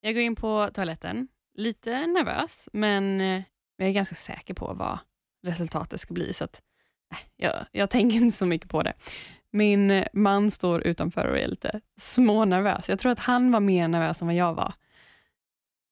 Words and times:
Jag 0.00 0.14
går 0.14 0.22
in 0.22 0.36
på 0.36 0.70
toaletten, 0.74 1.28
lite 1.54 2.06
nervös, 2.06 2.68
men 2.72 3.20
eh, 3.20 3.42
jag 3.76 3.88
är 3.88 3.92
ganska 3.92 4.14
säker 4.14 4.54
på 4.54 4.74
vad 4.74 4.98
resultatet 5.42 6.00
ska 6.00 6.14
bli, 6.14 6.32
så 6.32 6.44
att, 6.44 6.62
äh, 7.12 7.18
jag, 7.36 7.66
jag 7.72 7.90
tänker 7.90 8.16
inte 8.16 8.36
så 8.36 8.46
mycket 8.46 8.70
på 8.70 8.82
det. 8.82 8.94
Min 9.52 10.04
man 10.12 10.50
står 10.50 10.86
utanför 10.86 11.24
och 11.24 11.38
är 11.38 11.48
lite 11.48 11.80
smånervös. 12.00 12.88
Jag 12.88 12.98
tror 12.98 13.12
att 13.12 13.18
han 13.18 13.52
var 13.52 13.60
mer 13.60 13.88
nervös 13.88 14.20
än 14.20 14.26
vad 14.26 14.36
jag 14.36 14.54
var. 14.54 14.74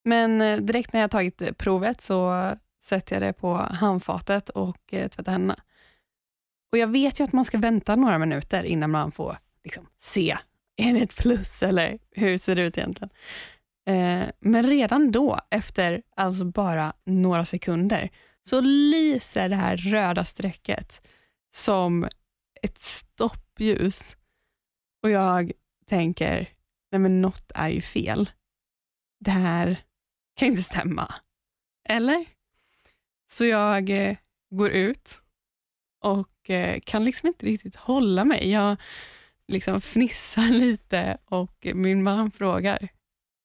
Men 0.05 0.41
eh, 0.41 0.59
direkt 0.59 0.93
när 0.93 1.01
jag 1.01 1.11
tagit 1.11 1.43
eh, 1.43 1.53
provet 1.53 2.01
så 2.01 2.53
sätter 2.85 3.17
jag 3.17 3.23
det 3.23 3.33
på 3.33 3.55
handfatet 3.55 4.49
och 4.49 4.95
eh, 4.95 5.09
tvättar 5.09 5.33
händerna. 5.33 5.63
Och 6.73 6.79
jag 6.79 6.87
vet 6.87 7.21
ju 7.21 7.25
att 7.25 7.33
man 7.33 7.45
ska 7.45 7.59
vänta 7.59 7.97
några 7.97 8.19
minuter 8.19 8.65
innan 8.65 8.91
man 8.91 9.13
får 9.13 9.39
liksom, 9.65 9.87
se, 9.99 10.39
är 10.77 10.93
det 10.93 11.01
ett 11.01 11.17
plus 11.17 11.63
eller 11.63 11.99
hur 12.11 12.39
ser 12.39 12.57
det 12.57 12.63
ut 12.63 12.79
egentligen? 12.79 13.11
Eh, 13.89 14.29
men 14.41 14.67
redan 14.67 15.13
då, 15.13 15.41
efter 15.51 16.03
alltså 16.17 16.45
bara 16.45 16.93
några 17.05 17.45
sekunder, 17.45 18.11
så 18.43 18.61
lyser 18.61 19.49
det 19.49 19.57
här 19.57 19.77
röda 19.77 20.25
strecket 20.25 21.07
som 21.55 22.09
ett 22.63 22.79
stoppljus. 22.79 24.17
Och 25.03 25.11
jag 25.11 25.53
tänker, 25.87 26.49
nej 26.93 26.99
men 26.99 27.23
något 27.23 27.53
är 27.55 27.69
ju 27.69 27.81
fel. 27.81 28.31
Det 29.21 29.31
här 29.31 29.77
kan 30.37 30.49
inte 30.49 30.63
stämma. 30.63 31.15
Eller? 31.89 32.27
Så 33.33 33.45
jag 33.45 33.91
eh, 33.91 34.17
går 34.51 34.71
ut 34.71 35.21
och 36.01 36.51
eh, 36.51 36.81
kan 36.81 37.05
liksom 37.05 37.27
inte 37.27 37.47
riktigt 37.47 37.77
hålla 37.77 38.25
mig. 38.25 38.51
Jag 38.51 38.77
liksom 39.47 39.81
fnissar 39.81 40.49
lite 40.59 41.19
och 41.25 41.67
min 41.75 42.03
man 42.03 42.31
frågar, 42.31 42.89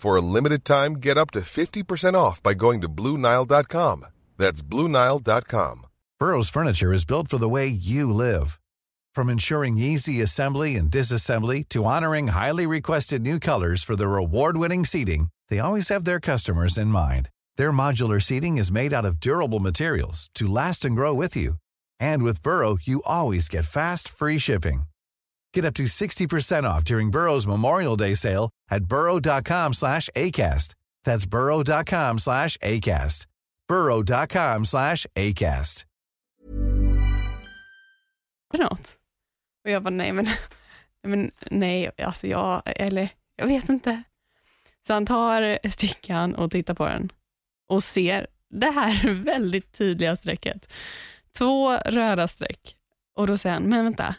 For 0.00 0.16
a 0.16 0.22
limited 0.22 0.64
time, 0.64 0.94
get 0.94 1.18
up 1.18 1.30
to 1.32 1.40
50% 1.40 2.14
off 2.14 2.42
by 2.42 2.54
going 2.54 2.80
to 2.80 2.88
BlueNile.com. 2.88 4.06
That's 4.38 4.62
BlueNile.com. 4.62 5.86
Burrow's 6.18 6.48
furniture 6.48 6.94
is 6.94 7.04
built 7.04 7.28
for 7.28 7.36
the 7.36 7.50
way 7.50 7.66
you 7.66 8.10
live. 8.10 8.58
From 9.14 9.28
ensuring 9.28 9.76
easy 9.76 10.22
assembly 10.22 10.76
and 10.76 10.90
disassembly 10.90 11.68
to 11.68 11.84
honoring 11.84 12.28
highly 12.28 12.66
requested 12.66 13.20
new 13.20 13.38
colors 13.38 13.82
for 13.82 13.94
their 13.94 14.16
award-winning 14.16 14.86
seating, 14.86 15.28
they 15.50 15.58
always 15.58 15.90
have 15.90 16.06
their 16.06 16.20
customers 16.20 16.78
in 16.78 16.88
mind. 16.88 17.28
Their 17.58 17.70
modular 17.70 18.22
seating 18.22 18.56
is 18.56 18.72
made 18.72 18.94
out 18.94 19.04
of 19.04 19.20
durable 19.20 19.60
materials 19.60 20.30
to 20.36 20.48
last 20.48 20.86
and 20.86 20.96
grow 20.96 21.12
with 21.12 21.36
you. 21.36 21.56
And 21.98 22.22
with 22.22 22.42
Burrow, 22.42 22.78
you 22.80 23.02
always 23.04 23.50
get 23.50 23.66
fast, 23.66 24.08
free 24.08 24.38
shipping. 24.38 24.84
Get 25.54 25.64
up 25.64 25.74
to 25.74 25.84
60% 25.84 26.64
off 26.64 26.84
during 26.84 27.10
Burrow's 27.10 27.46
Memorial 27.46 27.96
Day 27.96 28.14
sale 28.14 28.50
at 28.70 28.84
burrow.com 28.84 29.74
slash 29.74 30.08
ACAST. 30.16 30.74
That's 31.04 31.26
burrow.com 31.26 32.18
slash 32.18 32.56
ACAST. 32.58 33.26
burrow.com 33.68 34.64
slash 34.64 35.06
ACAST. 35.16 35.84
för 38.50 38.58
något? 38.58 38.96
Och 39.64 39.70
jag 39.70 39.82
bara, 39.82 39.90
nej 39.90 40.12
men, 40.12 40.26
men 41.02 41.30
nej, 41.50 41.90
alltså 42.02 42.26
jag, 42.26 42.62
eller 42.66 43.08
jag 43.36 43.46
vet 43.46 43.68
inte. 43.68 44.02
Så 44.86 44.92
han 44.92 45.06
tar 45.06 45.68
stickan 45.68 46.34
och 46.34 46.50
tittar 46.50 46.74
på 46.74 46.86
den 46.86 47.12
och 47.68 47.84
ser 47.84 48.26
det 48.50 48.70
här 48.70 49.14
väldigt 49.24 49.72
tydliga 49.72 50.16
strecket. 50.16 50.72
Två 51.38 51.76
röda 51.76 52.28
streck. 52.28 52.76
Och 53.16 53.26
då 53.26 53.38
säger 53.38 53.54
han, 53.54 53.62
men 53.62 53.84
vänta, 53.84 54.14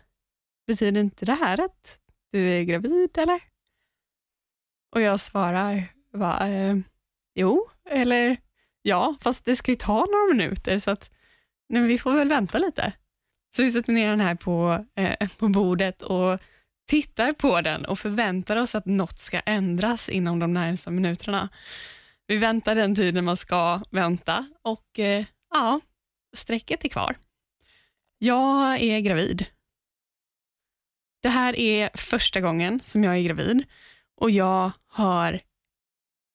betyder 0.71 1.01
inte 1.01 1.25
det 1.25 1.33
här 1.33 1.65
att 1.65 1.99
du 2.31 2.49
är 2.49 2.63
gravid 2.63 3.17
eller? 3.17 3.39
Och 4.95 5.01
jag 5.01 5.19
svarar, 5.19 5.83
va, 6.13 6.47
eh, 6.47 6.77
jo, 7.35 7.67
eller 7.89 8.37
ja, 8.81 9.15
fast 9.21 9.45
det 9.45 9.55
ska 9.55 9.71
ju 9.71 9.75
ta 9.75 10.05
några 10.05 10.33
minuter 10.33 10.79
så 10.79 10.91
att 10.91 11.09
nej, 11.69 11.81
vi 11.81 11.97
får 11.97 12.13
väl 12.13 12.29
vänta 12.29 12.57
lite. 12.57 12.93
Så 13.55 13.63
vi 13.63 13.71
sätter 13.71 13.93
ner 13.93 14.09
den 14.09 14.19
här 14.19 14.35
på, 14.35 14.85
eh, 14.95 15.29
på 15.37 15.47
bordet 15.47 16.01
och 16.01 16.39
tittar 16.87 17.31
på 17.31 17.61
den 17.61 17.85
och 17.85 17.99
förväntar 17.99 18.57
oss 18.57 18.75
att 18.75 18.85
något 18.85 19.19
ska 19.19 19.39
ändras 19.39 20.09
inom 20.09 20.39
de 20.39 20.53
närmsta 20.53 20.91
minuterna. 20.91 21.49
Vi 22.27 22.37
väntar 22.37 22.75
den 22.75 22.95
tiden 22.95 23.25
man 23.25 23.37
ska 23.37 23.81
vänta 23.89 24.45
och 24.61 24.99
eh, 24.99 25.25
ja, 25.53 25.79
strecket 26.35 26.85
är 26.85 26.89
kvar. 26.89 27.15
Jag 28.17 28.81
är 28.81 28.99
gravid. 28.99 29.45
Det 31.21 31.29
här 31.29 31.59
är 31.59 31.89
första 31.93 32.41
gången 32.41 32.79
som 32.83 33.03
jag 33.03 33.17
är 33.17 33.21
gravid 33.21 33.63
och 34.17 34.31
jag 34.31 34.71
har 34.87 35.39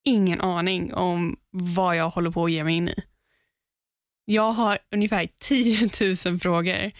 ingen 0.04 0.40
aning 0.40 0.94
om 0.94 1.36
vad 1.50 1.96
jag 1.96 2.10
håller 2.10 2.30
på 2.30 2.44
att 2.44 2.52
ge 2.52 2.64
mig 2.64 2.76
in 2.76 2.88
i. 2.88 2.94
Jag 4.24 4.52
har 4.52 4.78
ungefär 4.90 5.28
10 5.38 5.90
000 6.26 6.38
frågor, 6.40 6.90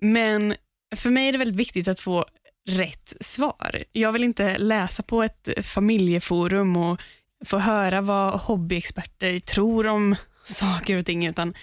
men 0.00 0.54
för 0.96 1.10
mig 1.10 1.28
är 1.28 1.32
det 1.32 1.38
väldigt 1.38 1.60
viktigt 1.60 1.88
att 1.88 2.00
få 2.00 2.26
rätt 2.68 3.16
svar. 3.20 3.84
Jag 3.92 4.12
vill 4.12 4.24
inte 4.24 4.58
läsa 4.58 5.02
på 5.02 5.22
ett 5.22 5.48
familjeforum 5.62 6.76
och 6.76 7.00
få 7.44 7.58
höra 7.58 8.00
vad 8.00 8.40
hobbyexperter 8.40 9.38
tror 9.38 9.86
om 9.86 10.16
saker 10.44 10.96
och 10.96 11.06
ting, 11.06 11.26
utan 11.26 11.54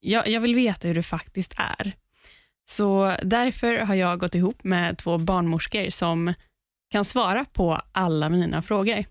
jag, 0.00 0.28
jag 0.28 0.40
vill 0.40 0.54
veta 0.54 0.88
hur 0.88 0.94
det 0.94 1.02
faktiskt 1.02 1.54
är. 1.56 1.92
Så 2.70 3.16
därför 3.22 3.78
har 3.78 3.94
jag 3.94 4.18
gått 4.18 4.34
ihop 4.34 4.64
med 4.64 4.98
två 4.98 5.18
barnmorskor 5.18 5.90
som 5.90 6.34
kan 6.90 7.04
svara 7.04 7.44
på 7.44 7.80
alla 7.92 8.28
mina 8.28 8.62
frågor. 8.62 9.04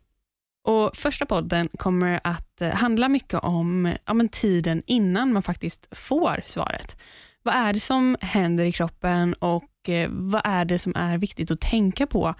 Och 0.68 0.98
Första 0.98 1.26
podden 1.26 1.70
kommer 1.78 2.20
att 2.24 2.62
handla 2.74 3.10
mycket 3.10 3.40
om 3.40 3.94
ja, 4.06 4.14
men 4.14 4.30
tiden 4.30 4.84
innan 4.86 5.34
man 5.34 5.44
faktiskt 5.44 5.88
får 5.92 6.44
svaret. 6.46 6.98
Vad 7.44 7.56
är 7.56 7.74
det 7.74 7.80
som 7.80 8.18
händer 8.22 8.66
i 8.66 8.72
kroppen 8.72 9.34
och 9.34 9.90
eh, 9.90 10.10
vad 10.12 10.42
är 10.44 10.66
det 10.66 10.80
som 10.80 10.96
är 10.96 11.18
viktigt 11.18 11.52
att 11.52 11.62
tänka 11.62 12.08
på 12.08 12.36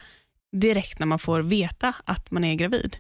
direkt 0.52 1.00
när 1.00 1.08
man 1.08 1.20
får 1.20 1.42
veta 1.42 1.94
att 2.06 2.32
man 2.32 2.44
är 2.44 2.56
gravid? 2.56 2.98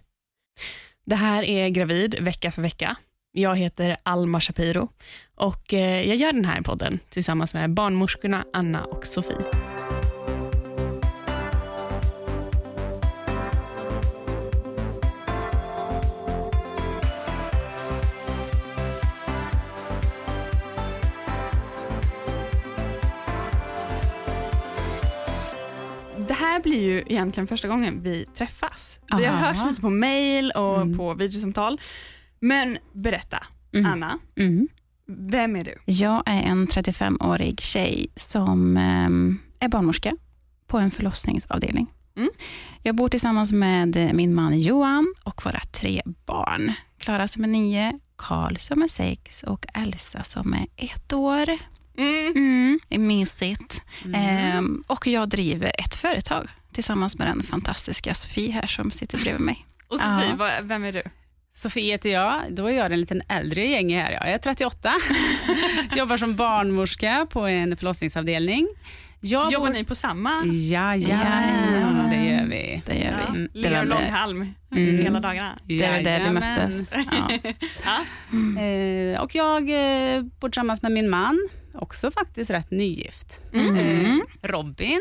Det 1.06 1.16
här 1.16 1.44
är 1.44 1.69
Gravid 1.69 2.16
vecka 2.19 2.51
för 2.51 2.62
vecka. 2.62 2.96
Jag 3.39 3.55
heter 3.55 3.97
Alma 4.03 4.41
Shapiro 4.41 4.89
och 5.35 5.73
eh, 5.73 6.07
jag 6.07 6.16
gör 6.17 6.33
den 6.33 6.45
här 6.45 6.61
podden 6.61 7.00
tillsammans 7.09 7.53
med 7.53 7.69
barnmorskorna 7.73 8.45
Anna 8.53 8.83
och 8.85 9.05
Sofie. 9.07 9.38
Det 26.27 26.33
här 26.33 26.59
blir 26.59 26.81
ju 26.81 27.00
egentligen 27.07 27.47
första 27.47 27.67
gången 27.67 28.03
vi 28.03 28.25
träffas. 28.38 29.00
Vi 29.17 29.25
har 29.25 29.33
Aha. 29.35 29.45
hört 29.53 29.69
lite 29.69 29.81
på 29.81 29.89
mail 29.89 30.51
och 30.51 30.75
Mm. 30.81 30.97
på 30.97 31.13
videosamtal. 31.13 31.80
Men 32.39 32.77
berätta, 32.94 33.44
Mm. 33.74 33.91
Anna, 33.91 34.19
Mm. 34.36 34.68
vem 35.07 35.56
är 35.56 35.63
du? 35.63 35.75
Jag 35.86 36.24
är 36.25 36.41
en 36.41 36.68
35-årig 36.68 37.62
tjej 37.62 38.07
som 38.15 38.77
ehm, 38.77 39.39
är 39.59 39.68
barnmorska 39.68 40.12
på 40.68 40.77
en 40.77 40.91
förlossningsavdelning. 40.91 41.88
Mm. 42.18 42.30
Jag 42.83 42.95
bor 42.95 43.09
tillsammans 43.09 43.51
med 43.51 44.12
min 44.13 44.33
man 44.33 44.59
Johan 44.59 45.13
och 45.24 45.45
våra 45.45 45.59
tre 45.71 46.01
barn. 46.25 46.74
Klara 46.97 47.27
som 47.27 47.44
är 47.44 47.47
nio, 47.47 48.00
Karl 48.15 48.56
som 48.56 48.81
är 48.83 48.88
sex 48.88 49.44
och 49.44 49.65
Elsa 49.74 50.24
som 50.24 50.53
är 50.53 50.68
ett 50.75 51.13
år. 51.13 51.50
Mm. 51.97 52.31
Mm, 52.35 52.80
det 52.88 52.95
är 52.95 53.00
mysigt. 53.00 53.83
Ehm, 54.13 54.83
och 54.88 55.07
jag 55.07 55.30
driver 55.30 55.71
ett 55.77 55.95
företag 55.95 56.47
tillsammans 56.74 57.18
med 57.18 57.27
den 57.27 57.44
fantastiska 57.44 58.13
Sofie 58.13 58.51
här 58.51 58.68
som 58.68 58.92
sitter 58.92 59.18
bredvid 59.18 59.42
mig. 59.45 59.65
Och 59.88 60.00
Sofie, 60.00 60.35
Ja. 60.39 60.50
vem 60.63 60.83
är 60.83 60.92
du? 60.94 61.03
Sofie 61.59 61.91
heter 61.91 62.09
jag. 62.09 62.41
Då 62.50 62.65
är 62.65 62.71
jag 62.77 62.91
den 62.91 63.00
liten 63.01 63.21
äldre 63.29 63.63
i 63.65 63.71
gänget 63.71 64.03
här. 64.03 64.11
Jag 64.11 64.29
är 64.31 64.38
38. 64.38 64.91
Jobbar 65.95 66.17
som 66.17 66.35
barnmorska 66.35 67.27
på 67.29 67.47
en 67.47 67.77
förlossningsavdelning. 67.77 68.67
Jag 69.19 69.51
Jobbar 69.51 69.67
bor... 69.67 69.73
ni 69.73 69.83
på 69.83 69.95
samma? 69.95 70.31
Jajamän, 70.45 72.09
det 72.09 72.15
gör 72.25 72.45
vi. 72.45 72.81
Det 72.85 72.95
gör 72.95 73.11
Ja, 73.27 73.33
vi. 73.53 73.63
Var 73.69 73.79
och 73.79 73.85
det, 73.88 73.95
långhalm 73.95 74.53
Mm. 74.71 74.97
hela 75.03 75.19
dagarna. 75.19 75.57
det, 75.63 75.91
var 75.91 76.00
där 76.00 76.23
vi 76.23 76.29
möttes. 76.29 76.91
Ja. 76.94 77.39
Ja. 77.85 78.61
Eh, 78.61 79.21
och 79.21 79.35
jag 79.35 79.61
eh, 79.69 80.21
bor 80.21 80.50
tillsammans 80.50 80.81
med 80.81 80.91
min 80.91 81.09
man, 81.09 81.50
också 81.73 82.11
faktiskt 82.11 82.51
rätt 82.51 82.71
nygift. 82.71 83.41
Mm. 83.53 83.77
Eh, 83.77 84.17
Robin. 84.47 85.00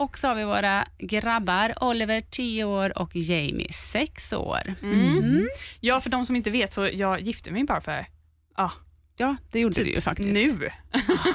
Och 0.00 0.18
så 0.18 0.28
har 0.28 0.34
vi 0.34 0.44
våra 0.44 0.84
grabbar, 0.98 1.74
Oliver 1.84 2.20
10 2.30 2.64
år 2.64 2.98
och 2.98 3.16
Jamie 3.16 3.72
6 3.72 4.32
år. 4.32 4.74
Mm. 4.82 5.48
Ja, 5.80 6.00
för 6.00 6.10
de 6.10 6.26
som 6.26 6.36
inte 6.36 6.50
vet 6.50 6.72
så 6.72 6.88
jag 6.92 7.20
gifte 7.20 7.50
mig 7.50 7.64
bara 7.64 7.80
för 7.80 8.06
ja, 8.56 8.72
Ja, 9.20 9.36
det 9.52 9.60
gjorde 9.60 9.84
du 9.84 9.90
ju 9.90 10.00
faktiskt. 10.00 10.28
nu. 10.34 10.50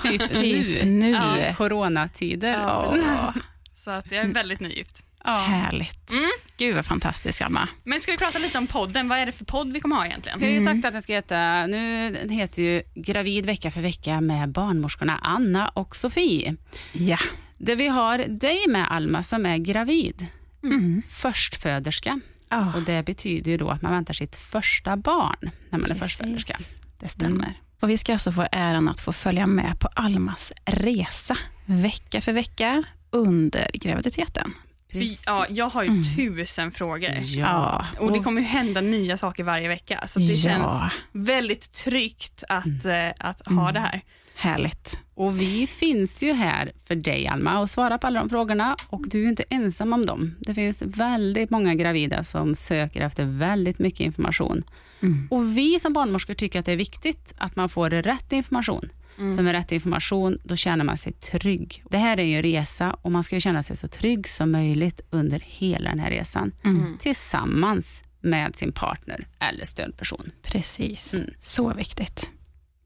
Typ 0.03 0.33
Typ 0.33 0.83
nu. 0.83 0.91
nu. 0.91 1.09
Ja, 1.11 1.53
coronatider. 1.57 2.53
Ja, 2.53 2.93
Ja, 2.95 3.33
Så 3.77 3.91
att 3.91 4.11
jag 4.11 4.25
är 4.25 4.27
väldigt 4.33 4.59
nygift. 4.59 5.05
Ja. 5.25 5.37
härligt. 5.37 6.11
Mm. 6.11 6.29
Gud 6.57 6.75
vad 6.75 6.85
fantastiskt, 6.85 7.41
Alma. 7.41 7.69
Men 7.83 8.01
ska 8.01 8.11
vi 8.11 8.17
prata 8.17 8.39
lite 8.39 8.57
om 8.57 8.67
podden? 8.67 9.07
Vad 9.09 9.17
är 9.19 9.25
det 9.25 9.31
för 9.31 9.45
podd 9.45 9.73
vi 9.73 9.79
kommer 9.79 9.95
ha 9.95 10.05
egentligen? 10.05 10.39
Jag 10.41 10.47
har 10.47 10.53
ju 10.53 10.65
sagt 10.65 10.85
att 10.85 10.93
den 10.93 11.01
ska 11.01 11.13
heta, 11.13 11.67
nu 11.67 12.11
den 12.11 12.29
heter 12.29 12.61
ju 12.63 12.83
Gravid 12.95 13.45
vecka 13.45 13.71
för 13.71 13.81
vecka 13.81 14.21
med 14.21 14.49
barnmorskorna 14.49 15.19
Anna 15.21 15.67
och 15.67 15.95
Sofie. 15.95 16.55
Ja. 16.91 17.17
Där 17.65 17.75
vi 17.75 17.87
har 17.87 18.17
dig 18.17 18.67
med 18.67 18.91
Alma 18.91 19.23
som 19.23 19.45
är 19.45 19.57
gravid, 19.57 20.27
Mm. 20.63 21.01
förstföderska. 21.09 22.19
Ja, 22.49 22.73
Och 22.75 22.81
Det 22.81 23.05
betyder 23.05 23.51
ju 23.51 23.57
då 23.57 23.69
att 23.69 23.81
man 23.81 23.91
väntar 23.91 24.13
sitt 24.13 24.35
första 24.35 24.97
barn 24.97 25.49
när 25.69 25.79
man 25.79 25.81
är 25.91 25.95
Precis. 25.95 26.01
förstföderska. 26.03 26.57
det 26.99 27.07
stämmer. 27.09 27.53
Och 27.79 27.89
vi 27.89 27.97
ska 27.97 28.13
alltså 28.13 28.31
få 28.31 28.45
äran 28.51 28.89
att 28.89 28.99
få 28.99 29.13
följa 29.13 29.47
med 29.47 29.79
på 29.79 29.87
Almas 29.93 30.53
resa 30.65 31.37
vecka 31.65 32.21
för 32.21 32.33
vecka 32.33 32.83
under 33.09 33.67
graviditeten. 33.73 34.53
Vi, 34.91 35.17
ja, 35.25 35.45
jag 35.49 35.69
har 35.69 35.83
ju 35.83 35.89
Mm. 35.89 36.03
tusen 36.15 36.71
frågor. 36.71 37.11
Ja. 37.21 37.85
Och 37.99 38.11
det 38.11 38.19
kommer 38.19 38.41
ju 38.41 38.47
hända 38.47 38.81
nya 38.81 39.17
saker 39.17 39.43
varje 39.43 39.67
vecka. 39.67 40.03
Så 40.07 40.19
det 40.19 40.25
Ja. 40.25 40.35
känns 40.49 40.93
väldigt 41.11 41.71
tryggt 41.71 42.43
att, 42.49 42.85
eh, 42.85 43.09
att 43.19 43.47
ha 43.47 43.71
det 43.71 43.79
här. 43.79 44.01
Härligt. 44.35 44.99
Och 45.15 45.41
vi 45.41 45.67
finns 45.67 46.23
ju 46.23 46.33
här 46.33 46.71
för 46.87 46.95
dig 46.95 47.27
Alma 47.27 47.59
och 47.59 47.69
svara 47.69 47.97
på 47.97 48.07
alla 48.07 48.19
de 48.19 48.29
frågorna 48.29 48.75
och 48.89 49.03
du 49.07 49.25
är 49.25 49.29
inte 49.29 49.43
ensam 49.49 49.93
om 49.93 50.05
dem. 50.05 50.35
Det 50.39 50.53
finns 50.53 50.81
väldigt 50.81 51.49
många 51.49 51.75
gravida 51.75 52.23
som 52.23 52.55
söker 52.55 53.01
efter 53.01 53.25
väldigt 53.25 53.79
mycket 53.79 53.99
information. 53.99 54.63
Mm. 55.01 55.27
Och 55.31 55.57
vi 55.57 55.79
som 55.79 55.93
barnmorskor 55.93 56.33
tycker 56.33 56.59
att 56.59 56.65
det 56.65 56.71
är 56.71 56.77
viktigt 56.77 57.33
att 57.37 57.55
man 57.55 57.69
får 57.69 57.89
rätt 57.89 58.31
information. 58.31 58.89
Mm. 59.17 59.37
För 59.37 59.43
med 59.43 59.51
rätt 59.51 59.71
information 59.71 60.37
då 60.43 60.55
känner 60.55 60.85
man 60.85 60.97
sig 60.97 61.13
trygg. 61.13 61.83
Det 61.89 61.97
här 61.97 62.19
är 62.19 62.23
ju 62.23 62.35
en 62.35 62.41
resa 62.41 62.95
och 63.01 63.11
man 63.11 63.23
ska 63.23 63.35
ju 63.35 63.41
känna 63.41 63.63
sig 63.63 63.77
så 63.77 63.87
trygg 63.87 64.29
som 64.29 64.51
möjligt 64.51 65.01
under 65.09 65.39
hela 65.39 65.89
den 65.89 65.99
här 65.99 66.09
resan. 66.09 66.51
Mm. 66.63 66.97
Tillsammans 66.99 68.03
med 68.21 68.55
sin 68.55 68.71
partner 68.71 69.27
eller 69.39 69.65
stödperson. 69.65 70.31
Precis. 70.41 71.21
Mm. 71.21 71.33
Så 71.39 71.73
viktigt. 71.73 72.31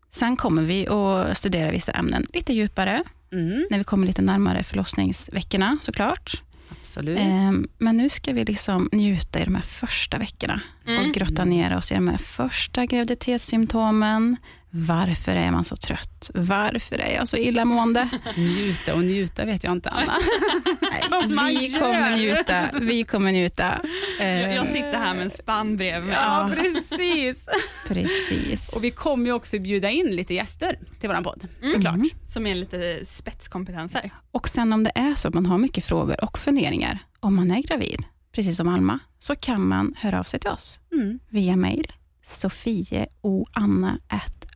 Sen 0.10 0.38
kommer 0.38 0.62
vi 0.62 0.88
att 0.88 1.38
studera 1.38 1.72
vissa 1.72 1.92
ämnen 1.92 2.26
lite 2.34 2.54
djupare 2.54 3.04
Mm, 3.34 3.68
när 3.70 3.78
vi 3.78 3.84
kommer 3.84 4.08
lite 4.08 4.22
närmare 4.22 4.64
förlossningsveckorna 4.64 5.78
såklart. 5.82 6.42
absolut. 6.82 7.20
Ehm, 7.20 7.68
Men 7.78 7.98
nu 7.98 8.10
ska 8.10 8.34
vi 8.34 8.46
liksom 8.46 8.90
njuta 8.92 9.40
i 9.40 9.44
de 9.44 9.56
här 9.56 9.62
första 9.62 10.18
veckorna 10.18 10.62
Mm. 10.88 11.06
och 11.10 11.14
grotta 11.16 11.46
ner 11.46 11.78
oss 11.78 11.92
i 11.92 11.96
de 11.96 12.08
här 12.08 12.18
första 12.18 12.86
graviditetssymptomen. 12.86 14.38
Varför 14.70 15.36
är 15.36 15.52
man 15.52 15.64
så 15.64 15.76
trött? 15.76 16.32
Varför 16.34 16.98
är 17.00 17.16
jag 17.16 17.28
så 17.28 17.38
illamående? 17.38 18.10
Njuta 18.38 18.94
och 18.96 19.04
njuta 19.04 19.46
vet 19.46 19.64
jag 19.64 19.72
inte 19.74 19.90
Anna. 19.90 20.14
Vi 21.48 21.74
kommer 21.80 22.16
njuta. 22.18 22.70
Vi 22.82 23.04
kommer 23.04 23.32
njuta. 23.32 23.82
Jag, 24.20 24.56
jag 24.56 24.68
sitter 24.68 24.98
här 24.98 25.14
med 25.14 25.24
en 25.24 25.30
spann 25.30 25.78
bredvid 25.78 26.04
mig. 26.10 26.16
Ja. 26.22 26.52
precis. 26.56 27.46
Precis. 27.88 28.70
Och 28.70 28.84
vi 28.84 28.92
kommer 28.92 29.26
ju 29.26 29.32
också 29.34 29.60
bjuda 29.60 29.90
in 29.90 30.08
lite 30.16 30.34
gäster 30.34 30.80
till 31.00 31.10
vår 31.10 31.22
podd, 31.22 31.48
Mm. 31.62 31.74
såklart. 31.74 32.00
Som 32.30 32.48
är 32.48 32.56
lite 32.56 33.06
spetskompetenser. 33.06 34.12
Och 34.32 34.50
sen 34.50 34.74
om 34.74 34.84
det 34.84 34.92
är 34.96 35.16
så 35.16 35.28
att 35.28 35.34
man 35.34 35.46
har 35.46 35.58
mycket 35.58 35.86
frågor 35.86 36.24
och 36.24 36.38
funderingar 36.40 37.00
om 37.20 37.36
man 37.36 37.52
är 37.52 37.62
gravid, 37.62 38.00
precis 38.32 38.58
som 38.58 38.68
Alma, 38.68 39.00
så 39.20 39.36
kan 39.36 39.68
man 39.68 39.94
höra 39.98 40.20
av 40.20 40.24
sig 40.24 40.40
till 40.40 40.50
oss 40.52 40.80
Mm. 40.94 41.20
via 41.30 41.56
mail 41.56 41.92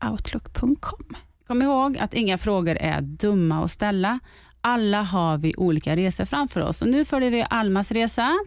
sofieoanna.outlook.com. 0.02 1.16
Kom 1.48 1.62
ihåg 1.62 1.98
att 1.98 2.14
inga 2.14 2.38
frågor 2.38 2.78
är 2.78 3.02
dumma 3.02 3.64
att 3.64 3.72
ställa. 3.72 4.20
Alla 4.62 5.02
har 5.02 5.38
vi 5.38 5.54
olika 5.58 5.96
resor 5.96 6.26
framför 6.26 6.62
oss. 6.62 6.82
Och 6.82 6.88
nu 6.88 7.06
följer 7.06 7.32
vi 7.32 7.46
Almas 7.50 7.92
resa, 7.92 8.38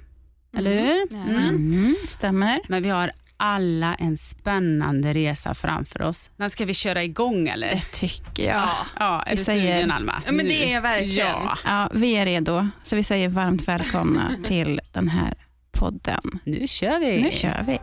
eller 0.57 0.71
hur? 0.83 1.17
Jajamän. 1.17 1.49
Mm, 1.49 1.95
stämmer. 2.09 2.61
Men 2.69 2.83
vi 2.83 2.89
har 2.89 3.11
alla 3.37 3.95
en 3.95 4.17
spännande 4.17 5.15
resa 5.15 5.55
framför 5.55 6.03
oss. 6.03 6.31
Men 6.37 6.51
ska 6.51 6.65
vi 6.65 6.75
köra 6.75 7.05
igång 7.05 7.49
eller? 7.49 7.69
Det 7.69 7.93
tycker 7.93 8.45
jag. 8.45 8.57
Ja. 8.57 8.77
Ja, 8.99 9.23
är 9.23 9.31
Vi 9.31 9.37
du 9.37 9.45
säger- 9.45 9.75
sugen 9.77 9.91
Alma? 9.91 10.23
Ja, 10.27 10.33
men 10.33 10.47
Nu. 10.47 10.53
det 10.53 10.69
är 10.71 10.75
jag 10.75 10.83
verkligen. 10.83 11.27
Ja, 11.27 11.59
Ja, 11.67 11.91
vi 11.95 12.13
är 12.17 12.25
redo, 12.27 12.69
så 12.83 12.97
vi 12.97 13.03
säger 13.03 13.29
varmt 13.29 13.69
välkomna 13.69 14.31
till 14.45 14.81
den 14.93 15.09
här 15.09 15.35
podden. 15.73 16.21
nu 16.45 16.67
kör 16.67 16.99
vi. 17.01 17.23
Nu 17.23 17.31
kör 17.31 17.63
vi. 17.67 17.79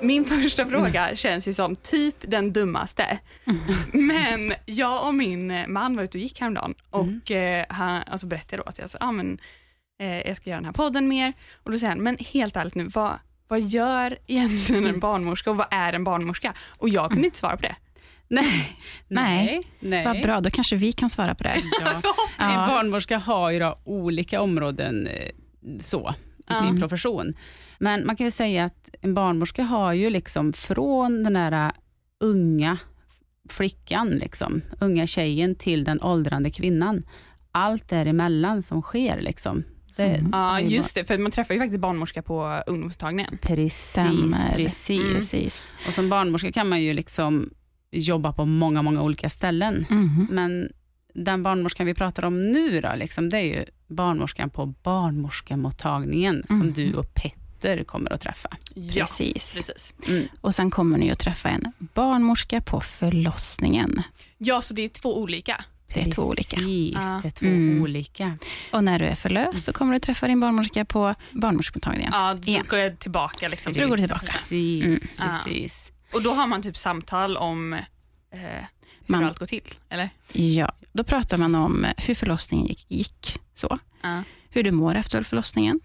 Min 0.00 0.24
första 0.24 0.66
fråga 0.66 1.16
känns 1.16 1.48
ju 1.48 1.52
som 1.52 1.76
typ 1.76 2.14
den 2.20 2.52
dummaste. 2.52 3.18
Men 3.92 4.52
jag 4.66 5.06
och 5.06 5.14
min 5.14 5.72
man 5.72 5.96
var 5.96 6.02
ute 6.02 6.18
och 6.18 6.22
gick 6.22 6.40
häromdagen 6.40 6.74
och 6.90 7.30
eh, 7.30 7.64
han 7.68 8.02
alltså 8.06 8.26
berättade 8.26 8.62
då 8.62 8.68
att 8.68 8.78
jag, 8.78 8.90
sa, 8.90 8.98
ah, 9.00 9.12
men, 9.12 9.38
eh, 10.00 10.20
jag 10.20 10.36
ska 10.36 10.50
göra 10.50 10.58
den 10.58 10.64
här 10.64 10.72
podden 10.72 11.08
mer. 11.08 11.32
Och 11.62 11.72
då 11.72 11.78
säger 11.78 11.90
han, 11.90 12.02
men 12.02 12.16
helt 12.20 12.56
ärligt 12.56 12.74
nu, 12.74 12.84
vad, 12.84 13.18
vad 13.48 13.60
gör 13.60 14.18
egentligen 14.26 14.86
en 14.86 15.00
barnmorska 15.00 15.50
och 15.50 15.56
vad 15.56 15.66
är 15.70 15.92
en 15.92 16.04
barnmorska? 16.04 16.54
Och 16.78 16.88
jag 16.88 17.10
kunde 17.10 17.26
inte 17.26 17.38
svara 17.38 17.56
på 17.56 17.62
det. 17.62 17.76
Nej. 18.28 18.78
Nej. 19.08 19.62
Nej. 19.80 20.04
Vad 20.04 20.22
bra, 20.22 20.40
då 20.40 20.50
kanske 20.50 20.76
vi 20.76 20.92
kan 20.92 21.10
svara 21.10 21.34
på 21.34 21.42
det. 21.42 21.56
Ja. 21.80 22.02
En 22.38 22.68
barnmorska 22.68 23.18
har 23.18 23.50
ju 23.50 23.58
då 23.58 23.78
olika 23.84 24.40
områden 24.40 25.06
eh, 25.06 25.30
så 25.80 26.14
i 26.50 26.54
sin 26.54 26.80
profession. 26.80 27.34
Men 27.78 28.06
man 28.06 28.16
kan 28.16 28.26
ju 28.26 28.30
säga 28.30 28.64
att 28.64 28.90
en 29.00 29.14
barnmorska 29.14 29.62
har 29.62 29.92
ju 29.92 30.10
liksom 30.10 30.52
från 30.52 31.22
den 31.22 31.36
här 31.36 31.72
unga 32.20 32.78
flickan, 33.48 34.08
liksom, 34.08 34.62
unga 34.80 35.06
tjejen 35.06 35.54
till 35.54 35.84
den 35.84 36.02
åldrande 36.02 36.50
kvinnan. 36.50 37.02
Allt 37.52 37.88
däremellan 37.88 38.62
som 38.62 38.82
sker. 38.82 39.20
Liksom. 39.20 39.64
Det, 39.96 40.06
Mm. 40.06 40.30
Ja, 40.32 40.60
just 40.60 40.94
det, 40.94 41.04
för 41.04 41.18
man 41.18 41.32
träffar 41.32 41.54
ju 41.54 41.60
faktiskt 41.60 41.80
barnmorska 41.80 42.22
på 42.22 42.62
ungdomsmottagningen. 42.66 43.38
Precis, 43.42 44.44
precis. 44.54 45.14
Precis. 45.14 45.70
Och 45.86 45.92
som 45.92 46.08
barnmorska 46.08 46.52
kan 46.52 46.68
man 46.68 46.82
ju 46.82 46.92
liksom 46.92 47.50
jobba 47.90 48.32
på 48.32 48.44
många, 48.44 48.82
många 48.82 49.02
olika 49.02 49.30
ställen. 49.30 49.86
Mhm. 49.90 50.26
Men 50.30 50.68
den 51.14 51.42
barnmorskan 51.42 51.86
vi 51.86 51.94
pratar 51.94 52.24
om 52.24 52.42
nu 52.42 52.80
då, 52.80 52.88
liksom, 52.96 53.28
det 53.28 53.38
är 53.38 53.42
ju 53.42 53.64
barnmorskan 53.88 54.50
på 54.50 54.66
barnmorskemottagningen 54.66 56.42
som 56.46 56.56
Mhm. 56.58 56.72
du 56.72 56.94
och 56.94 57.14
Petter 57.14 57.84
kommer 57.84 58.12
att 58.12 58.20
träffa. 58.20 58.48
Ja, 58.74 58.92
Precis. 59.06 59.54
precis. 59.66 59.94
Mm. 60.08 60.28
Och 60.40 60.54
sen 60.54 60.70
kommer 60.70 60.98
ni 60.98 61.10
att 61.10 61.18
träffa 61.18 61.48
en 61.48 61.72
barnmorska 61.94 62.60
på 62.60 62.80
förlossningen. 62.80 64.02
Ja, 64.38 64.62
så 64.62 64.74
det 64.74 64.82
är 64.82 64.88
två 64.88 65.18
olika. 65.22 65.64
Det 65.94 66.00
är 66.00 66.10
två 66.10 66.22
olika. 66.22 66.56
Precis, 66.56 66.94
Ja. 66.94 67.20
det 67.22 67.28
är 67.28 67.30
två 67.30 67.46
Mm. 67.46 67.82
olika. 67.82 68.38
Och 68.72 68.84
när 68.84 68.98
du 68.98 69.04
är 69.04 69.14
förlöst 69.14 69.64
så 69.64 69.72
kommer 69.72 69.92
du 69.92 69.98
träffa 69.98 70.26
din 70.26 70.40
barnmorska 70.40 70.84
på 70.84 71.14
barnmorskemottagningen. 71.32 72.12
Ja, 72.14 72.34
då 72.34 72.48
Igen. 72.50 72.64
går 72.68 72.78
jag 72.78 72.98
tillbaka. 72.98 73.48
Liksom. 73.48 73.72
Går 73.72 73.86
du 73.96 73.96
tillbaka. 73.96 74.26
Precis, 74.32 74.84
Mm. 74.84 74.98
precis. 75.16 75.92
Och 76.12 76.22
då 76.22 76.32
har 76.34 76.46
man 76.46 76.62
typ 76.62 76.76
samtal 76.76 77.36
om 77.36 77.72
eh, 77.72 77.80
hur 78.30 78.66
Man- 79.06 79.24
allt 79.24 79.38
går 79.38 79.46
till, 79.46 79.74
eller? 79.88 80.10
Ja, 80.32 80.72
då 80.92 81.04
pratar 81.04 81.36
man 81.36 81.54
om 81.54 81.86
hur 81.96 82.14
förlossningen 82.14 82.66
gick, 82.66 82.90
gick 82.90 83.38
så. 83.58 83.78
Ja. 84.02 84.22
hur 84.50 84.62
du 84.62 84.70
mår 84.70 84.94
efter 84.94 85.22
förlossningen. 85.22 85.80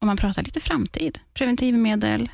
Och 0.00 0.06
man 0.06 0.16
pratar 0.16 0.42
lite 0.42 0.60
framtid, 0.60 1.18
preventivmedel, 1.34 2.28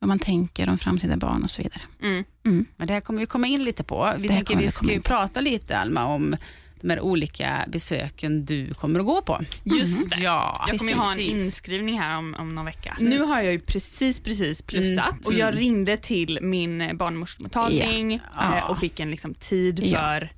vad 0.00 0.08
man 0.08 0.18
tänker 0.18 0.68
om 0.68 0.78
framtida 0.78 1.16
barn 1.16 1.42
och 1.44 1.50
så 1.50 1.62
vidare. 1.62 1.80
Mm. 2.02 2.24
Mm. 2.46 2.66
Men 2.76 2.86
det 2.86 2.92
här 2.92 3.00
kommer 3.00 3.20
vi 3.20 3.26
komma 3.26 3.46
in 3.46 3.64
lite 3.64 3.84
på. 3.84 4.14
Vi 4.18 4.28
tänker 4.28 4.56
vi 4.56 4.68
ska 4.70 5.00
prata 5.04 5.40
lite 5.40 5.78
Alma 5.78 6.04
om 6.04 6.36
de 6.80 6.90
här 6.90 7.00
olika 7.00 7.64
besöken 7.68 8.44
du 8.44 8.74
kommer 8.74 9.00
att 9.00 9.06
gå 9.06 9.22
på. 9.22 9.40
Just 9.64 10.10
det. 10.10 10.16
Ja, 10.22 10.66
Jag 10.68 10.78
kommer 10.78 10.92
ju 10.92 10.98
ha 10.98 11.12
en 11.12 11.20
inskrivning 11.20 12.00
här 12.00 12.18
om, 12.18 12.34
om 12.38 12.54
någon 12.54 12.64
vecka. 12.64 12.96
Nu 13.00 13.18
har 13.22 13.40
jag 13.40 13.52
ju 13.52 13.60
precis, 13.60 14.20
precis 14.20 14.62
plussat 14.62 15.10
Mm. 15.12 15.22
och 15.24 15.32
jag 15.32 15.48
Mm. 15.48 15.58
ringde 15.60 15.96
till 15.96 16.38
min 16.42 16.96
barnmorskemottagning 16.96 18.20
Ja. 18.36 18.56
eh, 18.58 18.70
och 18.70 18.78
fick 18.78 19.00
en 19.00 19.10
liksom 19.10 19.34
tid 19.34 19.80
Ja. 19.84 19.98
för, 19.98 20.32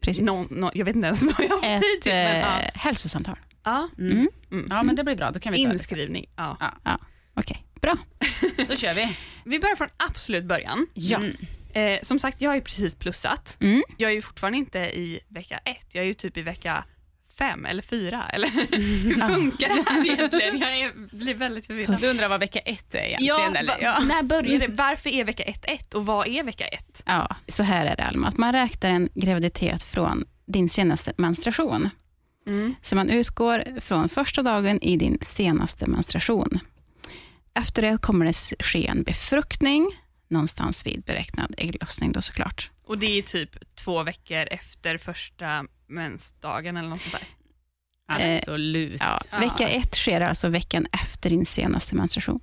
Precis. 0.00 0.22
någon, 0.22 0.46
nå- 0.50 0.70
jag 0.74 0.84
vet 0.84 0.94
inte 0.96 1.06
ens 1.06 1.22
vad 1.22 1.34
jag 1.38 1.56
har 1.56 1.74
Ett 1.76 1.82
tid 1.82 2.02
till. 2.02 2.12
Men, 2.12 2.40
ja. 2.40 2.60
eh, 2.60 2.70
hälsosamtal. 2.74 3.36
Ja. 3.64 3.88
Mm. 3.98 4.28
Mm. 4.52 4.66
Ja, 4.70 4.82
men 4.82 4.96
det 4.96 5.04
blir 5.04 5.16
bra. 5.16 5.30
Då 5.30 5.40
kan 5.40 5.52
vi 5.52 5.64
ta 5.64 5.68
det. 5.68 5.74
Inskrivning. 5.74 6.26
Ja. 6.36 6.76
Okej, 7.34 7.66
bra. 7.80 7.96
Då 8.68 8.76
kör 8.76 8.94
vi. 8.94 9.16
Vi 9.44 9.58
börjar 9.58 9.76
från 9.76 9.88
absolut 9.96 10.44
början. 10.44 10.86
Ja. 10.94 11.18
Mm. 11.18 11.36
Eh, 11.72 11.98
som 12.02 12.18
sagt, 12.18 12.40
jag 12.40 12.50
har 12.50 12.54
ju 12.54 12.60
precis 12.60 12.96
plussat. 12.96 13.56
Mm. 13.60 13.82
Jag 13.98 14.10
är 14.10 14.14
ju 14.14 14.22
fortfarande 14.22 14.58
inte 14.58 14.78
i 14.78 15.20
vecka 15.28 15.58
ett, 15.64 15.86
jag 15.92 16.02
är 16.02 16.06
ju 16.06 16.14
typ 16.14 16.36
i 16.36 16.42
vecka 16.42 16.84
fem 17.38 17.66
eller 17.66 17.82
fyra. 17.82 18.24
Eller 18.32 18.48
hur 19.08 19.34
funkar 19.34 19.68
det 19.68 19.90
här 19.90 20.04
egentligen? 20.12 20.58
Jag 20.58 20.78
är, 20.80 21.16
blir 21.16 21.34
väldigt 21.34 21.66
förvirrad. 21.66 22.00
Du 22.00 22.06
undrar 22.06 22.28
vad 22.28 22.40
vecka 22.40 22.58
ett 22.58 22.94
är 22.94 22.98
egentligen? 22.98 23.56
eller? 23.56 23.72
va- 23.72 23.78
Ja. 23.80 23.98
När 24.00 24.22
börjar 24.22 24.58
det? 24.58 24.66
Varför 24.68 25.10
är 25.10 25.24
vecka 25.24 25.42
ett 25.42 25.64
ett 25.68 25.94
och 25.94 26.06
vad 26.06 26.26
är 26.28 26.42
vecka 26.42 26.66
ett? 26.66 27.02
Ja, 27.06 27.36
så 27.48 27.62
här 27.62 27.86
är 27.86 27.96
det 27.96 28.04
Alma, 28.04 28.28
att 28.28 28.36
man 28.38 28.52
räknar 28.52 28.90
en 28.90 29.08
graviditet 29.14 29.82
från 29.82 30.24
din 30.46 30.68
senaste 30.68 31.12
menstruation. 31.16 31.90
Mm. 32.46 32.74
Så 32.82 32.96
man 32.96 33.10
utgår 33.10 33.80
från 33.80 34.08
första 34.08 34.42
dagen 34.42 34.82
i 34.82 34.96
din 34.96 35.18
senaste 35.22 35.86
menstruation. 35.86 36.58
Efter 37.54 37.82
det 37.82 37.98
kommer 38.02 38.26
det 38.26 38.64
ske 38.64 38.86
en 38.86 39.02
befruktning, 39.02 39.90
någonstans 40.28 40.86
vid 40.86 41.02
beräknad 41.02 41.54
ägglossning 41.58 42.12
då 42.12 42.22
såklart. 42.22 42.70
Och 42.84 42.98
det 42.98 43.18
är 43.18 43.22
typ 43.22 43.74
två 43.74 44.02
veckor 44.02 44.44
efter 44.50 44.98
första 44.98 45.64
mensdagen 45.88 46.76
eller 46.76 46.88
något 46.88 47.00
sånt 47.02 47.14
där. 47.14 47.28
Absolut. 48.38 49.00
Ja, 49.00 49.20
Ja. 49.30 49.38
Vecka 49.38 49.68
ett 49.68 49.94
sker 49.94 50.20
alltså 50.20 50.48
veckan 50.48 50.86
efter 50.92 51.30
din 51.30 51.46
senaste 51.46 51.94
menstruation. 51.94 52.40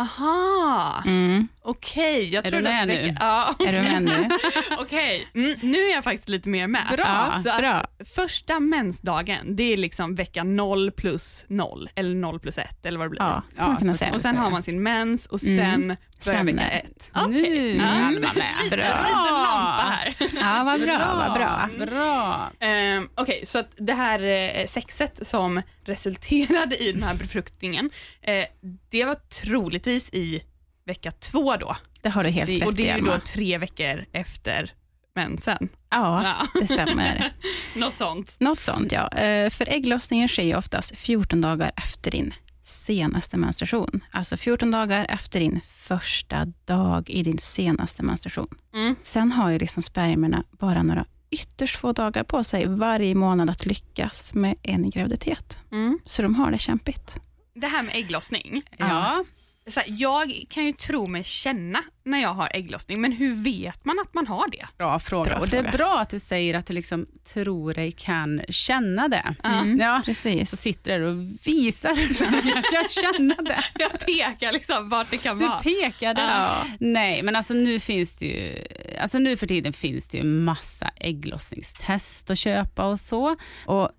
Aha, 0.00 1.02
Mm. 1.06 1.48
Okej. 1.62 2.28
Jag 2.34 2.46
Är 2.46 2.50
trodde 2.50 2.68
du 2.68 2.72
med 2.72 2.82
att 2.82 2.88
nu? 2.88 3.14
Ja, 3.20 3.54
Är 3.66 3.72
du 3.72 3.82
med 3.82 4.02
nu? 4.02 4.28
okej. 4.78 5.28
Mm, 5.34 5.58
nu 5.62 5.78
är 5.78 5.94
jag 5.94 6.04
faktiskt 6.04 6.28
lite 6.28 6.48
mer 6.48 6.66
med. 6.66 6.84
Bra, 6.96 7.34
Så 7.44 7.58
bra. 7.58 7.70
Att 7.72 8.08
första 8.14 8.60
mensdagen, 8.60 9.56
det 9.56 9.62
är 9.72 9.76
liksom 9.76 10.14
vecka 10.14 10.44
0 10.44 10.90
plus 10.90 11.44
0 11.48 11.88
eller 11.94 12.14
0 12.14 12.40
plus 12.40 12.58
1 12.58 12.86
eller 12.86 12.98
vad 12.98 13.06
det 13.06 13.10
blir. 13.10 13.20
Ja, 13.20 13.42
man 13.56 13.78
Ja, 13.86 13.92
så 13.92 13.98
säga. 13.98 14.12
Och 14.14 14.20
sen 14.20 14.36
har 14.36 14.50
man 14.50 14.62
sin 14.62 14.82
mens 14.82 15.26
och 15.26 15.42
Mm. 15.44 15.56
sen 15.56 15.96
börjar 16.24 16.38
Sen 16.38 16.46
vecka 16.46 16.68
är- 16.70 16.78
1. 16.78 17.10
Nu 17.28 17.46
är 17.76 17.80
Alma 17.80 18.10
med. 18.10 18.50
Lite, 18.64 18.76
liten 18.76 18.90
lampa 19.10 19.82
här. 19.90 20.14
Ja, 20.40 20.62
vad 20.64 20.80
bra, 20.80 21.14
vad 21.16 21.32
bra. 21.34 21.86
Bra. 21.86 22.50
Ehm, 22.60 23.08
Okej, 23.14 23.46
så 23.46 23.58
att 23.58 23.70
det 23.76 23.92
här 23.92 24.24
eh, 24.60 24.66
sexet 24.66 25.26
som 25.26 25.62
resulterade 25.84 26.76
i 26.76 26.92
den 26.92 27.02
här 27.02 27.14
befruktningen, 27.14 27.90
eh, 28.22 28.44
det 28.90 29.04
var 29.04 29.14
troligtvis 29.14 30.10
i 30.12 30.42
vecka 30.90 31.10
två 31.10 31.56
då. 31.56 31.76
Det 32.02 32.08
har 32.08 32.24
du 32.24 32.30
helt 32.30 32.46
Precis. 32.48 32.60
rätt 32.62 32.68
Och 32.68 32.74
det 32.74 32.88
är 32.88 32.96
ju 32.98 33.04
då 33.04 33.18
tre 33.24 33.58
veckor 33.58 34.04
efter 34.12 34.70
mensen. 35.14 35.68
Ja, 35.90 36.22
Ja. 36.24 36.60
det 36.60 36.66
stämmer. 36.66 37.32
Något 37.76 37.96
sånt. 37.96 38.36
Något 38.40 38.60
sånt, 38.60 38.92
ja. 38.92 39.08
Eh, 39.08 39.50
För 39.50 39.68
ägglossningen 39.68 40.28
sker 40.28 40.42
ju 40.42 40.54
oftast 40.56 40.98
14 40.98 41.40
dagar 41.40 41.72
efter 41.76 42.10
din 42.10 42.34
senaste 42.62 43.36
menstruation. 43.36 44.00
Alltså 44.12 44.36
14 44.36 44.70
dagar 44.70 45.06
efter 45.08 45.40
din 45.40 45.60
första 45.68 46.44
dag 46.64 47.10
i 47.10 47.22
din 47.22 47.38
senaste 47.38 48.02
menstruation. 48.02 48.48
Mm. 48.74 48.94
Sen 49.02 49.32
har 49.32 49.50
ju 49.50 49.58
liksom 49.58 49.82
spermierna 49.82 50.44
bara 50.50 50.82
några 50.82 51.04
ytterst 51.30 51.76
få 51.76 51.92
dagar 51.92 52.24
på 52.24 52.44
sig 52.44 52.66
varje 52.66 53.14
månad 53.14 53.50
att 53.50 53.66
lyckas 53.66 54.34
med 54.34 54.54
en 54.62 54.90
graviditet. 54.90 55.58
Mm. 55.72 55.98
Så 56.04 56.22
de 56.22 56.34
har 56.34 56.50
det 56.50 56.58
kämpigt. 56.58 57.20
Det 57.54 57.66
här 57.66 57.82
med 57.82 57.96
ägglossning. 57.96 58.62
Ja. 58.78 59.24
Så 59.70 59.80
här, 59.80 59.88
jag 59.98 60.44
kan 60.50 60.66
ju 60.66 60.72
tro 60.72 61.06
mig 61.06 61.24
känna 61.24 61.78
när 62.04 62.22
jag 62.22 62.34
har 62.34 62.48
ägglossning, 62.54 63.00
men 63.00 63.12
hur 63.12 63.34
vet 63.44 63.84
man 63.84 63.98
att 64.00 64.14
man 64.14 64.26
har 64.26 64.50
det? 64.50 64.66
Bra 64.78 64.98
fråga. 64.98 65.30
Bra 65.30 65.38
och 65.38 65.48
det 65.48 65.58
är 65.58 65.72
bra 65.72 65.98
att 66.00 66.10
du 66.10 66.18
säger 66.18 66.54
att 66.54 66.66
du 66.66 66.72
liksom 66.74 67.06
tror 67.34 67.74
dig 67.74 67.92
kan 67.92 68.40
känna 68.48 69.08
det. 69.08 69.34
Mm. 69.44 69.78
Ja. 69.80 70.02
Precis. 70.04 70.50
Så 70.50 70.56
sitter 70.56 70.98
du 71.00 71.06
och 71.06 71.26
visar 71.46 71.90
att 71.90 72.44
jag 72.54 72.64
kan 72.64 72.88
känna 72.90 73.34
det. 73.34 73.58
Jag 73.78 74.00
pekar 74.00 74.52
liksom 74.52 74.88
vart 74.88 75.10
det 75.10 75.18
kan 75.18 75.38
Du 75.38 75.46
vara. 75.48 75.60
pekade. 75.60 76.22
Ja. 76.22 76.64
Nej, 76.80 77.22
men 77.22 77.36
alltså 77.36 77.54
nu 77.54 77.80
finns 77.80 78.16
det 78.16 78.26
ju, 78.26 78.64
alltså 79.00 79.18
nu 79.18 79.36
för 79.36 79.46
tiden 79.46 79.72
finns 79.72 80.08
det 80.08 80.18
ju 80.18 80.24
massa 80.24 80.90
ägglossningstest 80.96 82.30
att 82.30 82.38
köpa 82.38 82.86
och 82.86 83.00
så. 83.00 83.36
Och 83.66 83.90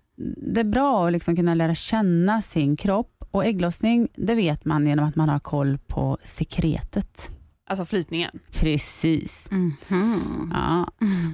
det 0.54 0.60
är 0.60 0.64
bra 0.64 1.06
att 1.06 1.12
liksom 1.12 1.36
kunna 1.36 1.54
lära 1.54 1.74
känna 1.74 2.42
sin 2.42 2.76
kropp 2.76 3.11
och 3.32 3.44
ägglossning, 3.44 4.08
det 4.16 4.34
vet 4.34 4.64
man 4.64 4.86
genom 4.86 5.04
att 5.08 5.16
man 5.16 5.28
har 5.28 5.38
koll 5.38 5.78
på 5.86 6.18
sekretet. 6.24 7.30
Alltså 7.70 7.84
flytningen. 7.84 8.30
Precis. 8.50 9.48
Mhm. 9.50 10.50
Ja. 10.54 10.88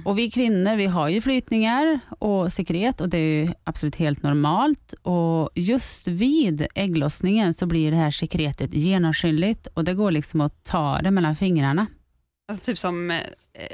Och 0.05 0.17
vi 0.17 0.31
kvinnor 0.31 0.75
vi 0.75 0.85
har 0.85 1.09
ju 1.09 1.21
flytningar 1.21 1.99
och 2.19 2.53
sekret 2.53 3.01
och 3.01 3.09
det 3.09 3.17
är 3.17 3.45
ju 3.45 3.53
absolut 3.63 3.95
helt 3.95 4.23
normalt. 4.23 4.93
Och 5.01 5.49
Just 5.55 6.07
vid 6.07 6.67
ägglossningen 6.75 7.53
så 7.53 7.65
blir 7.65 7.91
det 7.91 7.97
här 7.97 8.11
sekretet 8.11 8.73
genomskinligt 8.73 9.67
och 9.67 9.83
det 9.83 9.93
går 9.93 10.11
liksom 10.11 10.41
att 10.41 10.63
ta 10.63 10.99
det 11.03 11.11
mellan 11.11 11.35
fingrarna. 11.35 11.87
Alltså 12.51 12.65
typ 12.65 12.77
som 12.77 13.11
eh, 13.11 13.17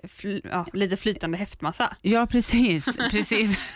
fl- 0.03 0.41
ja, 0.51 0.65
lite 0.73 0.97
flytande 0.97 1.37
häftmassa. 1.37 1.95
Ja, 2.01 2.25
precis. 2.27 2.85
precis. 3.11 3.57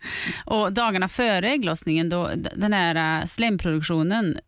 och 0.44 0.72
Dagarna 0.72 1.08
före 1.08 1.50
ägglossningen, 1.50 2.08
då, 2.08 2.30
den 2.56 2.72
här 2.72 3.20
äh, 3.20 3.26
slemproduktionen 3.26 4.38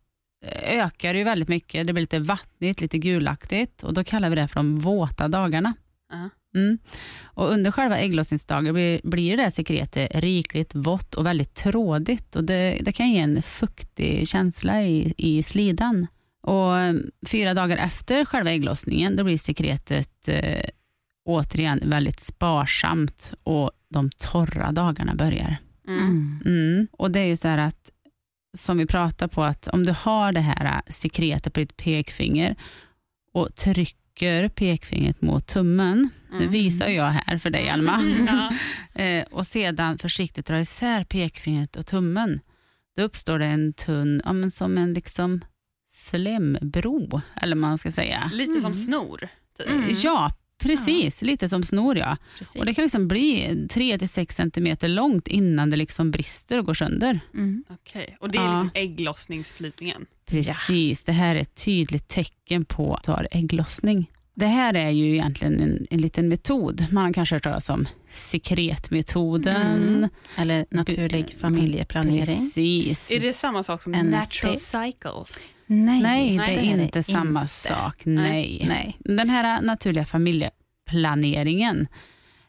äh, 0.45 0.79
ökar 0.79 1.13
ju 1.13 1.23
väldigt 1.23 1.49
mycket. 1.49 1.87
Det 1.87 1.93
blir 1.93 2.03
lite 2.03 2.19
vattnigt, 2.19 2.81
lite 2.81 2.97
gulaktigt 2.97 3.83
och 3.83 3.93
då 3.93 4.03
kallar 4.03 4.29
vi 4.29 4.35
det 4.35 4.47
för 4.47 4.55
de 4.55 4.79
våta 4.79 5.27
dagarna. 5.27 5.73
Ja. 6.11 6.29
Mm. 6.55 6.77
Och 7.23 7.51
under 7.51 7.71
själva 7.71 7.97
ägglossningsdagen 7.97 8.73
blir, 8.73 9.01
blir 9.03 9.37
det 9.37 9.51
sekretet 9.51 10.11
rikligt 10.15 10.75
vått 10.75 11.15
och 11.15 11.25
väldigt 11.25 11.55
trådigt 11.55 12.35
och 12.35 12.43
det, 12.43 12.77
det 12.81 12.91
kan 12.91 13.11
ge 13.11 13.19
en 13.19 13.41
fuktig 13.41 14.27
känsla 14.27 14.83
i, 14.83 15.13
i 15.17 15.43
slidan. 15.43 16.07
Och 16.43 16.79
eh, 16.79 16.93
fyra 17.27 17.53
dagar 17.53 17.77
efter 17.77 18.25
själva 18.25 18.51
ägglossningen 18.51 19.15
då 19.15 19.23
blir 19.23 19.37
sekretet 19.37 20.27
eh, 20.27 20.65
återigen 21.25 21.79
väldigt 21.83 22.19
sparsamt 22.19 23.33
och 23.43 23.71
de 23.89 24.09
torra 24.09 24.71
dagarna 24.71 25.15
börjar. 25.15 25.57
Mm. 25.87 25.99
Mm. 26.05 26.39
Mm. 26.45 26.87
Och 26.91 27.11
det 27.11 27.19
är 27.19 27.25
ju 27.25 27.37
så 27.37 27.47
här 27.47 27.57
att, 27.57 27.89
som 28.57 28.77
vi 28.77 28.85
pratar 28.85 29.27
på, 29.27 29.43
att 29.43 29.67
om 29.67 29.85
du 29.85 29.91
har 29.99 30.31
det 30.31 30.39
här 30.39 30.65
äh, 30.65 30.91
sekretet 30.93 31.53
på 31.53 31.59
ditt 31.59 31.77
pekfinger 31.77 32.55
och 33.33 33.55
trycker 33.55 34.49
pekfingret 34.49 35.21
mot 35.21 35.47
tummen, 35.47 36.09
nu 36.31 36.37
Mm. 36.37 36.51
visar 36.51 36.87
jag 36.87 37.09
här 37.09 37.37
för 37.37 37.49
dig 37.49 37.69
Alma, 37.69 38.01
Ja. 38.27 38.53
eh, 39.03 39.25
och 39.31 39.47
sedan 39.47 39.97
försiktigt 39.97 40.45
drar 40.45 40.57
isär 40.59 41.03
pekfingret 41.03 41.75
och 41.75 41.85
tummen, 41.85 42.39
då 42.95 43.01
uppstår 43.01 43.39
det 43.39 43.45
en 43.45 43.73
tunn, 43.73 44.21
ja, 44.25 44.33
men 44.33 44.51
som 44.51 44.77
en 44.77 44.93
liksom 44.93 45.41
slembro, 45.89 47.21
eller 47.35 47.55
vad 47.55 47.61
man 47.61 47.77
ska 47.77 47.91
säga. 47.91 48.29
Lite 48.33 48.61
som 48.61 48.73
snor. 48.73 49.27
Typ. 49.57 49.69
Mm. 49.69 49.95
Ja, 50.03 50.31
precis. 50.61 51.21
Lite 51.21 51.49
som 51.49 51.63
snor 51.63 51.97
ja. 51.97 52.17
Precis. 52.37 52.55
Och 52.55 52.65
Det 52.65 52.73
kan 52.73 52.83
liksom 52.83 53.07
bli 53.07 53.47
3-6 53.69 54.31
centimeter 54.31 54.87
långt 54.87 55.27
innan 55.27 55.69
det 55.69 55.75
liksom 55.75 56.11
brister 56.11 56.59
och 56.59 56.65
går 56.65 56.73
sönder. 56.73 57.19
Mm. 57.33 57.63
Okej, 57.69 58.17
och 58.19 58.31
det 58.31 58.37
är 58.37 58.43
Ja. 58.43 58.51
liksom 58.51 58.69
ägglossningsflytningen. 58.73 60.05
Precis, 60.25 61.03
det 61.03 61.11
här 61.11 61.35
är 61.35 61.39
ett 61.39 61.55
tydligt 61.65 62.07
tecken 62.07 62.65
på 62.65 62.95
att 62.95 63.03
du 63.03 63.11
har 63.11 63.27
ägglossning. 63.31 64.11
Det 64.33 64.45
här 64.47 64.73
är 64.73 64.89
ju 64.89 65.11
egentligen 65.13 65.61
en, 65.61 65.85
en 65.89 66.01
liten 66.01 66.27
metod. 66.29 66.85
Man 66.91 67.05
har 67.05 67.13
kanske 67.13 67.35
hört 67.35 67.43
talas 67.43 67.69
om 67.69 67.87
sekretmetoden. 68.09 69.83
Mm. 69.87 70.09
Eller 70.37 70.65
naturlig 70.71 71.35
familjeplanering. 71.39 72.25
Precis. 72.25 73.11
Är 73.11 73.19
det 73.19 73.33
samma 73.33 73.63
sak 73.63 73.81
som 73.81 73.91
NFP? 73.91 74.09
natural 74.17 74.57
cycles? 74.59 75.49
Nej, 75.73 76.01
Nej, 76.01 76.37
det 76.37 76.43
är 76.43 76.77
är 76.77 76.81
inte 76.83 76.99
det 76.99 77.03
samma 77.03 77.41
inte. 77.41 77.53
sak. 77.53 78.01
Nej. 78.05 78.65
Nej. 78.67 78.97
Den 78.99 79.29
här 79.29 79.61
naturliga 79.61 80.05
familjeplaneringen, 80.05 81.87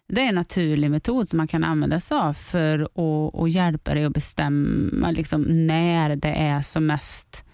det 0.09 0.21
är 0.21 0.29
en 0.29 0.35
naturlig 0.35 0.91
metod 0.91 1.29
som 1.29 1.37
man 1.37 1.49
kan 1.49 1.65
använda 1.65 2.01
sig 2.01 2.17
av 2.17 2.35
för 2.35 2.79
att, 2.79 3.35
att 3.41 3.51
hjälpa 3.51 3.95
dig 3.95 4.05
att 4.05 4.13
bestämma 4.13 5.11
liksom 5.11 5.43
när 5.67 6.17
det 6.17 6.29
är 6.29 6.63
som 6.63 6.87
mest 6.87 7.45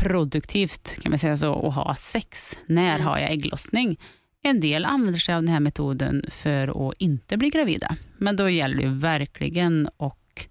produktivt 0.00 0.98
kan 1.02 1.10
man 1.10 1.18
säga 1.18 1.36
så, 1.36 1.68
att 1.68 1.74
ha 1.74 1.94
sex. 1.94 2.58
När 2.66 2.94
Mm. 2.94 3.06
har 3.06 3.18
jag 3.18 3.32
ägglossning? 3.32 4.00
En 4.42 4.60
del 4.60 4.84
använder 4.84 5.18
sig 5.20 5.34
av 5.34 5.42
den 5.42 5.52
här 5.52 5.60
metoden 5.60 6.24
för 6.30 6.88
att 6.88 6.94
inte 6.98 7.36
bli 7.36 7.50
gravida. 7.50 7.96
Men 8.18 8.36
då 8.36 8.48
gäller 8.50 8.76
det 8.82 8.88
verkligen 8.88 9.88
att 9.96 10.48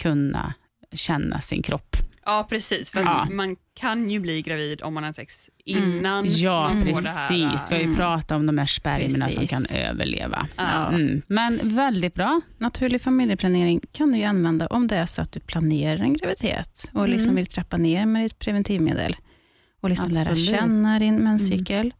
kunna 0.00 0.54
känna 0.92 1.40
sin 1.40 1.62
kropp. 1.62 1.96
Ja, 2.24 2.46
precis. 2.50 2.90
För 2.92 3.00
Ja. 3.00 3.26
man 3.30 3.56
kan 3.74 4.10
ju 4.10 4.20
bli 4.20 4.42
gravid 4.42 4.82
om 4.82 4.94
man 4.94 5.04
har 5.04 5.12
sex 5.12 5.48
innan 5.64 6.24
Ja, 6.28 6.68
man 6.68 6.80
får 6.80 6.86
precis. 6.86 7.04
det 7.04 7.10
här. 7.10 7.30
Vi 7.68 7.74
har 7.74 7.80
ju 7.80 7.84
Mm. 7.84 7.96
pratat 7.96 8.30
om 8.30 8.46
de 8.46 8.58
här 8.58 8.66
spermierna 8.66 9.28
som 9.28 9.46
kan 9.46 9.66
överleva. 9.74 10.46
Ja. 10.56 10.88
Mm. 10.88 11.22
Men 11.26 11.60
väldigt 11.62 12.14
bra. 12.14 12.40
Naturlig 12.58 13.02
familjeplanering 13.02 13.80
kan 13.92 14.12
du 14.12 14.18
ju 14.18 14.24
använda 14.24 14.66
om 14.66 14.86
det 14.86 14.96
är 14.96 15.06
så 15.06 15.22
att 15.22 15.32
du 15.32 15.40
planerar 15.40 16.00
en 16.00 16.12
graviditet 16.16 16.90
och 16.94 17.08
liksom 17.08 17.28
Mm. 17.28 17.36
vill 17.36 17.46
trappa 17.46 17.76
ner 17.76 18.06
med 18.06 18.22
ditt 18.24 18.38
preventivmedel 18.38 19.16
och 19.82 19.90
liksom 19.90 20.10
lära 20.12 20.36
känna 20.36 20.98
din 20.98 21.14
menscykel. 21.16 21.94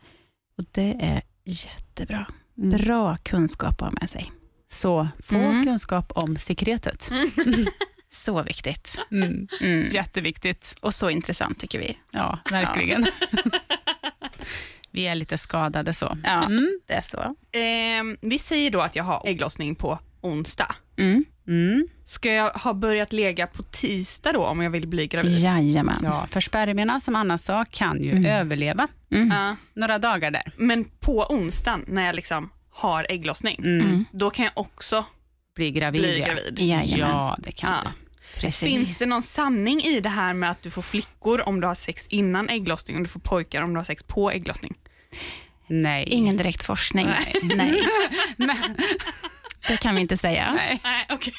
Och 0.59 0.65
det 0.73 0.97
är 1.01 1.23
jättebra. 1.45 2.27
Mm. 2.59 2.71
Bra 2.79 3.17
kunskap 3.17 3.73
att 3.73 3.81
ha 3.81 3.91
med 4.01 4.11
sig. 4.11 4.33
Så 4.71 5.09
få 5.23 5.35
Mm. 5.37 5.65
kunskap 5.65 6.13
om 6.15 6.37
sekretet. 6.37 7.11
Så 8.13 8.43
viktigt. 8.43 8.99
Mm. 9.11 9.49
Mm. 9.61 9.87
Jätteviktigt. 9.93 10.77
Och 10.81 10.95
så 10.95 11.11
intressant 11.11 11.59
tycker 11.59 11.79
vi. 11.79 11.99
Ja, 12.11 12.39
verkligen. 12.51 13.07
Vi 14.91 15.07
är 15.07 15.15
lite 15.15 15.39
skadade 15.39 15.93
så. 15.95 16.19
Ja, 16.25 16.45
Mm. 16.45 16.81
det 16.87 16.95
är 16.95 17.03
så. 17.03 17.35
Ehm, 17.53 18.17
vi 18.21 18.39
säger 18.39 18.71
då 18.71 18.81
att 18.81 18.97
jag 18.97 19.05
har 19.05 19.23
ägglossning 19.29 19.75
på 19.75 19.99
onsdag. 20.21 20.75
Mm. 20.99 21.25
Mm. 21.49 21.89
Ska 22.05 22.33
jag 22.33 22.51
ha 22.51 22.75
börjat 22.75 23.13
lägga 23.13 23.47
på 23.47 23.63
tisdag 23.63 24.33
då 24.33 24.47
om 24.47 24.63
jag 24.63 24.71
vill 24.71 24.89
bli 24.89 25.07
gravid? 25.07 25.39
Jajamän. 25.39 25.95
Ja, 26.03 26.27
för 26.31 26.41
spermierna 26.41 27.01
som 27.01 27.17
Anna 27.17 27.39
sa 27.39 27.65
kan 27.65 28.03
ju 28.03 28.11
Mm. 28.11 28.27
överleva 28.27 28.89
Mm. 29.13 29.31
Ja. 29.31 29.57
några 29.75 29.99
dagar 29.99 30.31
där. 30.31 30.53
men 30.57 30.85
på 30.85 31.27
onsdagen 31.31 31.85
när 31.89 32.07
jag 32.07 32.15
liksom 32.15 32.51
har 32.71 33.07
ägglossning, 33.09 33.57
Mm. 33.59 33.81
Mm. 33.87 34.05
då 34.13 34.31
kan 34.31 34.45
jag 34.45 34.53
också 34.59 35.05
Bli 35.55 35.71
gravid. 35.71 36.03
bli 36.03 36.19
ja. 36.21 36.27
gravid. 36.27 36.59
Jajamän. 36.59 36.99
Ja, 36.99 37.37
det 37.39 37.53
kan 37.53 37.71
Ja. 37.71 37.83
du. 37.85 38.41
Precis. 38.41 38.69
Finns 38.69 38.99
det 38.99 39.07
någon 39.07 39.23
sanning 39.23 39.81
i 39.83 40.01
det 40.01 40.09
här 40.09 40.35
med 40.35 40.51
att 40.51 40.63
du 40.63 40.71
får 40.71 40.83
flickor 40.83 41.49
om 41.49 41.61
du 41.61 41.67
har 41.67 41.75
sex 41.75 42.07
innan 42.07 42.49
ägglossning 42.49 42.97
och 42.97 43.03
du 43.03 43.09
får 43.09 43.21
pojkar 43.21 43.63
om 43.63 43.73
du 43.73 43.79
har 43.79 43.85
sex 43.85 44.03
på 44.03 44.31
ägglossning? 44.31 44.75
Nej. 45.67 46.05
Ingen 46.11 46.37
direkt 46.37 46.63
forskning. 46.63 47.07
Nej. 47.43 47.83
Men, 48.37 48.77
Det 49.69 49.77
kan 49.81 49.95
vi 49.95 50.01
inte 50.01 50.17
säga. 50.17 50.53
Nej, 50.85 51.07
okej. 51.11 51.33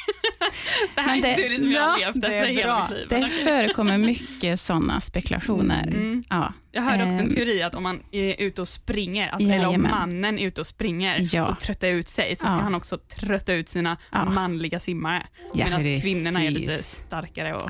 det 0.95 1.01
här 1.01 1.07
Men 1.07 1.17
är 1.17 1.21
det- 1.21 1.29
en 1.29 1.35
teori 1.35 1.61
som 1.61 1.71
jag 1.71 1.81
har 1.89 1.97
levt 1.99 2.15
efter 2.15 2.29
är 2.31 2.45
hela 2.45 2.67
bra. 2.75 2.87
mitt 2.89 2.97
liv. 2.97 3.07
Det 3.09 3.27
förekommer 3.43 3.97
mycket 3.97 4.59
sådana 4.59 5.01
spekulationer. 5.01 5.87
Mm. 5.87 6.23
Ja. 6.29 6.53
Jag 6.71 6.81
hörde 6.81 7.03
också 7.03 7.13
en 7.13 7.19
Ehm. 7.19 7.35
teori 7.35 7.63
att 7.63 7.75
om 7.75 7.83
man 7.83 7.99
är 8.11 8.41
ute 8.41 8.61
och 8.61 8.67
springer, 8.67 9.29
alltså, 9.29 9.49
eller 9.49 9.67
om 9.67 9.81
mannen 9.81 10.39
är 10.39 10.47
ute 10.47 10.61
och 10.61 10.67
springer 10.67 11.29
Ja. 11.35 11.45
och 11.47 11.59
tröttar 11.59 11.87
ut 11.87 12.09
sig, 12.09 12.35
så 12.35 12.47
ska 12.47 12.55
Ja. 12.55 12.61
han 12.61 12.75
också 12.75 12.97
trötta 12.97 13.53
ut 13.53 13.69
sina 13.69 13.97
Ja. 14.11 14.25
manliga 14.25 14.79
simmare. 14.79 15.23
Ja. 15.53 15.65
Medan 15.65 15.79
Precis. 15.79 16.01
kvinnorna 16.03 16.43
är 16.43 16.49
lite 16.51 16.83
starkare 16.83 17.53
och 17.53 17.61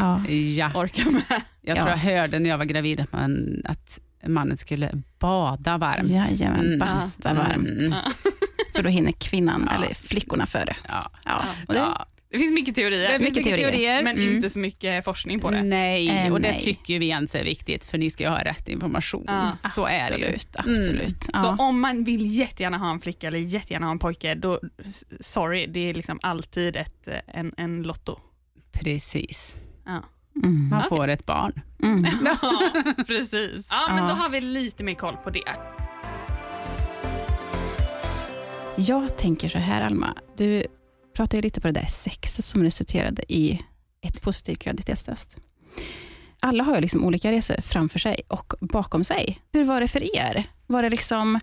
orkar 0.75 1.11
med. 1.11 1.23
Jag 1.61 1.77
Ja. 1.77 1.81
tror 1.83 1.89
jag 1.89 1.97
hörde 1.97 2.39
när 2.39 2.49
jag 2.49 2.57
var 2.57 2.65
gravid 2.65 2.99
att, 2.99 3.11
man, 3.11 3.61
att 3.65 3.99
mannen 4.27 4.57
skulle 4.57 4.91
bada 5.19 5.77
varmt. 5.77 6.09
Jajamän, 6.09 6.65
Mm. 6.65 6.79
basta 6.79 7.33
varmt. 7.33 7.67
Mm. 7.67 7.93
För 8.83 8.89
då 8.89 8.93
hinner 8.93 9.11
kvinnan, 9.11 9.67
Ja. 9.71 9.75
eller 9.75 9.93
flickorna 9.93 10.45
före. 10.45 10.75
Ja. 10.87 11.11
Ja. 11.25 11.45
Och 11.67 11.73
det, 11.73 11.79
Ja. 11.79 12.05
Det 12.29 12.39
finns 12.39 12.51
mycket 12.51 12.75
teorier, 12.75 13.11
Det 13.11 13.19
mycket 13.19 13.35
mycket 13.45 13.57
teorier. 13.59 14.03
men 14.03 14.17
Mm. 14.17 14.35
inte 14.35 14.49
så 14.49 14.59
mycket 14.59 15.05
forskning 15.05 15.39
på 15.39 15.51
det. 15.51 15.63
Nej, 15.63 16.09
Eh, 16.09 16.31
och 16.33 16.41
det 16.41 16.51
nej. 16.51 16.59
tycker 16.59 16.99
vi 16.99 17.11
anser 17.11 17.39
är 17.39 17.43
viktigt 17.43 17.85
för 17.85 17.97
ni 17.97 18.09
ska 18.09 18.23
ju 18.23 18.29
ha 18.29 18.43
rätt 18.43 18.69
information. 18.69 19.23
Ja. 19.27 19.51
Så 19.75 19.85
är 19.85 20.11
det 20.11 20.17
ju. 20.17 20.25
absolut. 20.25 20.55
absolut. 20.57 21.29
Ja. 21.33 21.39
Så 21.41 21.63
om 21.63 21.79
man 21.81 22.03
vill 22.03 22.39
jättegärna 22.39 22.77
ha 22.77 22.91
en 22.91 22.99
flicka 22.99 23.27
eller 23.27 23.39
jättegärna 23.39 23.85
ha 23.85 23.91
en 23.91 23.99
pojke, 23.99 24.35
då, 24.35 24.59
sorry, 25.19 25.65
det 25.67 25.89
är 25.89 25.93
liksom 25.93 26.19
alltid 26.21 26.75
ett, 26.75 27.07
en, 27.27 27.53
en 27.57 27.83
lotto. 27.83 28.19
Precis. 28.71 29.57
Ja. 29.85 30.03
Mm. 30.43 30.67
Man 30.69 30.89
får 30.89 31.07
ett 31.07 31.25
barn. 31.25 31.61
Mm. 31.83 32.05
Ja, 32.25 32.71
precis. 33.07 33.67
Ja, 33.69 33.81
men 33.95 34.03
Ja. 34.03 34.09
då 34.09 34.15
har 34.15 34.29
vi 34.29 34.41
lite 34.41 34.83
mer 34.83 34.93
koll 34.95 35.15
på 35.23 35.29
det. 35.29 35.43
Jag 38.77 39.17
tänker 39.17 39.47
så 39.47 39.57
här 39.57 39.81
Alma, 39.81 40.17
du 40.37 40.65
pratade 41.15 41.41
lite 41.41 41.61
på 41.61 41.67
det 41.67 41.79
där 41.79 41.85
sexet 41.85 42.45
som 42.45 42.63
resulterade 42.63 43.33
i 43.33 43.59
ett 44.01 44.21
positivt 44.21 44.59
graviditetstest. 44.59 45.37
Alla 46.39 46.63
har 46.63 46.75
ju 46.75 46.81
liksom 46.81 47.05
olika 47.05 47.31
resor 47.31 47.61
framför 47.61 47.99
sig 47.99 48.21
och 48.27 48.53
bakom 48.59 49.03
sig. 49.03 49.41
Hur 49.51 49.63
var 49.63 49.81
det 49.81 49.87
för 49.87 50.15
er? 50.17 50.43
Var 50.67 50.83
det 50.83 50.89
liksom 50.89 51.39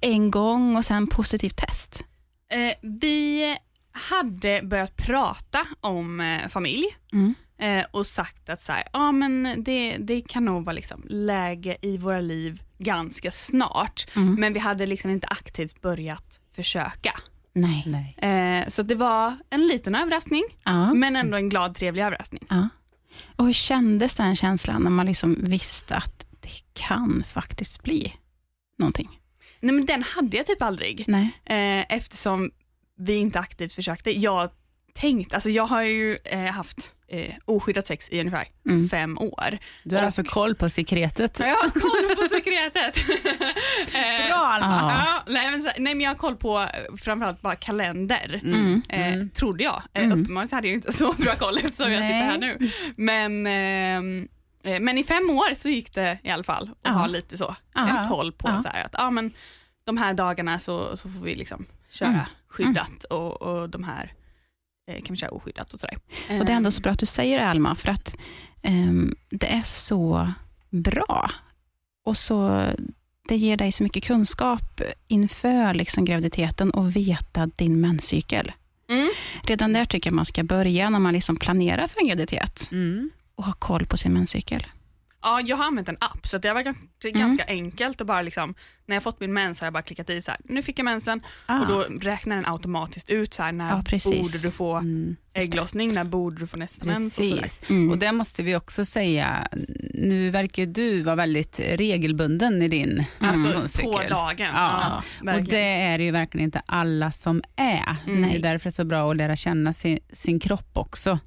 en 0.00 0.30
gång 0.30 0.76
och 0.76 0.84
sen 0.84 1.06
positivt 1.06 1.56
test? 1.56 2.04
Eh, 2.52 2.72
vi 2.82 3.56
hade 3.92 4.60
börjat 4.62 4.96
prata 4.96 5.66
om 5.80 6.20
eh, 6.20 6.48
familj 6.48 6.84
Mm. 7.12 7.34
eh, 7.58 7.86
och 7.90 8.06
sagt 8.06 8.48
att 8.48 8.60
så 8.60 8.72
här, 8.72 8.84
ja, 8.92 9.12
men 9.12 9.62
det, 9.64 9.96
det 9.96 10.20
kan 10.20 10.44
nog 10.44 10.64
vara 10.64 10.72
liksom 10.72 11.02
läge 11.08 11.76
i 11.82 11.96
våra 11.96 12.20
liv 12.20 12.62
ganska 12.78 13.30
snart. 13.30 14.06
Mm. 14.16 14.34
Men 14.34 14.52
vi 14.52 14.58
hade 14.58 14.86
liksom 14.86 15.10
inte 15.10 15.26
aktivt 15.26 15.80
börjat 15.80 16.39
försöka. 16.52 17.20
Nej. 17.52 17.84
Nej. 17.86 18.16
Eh, 18.62 18.68
så 18.68 18.82
det 18.82 18.94
var 18.94 19.36
en 19.50 19.66
liten 19.66 19.94
överraskning, 19.94 20.42
Ja. 20.64 20.92
men 20.92 21.16
ändå 21.16 21.36
en 21.36 21.48
glad 21.48 21.74
trevlig 21.74 22.02
överraskning. 22.02 22.46
ja. 22.50 22.68
Och 23.36 23.46
hur 23.46 23.52
kändes 23.52 24.14
den 24.14 24.36
känslan 24.36 24.82
när 24.82 24.90
man 24.90 25.06
liksom 25.06 25.36
visste 25.40 25.96
att 25.96 26.26
det 26.40 26.62
kan 26.72 27.24
faktiskt 27.26 27.82
bli 27.82 28.14
någonting? 28.78 29.20
Nej 29.60 29.74
men 29.74 29.86
den 29.86 30.02
hade 30.02 30.36
jag 30.36 30.46
typ 30.46 30.62
aldrig. 30.62 31.04
Nej. 31.08 31.24
eh, 31.44 31.94
eftersom 31.96 32.50
vi 32.96 33.14
inte 33.14 33.38
aktivt 33.38 33.72
försökte. 33.72 34.18
Jag 34.18 34.50
tänkte, 34.94 35.36
alltså 35.36 35.50
jag 35.50 35.66
har 35.66 35.82
ju 35.82 36.18
eh, 36.24 36.40
haft 36.44 36.94
eh, 37.08 37.34
oskyddat 37.44 37.86
sex 37.86 38.08
i 38.10 38.20
ungefär 38.20 38.48
Mm. 38.68 38.88
fem 38.88 39.18
år. 39.18 39.58
Du 39.84 39.94
har 39.96 40.02
Och- 40.02 40.06
alltså 40.06 40.24
koll 40.24 40.54
på 40.54 40.68
sekretet. 40.68 41.40
Jag 41.40 41.56
har 41.56 41.70
koll 41.70 42.16
på 42.16 42.28
sekretet. 42.28 42.96
Eh, 43.94 44.26
Bra 44.28 44.36
Alma. 44.46 45.04
Ja, 45.06 45.32
nej, 45.32 45.50
men 45.50 45.60
nej 45.62 45.94
men 45.94 46.00
jag 46.00 46.10
har 46.10 46.14
koll 46.16 46.36
på 46.36 46.58
eh, 46.60 46.96
framförallt 46.96 47.40
bara 47.40 47.56
kalender. 47.56 48.40
Mm. 48.44 48.82
Eh, 48.88 49.06
Mm. 49.12 49.30
Trodde 49.30 49.64
jag. 49.64 49.82
Eh, 49.92 50.04
Mm. 50.04 50.20
Uppenbarligen 50.22 50.54
hade 50.56 50.68
jag 50.68 50.74
inte 50.74 50.92
så 50.92 51.12
bra 51.12 51.34
koll 51.34 51.56
eftersom 51.56 51.92
jag 51.92 52.02
sitter 52.02 52.24
här 52.24 52.38
nu. 52.38 52.58
Men, 52.96 53.46
ehm, 53.46 54.28
eh, 54.64 54.80
men 54.80 54.98
i 54.98 55.04
fem 55.04 55.30
år 55.30 55.54
så 55.54 55.68
gick 55.68 55.94
det 55.94 56.18
i 56.22 56.30
alla 56.30 56.44
fall 56.44 56.70
att 56.82 56.94
ha 56.94 57.06
lite 57.06 57.36
så 57.38 57.56
Ja. 57.74 57.88
en 58.02 58.08
koll 58.08 58.32
på 58.32 58.48
Ja. 58.48 58.58
så 58.58 58.68
här 58.68 58.84
att 58.84 58.94
ja, 58.98 59.10
men 59.10 59.30
de 59.84 59.96
här 59.96 60.14
dagarna 60.14 60.58
så, 60.58 60.96
så 60.96 61.08
får 61.08 61.20
vi 61.20 61.34
liksom 61.34 61.66
köra 61.90 62.08
Mm. 62.08 62.20
skyddat 62.48 63.04
och, 63.04 63.42
och 63.42 63.68
de 63.70 63.84
här 63.84 64.04
eh, 64.04 64.10
kan 64.92 65.14
vi 65.14 65.16
köra 65.16 65.30
oskyddat 65.30 65.72
och 65.74 65.80
sådär. 65.80 65.98
Och 66.40 66.44
det 66.44 66.52
är 66.52 66.56
ändå 66.56 66.70
så 66.70 66.80
bra 66.80 66.92
att 66.92 66.98
du 66.98 67.06
säger 67.06 67.38
det 67.38 67.46
Alma, 67.48 67.74
för 67.74 67.88
att 67.88 68.16
ehm, 68.62 69.14
det 69.30 69.52
är 69.52 69.62
så 69.62 70.32
bra. 70.70 71.30
Och 72.04 72.16
så 72.16 72.66
Det 73.28 73.36
ger 73.36 73.56
dig 73.56 73.72
så 73.72 73.82
mycket 73.82 74.04
kunskap 74.04 74.80
inför 75.08 75.74
liksom 75.74 76.04
graviditeten 76.04 76.70
och 76.70 76.96
veta 76.96 77.46
din 77.46 77.80
menscykel. 77.80 78.52
Mm. 78.88 79.10
Redan 79.42 79.72
där 79.72 79.84
tycker 79.84 80.10
jag 80.10 80.14
man 80.16 80.24
ska 80.24 80.42
börja 80.42 80.90
när 80.90 80.98
man 80.98 81.12
liksom 81.12 81.36
planerar 81.36 81.86
för 81.86 82.00
en 82.00 82.06
graviditet 82.08 82.68
Mm. 82.72 83.10
och 83.34 83.44
ha 83.44 83.52
koll 83.52 83.86
på 83.86 83.96
sin 83.96 84.12
menscykel. 84.12 84.66
Ja, 85.22 85.40
jag 85.40 85.56
har 85.56 85.64
använt 85.64 85.88
en 85.88 85.96
app 86.00 86.26
så 86.26 86.38
det 86.38 86.48
har 86.48 86.54
varit 86.54 86.64
ganska, 86.66 87.08
Mm. 87.08 87.20
ganska 87.20 87.44
enkelt 87.48 88.00
och 88.00 88.06
bara 88.06 88.22
liksom, 88.22 88.54
när 88.86 88.96
jag 88.96 89.02
fått 89.02 89.20
min 89.20 89.32
mens 89.32 89.60
har 89.60 89.66
jag 89.66 89.72
bara 89.72 89.82
klickat 89.82 90.10
i 90.10 90.22
så 90.22 90.30
här, 90.30 90.40
nu 90.44 90.62
fick 90.62 90.78
jag 90.78 90.84
mensen 90.84 91.22
Ah, 91.46 91.60
och 91.60 91.66
då 91.66 91.80
räknar 92.00 92.36
den 92.36 92.46
automatiskt 92.46 93.10
ut 93.10 93.34
så 93.34 93.42
här, 93.42 93.52
när 93.52 93.70
Ja, 93.70 93.82
precis. 93.86 94.22
borde 94.32 94.38
du 94.42 94.50
få 94.50 94.76
Mm. 94.76 95.16
ägglossning, 95.32 95.94
när 95.94 96.04
borde 96.04 96.36
du 96.40 96.46
få 96.46 96.56
nästa 96.56 96.84
mens 96.84 97.18
och 97.18 97.24
sådär. 97.24 97.42
Precis. 97.42 97.70
Mm. 97.70 97.90
Och 97.90 97.98
det 97.98 98.12
måste 98.12 98.42
vi 98.42 98.56
också 98.56 98.84
säga, 98.84 99.48
nu 99.94 100.30
verkar 100.30 100.66
du 100.66 101.02
vara 101.02 101.16
väldigt 101.16 101.60
regelbunden 101.60 102.62
i 102.62 102.68
din 102.68 103.04
Alltså 103.18 103.58
menscykel. 103.58 103.92
på 103.92 104.02
dagen. 104.10 104.48
Ja. 104.54 105.02
Ja, 105.24 105.34
Och 105.36 105.44
det 105.44 105.58
är 105.58 105.98
det 105.98 106.04
ju 106.04 106.10
verkligen 106.10 106.44
inte 106.44 106.62
alla 106.66 107.12
som 107.12 107.42
är. 107.56 107.96
Mm. 108.06 108.20
Det 108.22 108.28
är 108.28 108.32
Nej. 108.32 108.40
därför 108.42 108.64
det 108.64 108.68
är 108.68 108.70
så 108.70 108.84
bra 108.84 109.10
att 109.10 109.16
lära 109.16 109.36
känna 109.36 109.72
sin, 109.72 109.98
sin 110.12 110.40
kropp 110.40 110.70
också, 110.72 111.18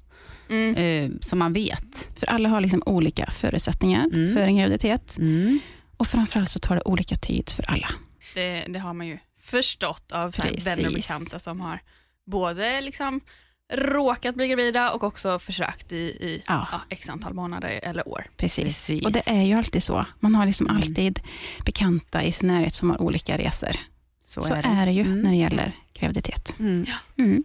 Mm. 0.48 0.74
eh, 0.76 1.10
så 1.20 1.36
man 1.36 1.52
vet. 1.52 2.10
För 2.16 2.26
alla 2.26 2.48
har 2.48 2.60
liksom 2.60 2.82
olika 2.86 3.30
förutsättningar 3.30 4.04
Mm. 4.12 4.34
för 4.34 4.40
en 4.40 4.56
graviditet 4.56 5.16
Mm. 5.18 5.60
och 5.96 6.06
framförallt 6.06 6.50
så 6.50 6.58
tar 6.58 6.74
det 6.76 6.82
olika 6.84 7.14
tid 7.14 7.50
för 7.50 7.70
alla. 7.70 7.88
Det, 8.34 8.64
det 8.68 8.78
har 8.78 8.94
man 8.94 9.06
ju 9.06 9.18
förstått 9.40 10.12
av 10.12 10.30
vänner 10.64 10.86
och 10.86 10.92
bekanta 10.94 11.38
som 11.38 11.60
har 11.60 11.78
både 12.26 12.80
liksom 12.80 13.20
råkat 13.72 14.34
bli 14.34 14.48
gravida 14.48 14.90
och 14.90 15.04
också 15.04 15.38
försökt 15.38 15.92
i, 15.92 15.96
i 15.96 16.42
Ja. 16.46 16.68
ja, 16.72 16.80
x 16.90 17.08
antal 17.08 17.34
månader 17.34 17.80
eller 17.82 18.08
år. 18.08 18.26
Precis. 18.36 18.64
Precis. 18.64 19.04
Och 19.04 19.12
det 19.12 19.28
är 19.28 19.42
ju 19.42 19.54
alltid 19.54 19.82
så. 19.82 20.06
Man 20.20 20.34
har 20.34 20.46
liksom 20.46 20.66
Mm. 20.66 20.76
alltid 20.76 21.20
bekanta 21.64 22.22
i 22.22 22.32
sin 22.32 22.48
närhet 22.48 22.74
som 22.74 22.90
har 22.90 23.00
olika 23.02 23.38
resor. 23.38 23.70
Så, 24.24 24.42
Så, 24.42 24.54
är 24.54 24.62
det. 24.62 24.68
är 24.68 24.86
det 24.86 24.92
ju 24.92 25.00
Mm. 25.00 25.20
när 25.20 25.30
det 25.30 25.36
gäller 25.36 25.72
graviditet. 25.94 26.54
Mm. 26.58 26.86
Mm. 27.18 27.44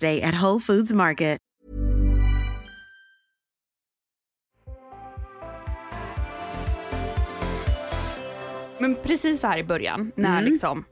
Day 0.00 0.22
at 0.22 0.34
Whole 0.34 0.60
Foods 0.60 0.92
Market. 0.92 1.38
Men 8.78 8.96
precis 9.02 9.40
så 9.40 9.46
här 9.46 9.58
i 9.58 9.64
början, 9.64 10.12
när 10.16 10.38
Mm. 10.40 10.52
liksom 10.52 10.84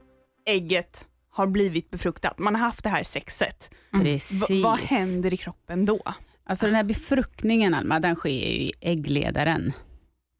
ägget 0.45 1.05
har 1.29 1.47
blivit 1.47 1.89
befruktat, 1.91 2.39
man 2.39 2.55
har 2.55 2.61
haft 2.61 2.83
det 2.83 2.89
här 2.89 3.03
sexet. 3.03 3.69
Precis. 3.91 4.49
V- 4.49 4.61
vad 4.61 4.79
händer 4.79 5.33
i 5.33 5.37
kroppen 5.37 5.85
då? 5.85 6.01
Alltså 6.45 6.65
den 6.65 6.75
här 6.75 6.83
befruktningen 6.83 7.73
Alma, 7.73 7.99
den 7.99 8.15
sker 8.15 8.29
ju 8.29 8.35
i 8.61 8.73
äggledaren. 8.81 9.73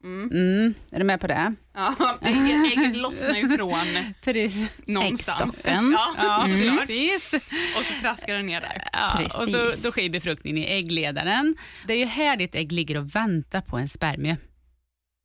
Mm. 0.04 0.30
Mm. 0.30 0.74
Är 0.90 0.98
du 0.98 1.04
med 1.04 1.20
på 1.20 1.26
det? 1.26 1.54
Ja, 1.74 1.94
ägget, 2.22 2.72
ägget 2.78 2.96
lossnar 2.96 3.34
ju 3.34 3.56
från 3.56 3.74
Precis. 4.24 4.70
någonstans. 4.86 5.42
Äggstocken. 5.66 5.92
Ja, 5.92 6.14
Ja, 6.16 6.48
såklart. 6.54 6.86
precis. 6.86 7.32
Och 7.78 7.84
så 7.84 7.94
traskar 8.02 8.34
den 8.34 8.46
ner 8.46 8.60
där. 8.60 8.84
Ja, 8.92 9.24
och 9.24 9.30
så, 9.30 9.44
Precis. 9.52 9.82
då 9.82 9.90
sker 9.90 10.10
befruktningen 10.10 10.58
i 10.64 10.66
äggledaren. 10.66 11.56
Det 11.86 11.92
är 11.92 11.98
ju 11.98 12.04
här 12.04 12.36
ditt 12.36 12.54
ägg 12.54 12.72
ligger 12.72 12.96
och 12.96 13.16
väntar 13.16 13.60
på 13.60 13.76
en 13.76 13.88
spermie. 13.88 14.36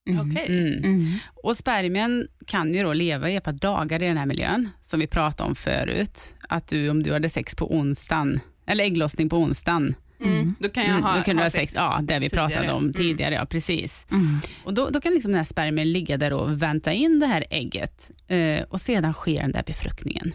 Mm. 0.09 0.31
Okej. 0.31 0.45
Mm. 0.49 0.83
Mm. 0.83 1.17
Och 1.43 1.57
spermien 1.57 2.27
kan 2.47 2.73
ju 2.73 2.83
då 2.83 2.93
leva 2.93 3.29
i 3.29 3.35
ett 3.35 3.43
par 3.43 3.51
dagar 3.53 4.01
i 4.03 4.05
den 4.07 4.17
här 4.17 4.25
miljön, 4.25 4.69
som 4.81 4.99
vi 4.99 5.07
pratade 5.07 5.49
om 5.49 5.55
förut. 5.55 6.35
Att 6.49 6.67
du, 6.67 6.89
om 6.89 7.03
du 7.03 7.13
hade 7.13 7.29
sex 7.29 7.55
på 7.55 7.75
onsdagen, 7.75 8.39
eller 8.67 8.83
ägglossning 8.83 9.29
på 9.29 9.37
onsdagen, 9.37 9.95
Mm. 10.23 10.55
Då 10.59 10.69
kan 10.69 10.83
jag 10.83 10.91
mm, 10.91 11.03
ha, 11.03 11.15
då 11.17 11.23
kan 11.23 11.37
ha 11.37 11.43
ha 11.45 11.49
sex, 11.49 11.73
ja, 11.75 11.99
det 12.03 12.19
vi 12.19 12.29
tidigare. 12.29 12.49
pratade 12.49 12.71
om 12.73 12.83
Mm. 12.83 12.93
tidigare, 12.93 13.35
ja 13.35 13.45
precis. 13.45 14.05
Mm. 14.11 14.25
Och 14.63 14.73
då, 14.73 14.89
då 14.89 15.01
kan 15.01 15.13
liksom 15.13 15.31
den 15.31 15.37
här 15.37 15.43
spermien 15.45 15.91
ligga 15.91 16.17
där 16.17 16.33
och 16.33 16.61
vänta 16.61 16.93
in 16.93 17.19
det 17.19 17.25
här 17.25 17.45
ägget 17.49 18.11
eh, 18.27 18.61
och 18.69 18.81
sedan 18.81 19.13
sker 19.13 19.41
den 19.41 19.51
där 19.51 19.63
befruktningen. 19.65 20.33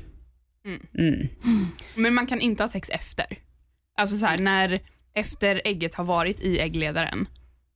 Men 1.94 2.14
man 2.14 2.27
kan 2.27 2.40
inte 2.40 2.62
ha 2.62 2.68
sex 2.68 2.88
efter. 2.88 3.27
Alltså 3.97 4.16
så 4.16 4.27
här, 4.27 4.38
när 4.38 4.81
efter 5.14 5.61
ägget 5.64 5.94
har 5.94 6.05
varit 6.05 6.40
i 6.40 6.59
äggledaren, 6.61 7.29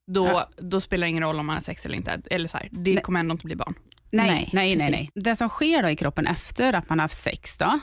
då, 0.07 0.27
Ja. 0.27 0.51
då 0.57 0.81
spelar 0.81 1.07
det 1.07 1.11
ingen 1.11 1.23
roll 1.23 1.41
om 1.41 1.47
man 1.47 1.57
har 1.57 1.61
sex 1.63 1.87
eller 1.87 1.97
inte. 1.97 2.21
Eller 2.31 2.49
så 2.49 2.59
här, 2.59 2.69
det 2.73 2.93
Nej. 2.95 3.03
kommer 3.03 3.21
ändå 3.21 3.33
inte 3.33 3.45
bli 3.47 3.57
barn. 3.57 3.75
Nej, 4.11 4.27
Nej, 4.31 4.51
nej, 4.53 4.77
nej, 4.77 4.91
nej. 4.91 5.11
Det 5.15 5.37
som 5.37 5.49
sker 5.49 5.83
då 5.83 5.89
i 5.91 5.97
kroppen 5.97 6.27
efter 6.27 6.73
att 6.73 6.89
man 6.89 6.99
har 6.99 7.05
haft 7.05 7.17
sex, 7.23 7.59
då, 7.59 7.81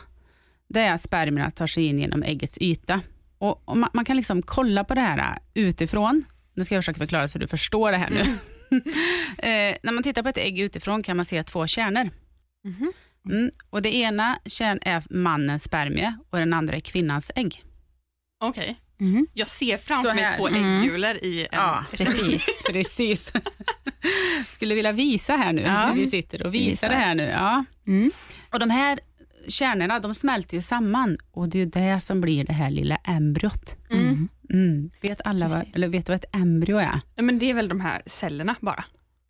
det 0.69 0.79
är 0.81 0.93
att 0.93 1.01
spermierna 1.01 1.51
tar 1.51 1.67
sig 1.67 1.85
in 1.85 1.99
genom 1.99 2.23
äggets 2.23 2.57
yta. 2.61 3.01
Och, 3.45 3.61
och 3.69 3.77
man, 3.77 3.89
man 3.93 4.05
kan 4.05 4.15
liksom 4.17 4.41
kolla 4.41 4.83
på 4.83 4.93
det 4.93 5.01
här 5.01 5.17
äh, 5.17 5.37
utifrån. 5.53 6.23
Nu 6.53 6.63
ska 6.65 6.75
jag 6.75 6.83
försöka 6.83 6.97
förklara 6.99 7.27
så 7.27 7.39
du 7.39 7.47
förstår 7.47 7.91
det 7.91 7.97
här 7.97 8.09
nu. 8.09 8.19
eh, 9.37 9.77
när 9.83 9.91
man 9.91 10.03
tittar 10.03 10.23
på 10.23 10.29
ett 10.29 10.37
ägg 10.37 10.59
utifrån 10.59 11.03
kan 11.03 11.17
man 11.17 11.25
se 11.25 11.43
två 11.43 11.67
kärnor. 11.67 12.09
Mhm. 12.63 12.91
Mm. 13.29 13.51
Och 13.69 13.81
Det 13.81 13.95
ena 13.95 14.39
kärn 14.45 14.79
är 14.81 15.03
mannens 15.09 15.63
spermie 15.63 16.17
och 16.29 16.37
den 16.39 16.53
andra 16.53 16.75
är 16.75 16.79
kvinnans 16.79 17.31
ägg. 17.35 17.63
Okej. 18.43 18.75
Mm. 18.99 19.27
Jag 19.33 19.47
ser 19.47 19.77
framför 19.77 20.13
mig 20.13 20.33
två 20.37 20.47
Mm. 20.47 20.83
äggulor 20.83 21.15
i 21.15 21.41
en... 21.41 21.47
Ja, 21.51 21.85
Precis. 21.91 22.63
precis. 22.71 23.33
Skulle 24.49 24.75
vilja 24.75 24.91
visa 24.91 25.35
här 25.35 25.53
nu, 25.53 25.61
Ja. 25.61 25.91
vi 25.95 26.07
sitter 26.07 26.43
och 26.45 26.53
visar 26.53 26.69
Visa. 26.69 26.89
det 26.89 26.95
här 26.95 27.15
nu. 27.15 27.23
Ja. 27.23 27.65
Mm. 27.87 28.11
Och 28.51 28.59
de 28.59 28.69
här 28.69 28.99
kärnorna 29.47 29.99
de 29.99 30.13
smälter 30.15 30.57
ju 30.57 30.61
samman 30.61 31.17
och 31.31 31.49
det 31.49 31.57
är 31.57 31.59
ju 31.59 31.65
det 31.65 32.01
som 32.01 32.21
blir 32.21 32.43
det 32.45 32.53
här 32.53 32.69
lilla 32.69 32.95
embryot. 32.95 33.77
Mm. 33.91 34.27
Mm. 34.49 34.89
Vet 35.01 35.21
alla 35.25 35.47
vad, 35.47 35.65
eller 35.73 35.87
vet 35.87 36.05
du 36.05 36.11
vad 36.11 36.23
ett 36.23 36.35
embryo 36.35 36.77
är? 36.77 36.99
Ja, 37.15 37.21
Men 37.23 37.39
det 37.39 37.49
är 37.49 37.53
väl 37.53 37.69
de 37.69 37.79
här 37.81 38.01
cellerna 38.05 38.55
bara? 38.59 38.83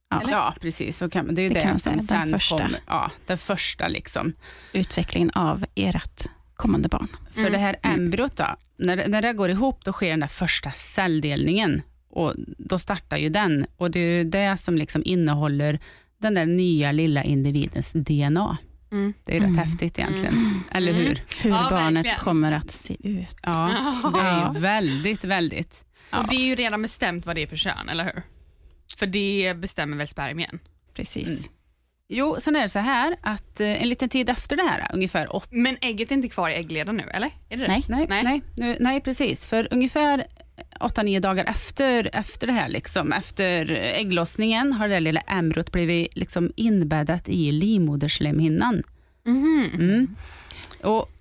Ja, 0.10 0.22
ja 0.30 0.54
precis. 0.62 0.98
Så 0.98 1.10
kan, 1.10 1.36
det 1.36 1.42
är 1.42 1.44
ju 1.44 1.50
Det 1.50 1.56
det, 1.56 1.62
kan 1.62 1.80
som 1.80 2.00
säga, 2.00 2.20
den 2.22 2.30
första. 2.32 2.58
kommer. 2.58 2.80
Ja, 2.88 3.12
den 3.26 3.38
första 3.38 3.88
liksom. 3.88 4.34
Utvecklingen 4.74 5.30
av 5.36 5.66
ert 5.76 6.24
kommande 6.56 6.90
barn. 6.90 7.08
För 7.32 7.40
Mm. 7.40 7.52
det 7.52 7.58
här 7.58 7.76
embryot 7.84 8.36
då, 8.38 8.46
när, 8.78 9.08
när 9.08 9.22
det 9.22 9.34
går 9.34 9.50
ihop 9.50 9.86
då 9.86 9.92
sker 9.94 10.10
den 10.10 10.20
där 10.20 10.28
första 10.28 10.72
celldelningen 10.72 11.82
och 12.10 12.34
då 12.58 12.80
startar 12.80 13.18
ju 13.18 13.30
den 13.30 13.66
och 13.78 13.92
det 13.92 14.00
är 14.00 14.18
ju 14.18 14.24
det 14.24 14.58
som 14.58 14.78
liksom 14.78 15.02
innehåller 15.06 15.80
den 16.18 16.34
där 16.34 16.46
nya 16.46 16.92
lilla 16.92 17.24
individens 17.24 17.94
DNA. 17.94 18.58
Mm. 18.92 19.14
Det 19.26 19.32
är 19.32 19.40
rätt 19.40 19.48
Mm. 19.50 19.58
häftigt 19.58 20.00
egentligen, 20.00 20.64
eller 20.72 20.92
Mm. 20.92 21.04
hur? 21.06 21.24
Hur 21.42 21.50
Ja, 21.50 21.68
barnet 21.70 21.96
verkligen. 22.06 22.20
kommer 22.20 22.52
att 22.52 22.72
se 22.72 22.98
ut. 23.10 23.38
Ja, 23.44 23.72
det 24.14 24.20
är 24.20 24.38
Ja. 24.42 24.54
väldigt, 24.58 25.24
väldigt. 25.24 25.86
Och 26.12 26.28
det 26.30 26.36
är 26.36 26.46
ju 26.46 26.56
redan 26.56 26.82
bestämt 26.82 27.26
vad 27.26 27.36
det 27.36 27.42
är 27.44 27.48
för 27.48 27.56
kön, 27.56 27.90
eller 27.90 28.04
hur? 28.04 28.22
För 28.98 29.06
det 29.08 29.54
bestämmer 29.58 29.98
väl 29.98 30.08
spermien? 30.08 30.60
Precis. 30.94 31.30
Mm. 31.30 31.52
Jo, 32.10 32.38
sen 32.40 32.56
är 32.56 32.62
det 32.62 32.70
så 32.70 32.80
här 32.80 33.16
att 33.22 33.62
eh, 33.62 33.82
en 33.82 33.90
liten 33.90 34.10
tid 34.10 34.30
efter 34.30 34.56
det 34.56 34.64
här, 34.64 34.88
ungefär 34.94 35.36
åtta 35.36 35.48
Men 35.52 35.78
ägget 35.82 36.12
är 36.12 36.16
inte 36.16 36.30
kvar 36.30 36.50
i 36.50 36.54
äggledaren 36.54 36.98
nu, 36.98 37.04
eller? 37.14 37.28
Är 37.50 37.58
det 37.58 37.64
det? 37.64 37.68
Nej. 37.68 37.86
Nej, 37.88 38.06
Nej. 38.10 38.24
nej. 38.24 38.42
nu, 38.58 38.78
nej 38.80 39.02
precis. 39.02 39.46
För 39.46 39.68
ungefär 39.72 40.26
8-9 40.80 41.20
dagar 41.20 41.46
efter, 41.46 42.10
efter 42.14 42.48
det 42.48 42.54
här, 42.54 42.70
liksom, 42.70 43.12
efter 43.14 43.70
ägglossningen, 43.72 44.74
har 44.74 44.88
det 44.88 44.94
där 44.96 45.02
lilla 45.02 45.20
embryot 45.22 45.72
blivit 45.72 46.16
liksom 46.18 46.52
inbäddat 46.56 47.30
i 47.30 47.52
livmoderslemhinnan. 47.52 48.84
Mhm. 49.26 49.70
Mm. 49.74 50.16
Och 50.84 51.12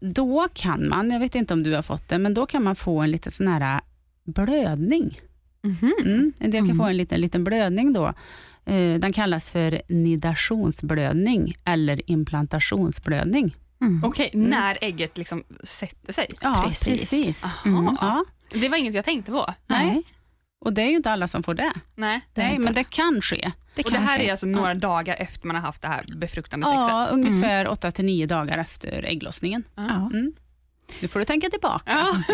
då 0.00 0.48
kan 0.54 0.88
man, 0.88 1.10
jag 1.10 1.20
vet 1.20 1.34
inte 1.34 1.54
om 1.54 1.62
du 1.62 1.74
har 1.74 1.82
fått 1.82 2.08
det, 2.08 2.18
men 2.18 2.34
då 2.34 2.46
kan 2.46 2.62
man 2.64 2.76
få 2.76 3.00
en 3.00 3.10
liten 3.10 3.32
sån 3.32 3.48
här 3.48 3.80
blödning. 4.24 5.18
Mhm. 5.62 5.92
Mm. 6.04 6.32
En 6.38 6.50
del 6.50 6.60
kan 6.60 6.64
Mm. 6.70 6.78
få 6.78 6.84
en 6.84 6.96
liten, 6.96 7.20
liten 7.20 7.44
blödning 7.44 7.92
då. 7.92 8.06
Eh, 8.64 8.94
Den 8.98 9.12
kallas 9.12 9.50
för 9.50 9.82
nidationsblödning 9.88 11.54
eller 11.64 12.10
implantationsblödning. 12.10 13.56
Mm. 13.80 14.04
Okej, 14.04 14.30
när 14.34 14.78
ägget 14.80 15.18
liksom 15.18 15.44
sätter 15.64 16.12
sig? 16.12 16.26
Ja, 16.40 16.64
Precis. 16.66 17.00
precis. 17.10 17.44
Mm, 17.64 17.96
ja. 18.00 18.24
Det 18.50 18.68
var 18.68 18.76
inget 18.76 18.94
jag 18.94 19.04
tänkte 19.04 19.32
på. 19.32 19.54
Nej. 19.66 20.02
Och 20.60 20.72
det 20.72 20.82
är 20.82 20.86
ju 20.90 20.96
inte 20.96 21.10
alla 21.10 21.28
som 21.28 21.42
får 21.42 21.54
det. 21.54 21.72
Nej. 21.94 22.20
Det 22.34 22.42
Nej, 22.42 22.58
men 22.58 22.74
det 22.74 22.84
kan 22.84 23.22
ske. 23.22 23.52
Det 23.74 23.84
och 23.84 23.92
det 23.92 23.98
här 23.98 24.18
ske. 24.18 24.26
är 24.26 24.30
alltså 24.30 24.46
några 24.46 24.74
dagar 24.74 25.16
efter 25.18 25.46
man 25.46 25.56
har 25.56 25.62
haft 25.62 25.82
det 25.82 25.88
här 25.88 26.04
befruktande 26.16 26.66
Ja, 26.66 27.04
sexet? 27.04 27.14
ungefär 27.14 27.66
8-9 27.66 28.26
dagar 28.26 28.58
efter 28.58 29.02
ägglossningen. 29.04 29.64
Ja. 29.74 29.82
Mm. 30.12 30.32
Nu 31.00 31.08
får 31.08 31.18
du 31.20 31.24
tänka 31.24 31.50
tillbaka. 31.50 31.84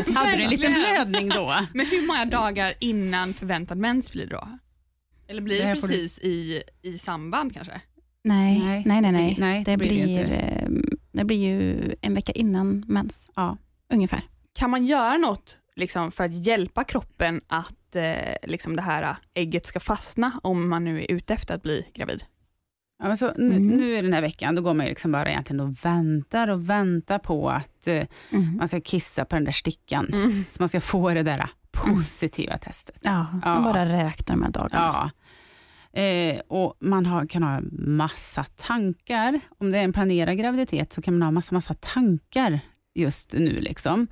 Ja, 0.04 0.12
Hade 0.14 0.36
du 0.36 0.42
en 0.42 0.50
liten 0.50 0.72
blödning 0.72 1.28
då? 1.28 1.56
Men 1.74 1.86
hur 1.86 2.06
många 2.06 2.24
dagar 2.24 2.74
innan 2.80 3.34
förväntad 3.34 3.78
mens 3.78 4.12
blir 4.12 4.26
det 4.26 4.30
då? 4.34 4.48
Eller 5.28 5.42
blir 5.42 5.62
Det 5.62 5.68
det, 5.68 5.76
får 5.80 5.88
du- 5.88 5.94
precis 5.94 6.18
i, 6.18 6.62
i 6.82 6.98
samband 6.98 7.54
kanske? 7.54 7.80
Nej, 8.26 8.82
Nej, 8.86 9.00
nej, 9.00 9.12
nej. 9.12 9.34
det 9.34 9.40
nej. 9.40 9.64
det, 9.64 9.70
det 9.70 9.76
blir 9.76 10.06
det 10.18 10.24
blir, 10.24 10.32
eh, 10.32 10.68
det 11.12 11.24
blir 11.24 11.36
ju 11.38 11.94
en 12.00 12.14
vecka 12.14 12.32
innan 12.32 12.84
mens, 12.88 13.30
Ja. 13.36 13.56
ungefär. 13.92 14.20
Kan 14.54 14.70
man 14.70 14.86
göra 14.86 15.16
något 15.16 15.56
liksom, 15.76 16.10
för 16.12 16.24
att 16.24 16.46
hjälpa 16.46 16.84
kroppen 16.84 17.40
att 17.46 17.96
eh, 17.96 18.34
liksom 18.42 18.76
det 18.76 18.82
här 18.82 19.16
ägget 19.34 19.66
ska 19.66 19.80
fastna 19.80 20.32
om 20.42 20.68
man 20.68 20.84
nu 20.84 21.00
är 21.02 21.10
ute 21.12 21.34
efter 21.34 21.54
att 21.54 21.62
bli 21.62 21.86
gravid? 21.94 22.24
Ja, 22.98 23.06
men 23.08 23.16
så, 23.16 23.32
nu, 23.36 23.56
Mm. 23.56 23.66
nu 23.66 23.98
i 23.98 24.02
den 24.02 24.12
här 24.12 24.20
veckan, 24.20 24.54
då 24.54 24.62
går 24.62 24.74
man 24.74 24.86
ju 24.86 24.90
liksom 24.90 25.12
bara 25.12 25.30
egentligen 25.30 25.60
och 25.60 25.84
väntar 25.84 26.48
och 26.48 26.70
väntar 26.70 27.18
på 27.18 27.50
att 27.50 27.86
eh, 27.88 28.06
Mm. 28.32 28.56
man 28.56 28.68
ska 28.68 28.80
kissa 28.80 29.24
på 29.24 29.36
den 29.36 29.44
där 29.44 29.52
stickan. 29.52 30.12
Så 30.50 30.62
man 30.62 30.68
ska 30.68 30.80
få 30.80 31.14
det 31.14 31.22
där 31.22 31.48
positiva 31.70 32.58
testet. 32.58 32.98
Ja, 33.02 33.26
Ja. 33.44 33.54
man 33.54 33.62
bara 33.64 33.86
räknar 33.86 34.36
med 34.36 34.50
dagarna. 34.50 34.84
Ja. 34.94 35.10
Eh, 35.96 36.40
och 36.48 36.76
man 36.80 37.06
har, 37.06 37.26
kan 37.26 37.42
ha 37.42 37.60
massa 37.78 38.44
tankar. 38.44 39.40
Om 39.58 39.70
det 39.70 39.78
är 39.78 39.84
en 39.84 39.92
planerad 39.92 40.38
graviditet 40.38 40.92
så 40.92 41.02
kan 41.02 41.18
man 41.18 41.22
ha 41.22 41.30
massa, 41.30 41.54
massa 41.54 41.74
tankar 41.74 42.60
just 42.94 43.32
nu. 43.32 43.60
Liksom. 43.60 44.06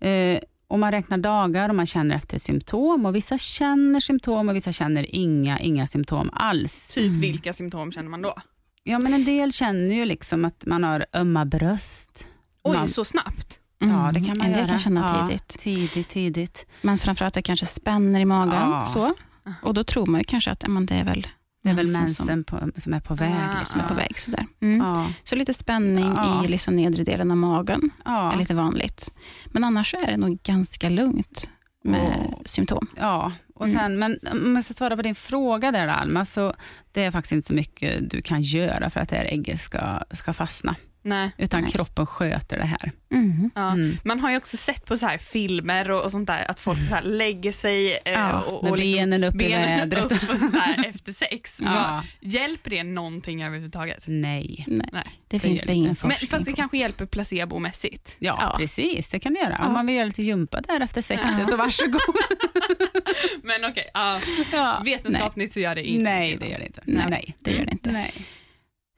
Eh, 0.00 0.40
och 0.68 0.78
man 0.78 0.90
räknar 0.90 1.18
dagar 1.18 1.68
och 1.68 1.74
man 1.74 1.86
känner 1.86 2.16
efter 2.16 2.38
symptom. 2.38 3.06
Och 3.06 3.14
Vissa 3.14 3.38
känner 3.38 4.00
symptom 4.00 4.48
och 4.48 4.56
vissa 4.56 4.72
känner 4.72 5.14
inga, 5.14 5.58
inga 5.60 5.86
symptom 5.86 6.30
alls. 6.32 6.88
Typ 6.88 7.12
vilka 7.12 7.52
symptom 7.52 7.92
känner 7.92 8.08
man 8.08 8.22
då? 8.22 8.34
Ja, 8.82 8.98
men 8.98 9.14
en 9.14 9.24
del 9.24 9.52
känner 9.52 9.94
ju 9.94 10.04
liksom 10.04 10.44
att 10.44 10.66
man 10.66 10.84
har 10.84 11.06
ömma 11.12 11.44
bröst. 11.44 12.28
Oj, 12.62 12.76
man, 12.76 12.86
så 12.86 13.04
snabbt? 13.04 13.60
Ja, 13.78 14.10
det 14.14 14.20
kan 14.20 14.38
man 14.38 14.46
en 14.46 14.52
del 14.52 14.60
göra. 14.60 14.68
kan 14.68 14.78
känna 14.78 15.00
Ja, 15.00 15.26
tidigt. 15.26 15.48
Tidigt, 15.48 16.08
tidigt. 16.08 16.66
Men 16.82 16.98
framförallt 16.98 17.34
det 17.34 17.42
kanske 17.42 17.66
spänner 17.66 18.20
i 18.20 18.24
magen. 18.24 18.70
Ja. 18.70 18.84
Så. 18.84 19.14
Och 19.62 19.74
då 19.74 19.84
tror 19.84 20.06
man 20.06 20.20
ju 20.20 20.24
kanske 20.24 20.50
att 20.50 20.68
men 20.68 20.86
det 20.86 20.94
är 20.94 21.04
väl 21.04 21.26
Det 21.62 21.70
är 21.70 21.74
väl 21.74 21.92
mensen 21.92 22.44
som 22.76 22.94
är 22.94 23.00
på 23.00 23.14
väg. 23.14 23.32
Liksom. 23.58 23.66
som 23.66 23.80
är 23.80 23.88
på 23.88 23.94
väg. 23.94 24.18
Sådär. 24.18 24.46
Mm. 24.60 24.86
Ja, 24.86 25.06
Så 25.24 25.36
lite 25.36 25.54
spänning 25.54 26.14
Ja. 26.16 26.44
i 26.44 26.48
liksom 26.48 26.76
nedre 26.76 27.04
delen 27.04 27.30
av 27.30 27.36
magen 27.36 27.90
är 28.04 28.36
lite 28.36 28.54
vanligt. 28.54 29.12
Men 29.46 29.64
annars 29.64 29.94
är 29.94 30.06
det 30.06 30.16
nog 30.16 30.42
ganska 30.42 30.88
lugnt 30.88 31.50
med 31.84 32.28
Och- 32.32 32.48
symptom. 32.48 32.86
Ja, 32.96 33.32
och 33.54 33.66
Mm. 33.66 33.78
sen, 33.78 33.98
men 33.98 34.18
om 34.46 34.54
jag 34.56 34.64
ska 34.64 34.74
svara 34.74 34.96
på 34.96 35.02
din 35.02 35.14
fråga 35.14 35.72
där 35.72 35.88
Alma, 35.88 36.24
så 36.24 36.54
det 36.92 37.04
är 37.04 37.10
faktiskt 37.10 37.32
inte 37.32 37.46
så 37.46 37.54
mycket 37.54 38.10
du 38.10 38.22
kan 38.22 38.42
göra 38.42 38.90
för 38.90 39.00
att 39.00 39.08
det 39.08 39.16
här 39.16 39.24
ägget 39.24 39.60
ska, 39.60 40.00
ska 40.12 40.32
fastna. 40.32 40.74
Nej. 41.08 41.30
utan 41.38 41.60
Nej. 41.62 41.70
kroppen 41.70 42.06
sköter 42.06 42.58
det 42.58 42.64
här. 42.66 42.92
Mm. 43.12 43.50
Ja. 43.54 43.72
Mm. 43.72 43.96
Man 44.04 44.20
har 44.20 44.30
ju 44.30 44.36
också 44.36 44.56
sett 44.56 44.84
på 44.86 44.96
så 44.96 45.06
här 45.06 45.18
filmer 45.18 45.90
och, 45.90 46.02
och 46.04 46.10
sånt 46.10 46.26
där 46.26 46.50
att 46.50 46.60
folk 46.60 46.78
så 46.88 46.94
här 46.94 47.02
lägger 47.02 47.52
sig 47.52 47.92
eh, 48.04 48.12
Ja, 48.12 48.40
och, 48.42 48.62
med 48.62 48.70
och 48.72 48.78
liksom 48.78 48.92
benen 48.98 49.24
upp 49.24 49.34
i 49.34 49.38
benen 49.38 49.88
vädret. 49.90 50.12
upp 50.12 50.30
och 50.30 50.38
sånt 50.38 50.52
där 50.52 50.84
efter 50.88 51.12
sex. 51.12 51.58
Ja. 51.64 52.02
Vad- 52.20 52.32
Hjälper 52.32 52.70
det 52.70 52.82
någonting 52.82 53.42
överhuvudtaget? 53.42 54.04
Nej. 54.06 54.64
Nej, 54.66 54.88
Nej. 54.92 55.02
det 55.04 55.36
Det 55.36 55.38
finns 55.40 55.60
det 55.60 55.66
det 55.66 55.72
ingen 55.74 55.90
inte. 55.90 56.06
Men, 56.06 56.10
forskning 56.10 56.30
fast 56.30 56.44
det 56.44 56.50
på. 56.50 56.56
kanske 56.56 56.78
hjälper 56.78 57.06
placebomässigt. 57.06 58.16
Ja, 58.18 58.38
Ja. 58.40 58.54
precis. 58.58 59.10
Det 59.10 59.18
kan 59.18 59.34
du 59.34 59.40
göra. 59.40 59.56
Ja. 59.60 59.66
Om 59.66 59.72
man 59.72 59.86
vill 59.86 59.96
göra 59.96 60.06
lite 60.06 60.22
gympa 60.22 60.60
där 60.60 60.80
efter 60.80 61.02
sex, 61.02 61.22
så 61.48 61.56
varsågod. 61.56 62.00
Men 63.42 63.64
okej, 63.70 63.90
ja, 63.94 64.20
ja. 64.52 64.82
vetenskapligt 64.84 65.52
så 65.52 65.60
gör 65.60 65.74
det 65.74 65.84
inte 65.88 66.10
Nej, 66.10 66.36
det 66.40 66.46
gör 66.48 66.58
det 66.58 66.66
inte. 66.66 66.80
Nej, 66.84 67.06
Nej. 67.10 67.36
det 67.40 67.50
gör 67.50 67.64
det 67.64 67.72
inte. 67.72 67.92
Nej. 67.92 68.12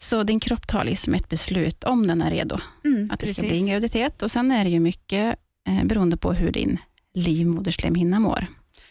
Så 0.03 0.23
din 0.23 0.41
kropp 0.41 0.67
tar 0.67 0.85
liksom 0.85 1.15
ett 1.15 1.29
beslut 1.29 1.85
om 1.85 2.07
den 2.07 2.23
är 2.23 2.31
redo 2.31 2.59
Mm, 2.85 3.11
att 3.13 3.21
det 3.21 3.27
ska 3.27 3.35
precis. 3.43 3.51
bli 3.51 3.59
en 3.61 3.67
graviditet. 3.67 4.23
Och 4.23 4.31
Sen 4.31 4.51
är 4.51 4.65
det 4.65 4.71
ju 4.71 4.81
mycket 4.81 5.37
eh, 5.69 5.85
beroende 5.85 6.17
på 6.17 6.33
hur 6.33 6.51
din 6.53 6.79
livmoderslemhinna 7.15 8.19
mår. 8.19 8.47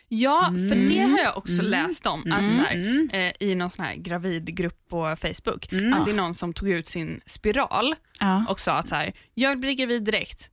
Ja, 0.07 0.45
för 0.45 0.75
Mm. 0.75 0.87
det 0.89 0.99
har 0.99 1.19
jag 1.19 1.37
också 1.37 1.51
Mm. 1.53 1.65
läst 1.65 2.05
om. 2.05 2.21
Mm. 2.21 2.37
Alltså 2.37 2.55
så 2.55 2.61
här, 2.61 2.75
Mm. 2.75 3.09
eh, 3.13 3.31
I 3.39 3.55
någon 3.55 3.69
sån 3.69 3.85
här 3.85 3.95
gravidgrupp 3.95 4.87
på 4.89 5.15
Facebook. 5.21 5.71
Mm. 5.73 5.93
Att 5.93 6.05
det 6.05 6.11
är 6.11 6.15
någon 6.15 6.33
som 6.33 6.53
tog 6.53 6.69
ut 6.69 6.87
sin 6.87 7.21
spiral 7.25 7.95
Ja. 8.19 8.45
och 8.49 8.59
sa 8.59 8.73
att 8.73 8.87
så 8.87 8.95
här, 8.95 9.13
jag 9.33 9.49
vill 9.49 9.57
bli 9.59 9.75
gravid 9.75 10.03
direkt. 10.03 10.49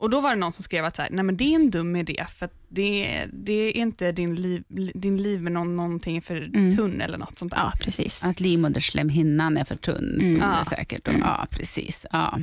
Och 0.00 0.10
då 0.10 0.20
var 0.20 0.30
det 0.30 0.36
någon 0.36 0.52
som 0.52 0.62
skrev 0.62 0.84
att 0.84 0.96
så 0.96 1.02
här, 1.02 1.10
nej 1.10 1.24
men 1.24 1.36
det 1.36 1.44
är 1.44 1.54
en 1.54 1.70
dum 1.70 1.96
idé 1.96 2.26
för 2.38 2.46
att 2.46 2.54
det, 2.68 3.26
det 3.32 3.52
är 3.52 3.76
inte 3.76 4.12
din 4.12 4.34
liv, 4.34 4.64
din 4.94 5.22
liv 5.22 5.42
med 5.42 5.52
någon, 5.52 5.76
någonting 5.76 6.22
för 6.22 6.36
Mm. 6.54 6.76
tunn 6.76 7.00
eller 7.00 7.18
något 7.18 7.38
sånt 7.38 7.52
där. 7.52 7.58
ja, 7.58 7.72
precis. 7.80 8.24
Att 8.24 8.40
livmoderslemhinnan 8.40 9.56
är 9.56 9.64
för 9.64 9.74
tunn, 9.74 10.16
stod 10.20 10.34
Mm. 10.36 10.58
det 10.58 10.64
säkert. 10.64 11.04
då. 11.04 11.10
Mm. 11.10 11.22
Ja, 11.22 11.46
precis. 11.50 12.06
Ja. 12.12 12.38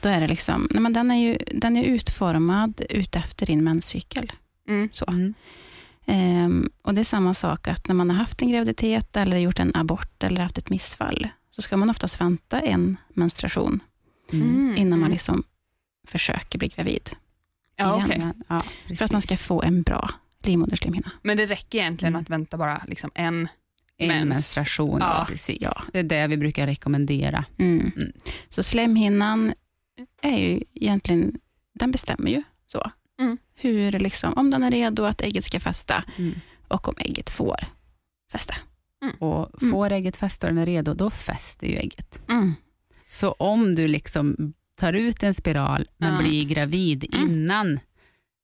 Då 0.00 0.08
är 0.08 0.20
det 0.20 0.26
liksom, 0.26 0.68
nej, 0.70 0.80
men 0.82 0.92
den, 0.92 1.10
är 1.10 1.16
ju, 1.16 1.38
den 1.54 1.76
är 1.76 1.84
utformad 1.84 2.82
utefter 2.90 3.46
din 3.46 3.64
menscykel. 3.64 4.32
Mm. 4.68 4.88
Så. 4.92 5.04
Mm. 5.08 5.34
Ehm, 6.06 6.70
och 6.82 6.94
Det 6.94 7.00
är 7.00 7.04
samma 7.04 7.34
sak 7.34 7.68
att 7.68 7.88
när 7.88 7.94
man 7.94 8.10
har 8.10 8.16
haft 8.16 8.42
en 8.42 8.50
graviditet 8.50 9.16
eller 9.16 9.36
gjort 9.36 9.58
en 9.58 9.70
abort 9.74 10.22
eller 10.24 10.40
haft 10.42 10.58
ett 10.58 10.70
missfall 10.70 11.28
så 11.50 11.62
ska 11.62 11.76
man 11.76 11.90
oftast 11.90 12.20
vänta 12.20 12.60
en 12.60 12.96
menstruation 13.14 13.80
Mm. 14.32 14.74
innan 14.76 14.90
man 14.90 14.98
mm. 14.98 15.10
liksom 15.10 15.42
försöker 16.08 16.58
bli 16.58 16.68
gravid. 16.68 17.10
Ja, 17.76 17.96
igen. 18.06 18.32
okej. 18.34 18.44
Ja, 18.88 18.96
För 18.96 19.04
att 19.04 19.12
man 19.12 19.22
ska 19.22 19.36
få 19.36 19.62
en 19.62 19.82
bra 19.82 20.10
livmoderslemhinna. 20.42 21.10
Men 21.22 21.36
det 21.36 21.46
räcker 21.46 21.78
egentligen 21.78 22.12
Mm. 22.14 22.22
att 22.22 22.30
vänta 22.30 22.56
bara 22.56 22.82
liksom 22.88 23.10
en. 23.14 23.48
En 23.96 24.08
mens. 24.08 24.24
menstruation, 24.28 25.00
ja, 25.00 25.18
Ja, 25.18 25.24
precis. 25.28 25.58
ja. 25.60 25.72
Det 25.92 25.98
är 25.98 26.02
det 26.02 26.26
vi 26.26 26.36
brukar 26.36 26.66
rekommendera. 26.66 27.44
Mm. 27.58 27.92
Mm. 27.96 28.12
Så 28.48 28.62
slemhinnan 28.62 29.52
är 30.22 30.38
ju 30.38 30.60
egentligen, 30.74 31.38
den 31.74 31.90
bestämmer 31.90 32.30
ju 32.30 32.42
så. 32.66 32.90
Mm. 33.20 33.38
Hur 33.54 33.92
liksom, 33.92 34.32
om 34.36 34.50
den 34.50 34.62
är 34.62 34.70
redo 34.70 35.04
att 35.04 35.20
ägget 35.20 35.44
ska 35.44 35.60
fästa 35.60 36.04
Mm. 36.18 36.34
och 36.68 36.88
om 36.88 36.94
ägget 36.98 37.30
får 37.30 37.64
fästa. 38.32 38.54
Och 39.18 39.62
Mm. 39.62 39.72
får 39.72 39.92
ägget 39.92 40.16
fästa 40.16 40.46
och 40.46 40.52
den 40.54 40.62
är 40.62 40.66
redo, 40.66 40.94
då 40.94 41.10
fäster 41.10 41.66
ju 41.66 41.76
ägget. 41.76 42.22
Så 43.10 43.32
om 43.32 43.74
du 43.74 43.88
liksom 43.88 44.52
tar 44.80 44.92
ut 44.92 45.22
en 45.22 45.34
spiral 45.34 45.88
men 45.96 46.12
Ja. 46.14 46.18
blir 46.20 46.44
gravid 46.44 47.14
Mm. 47.14 47.28
innan 47.28 47.80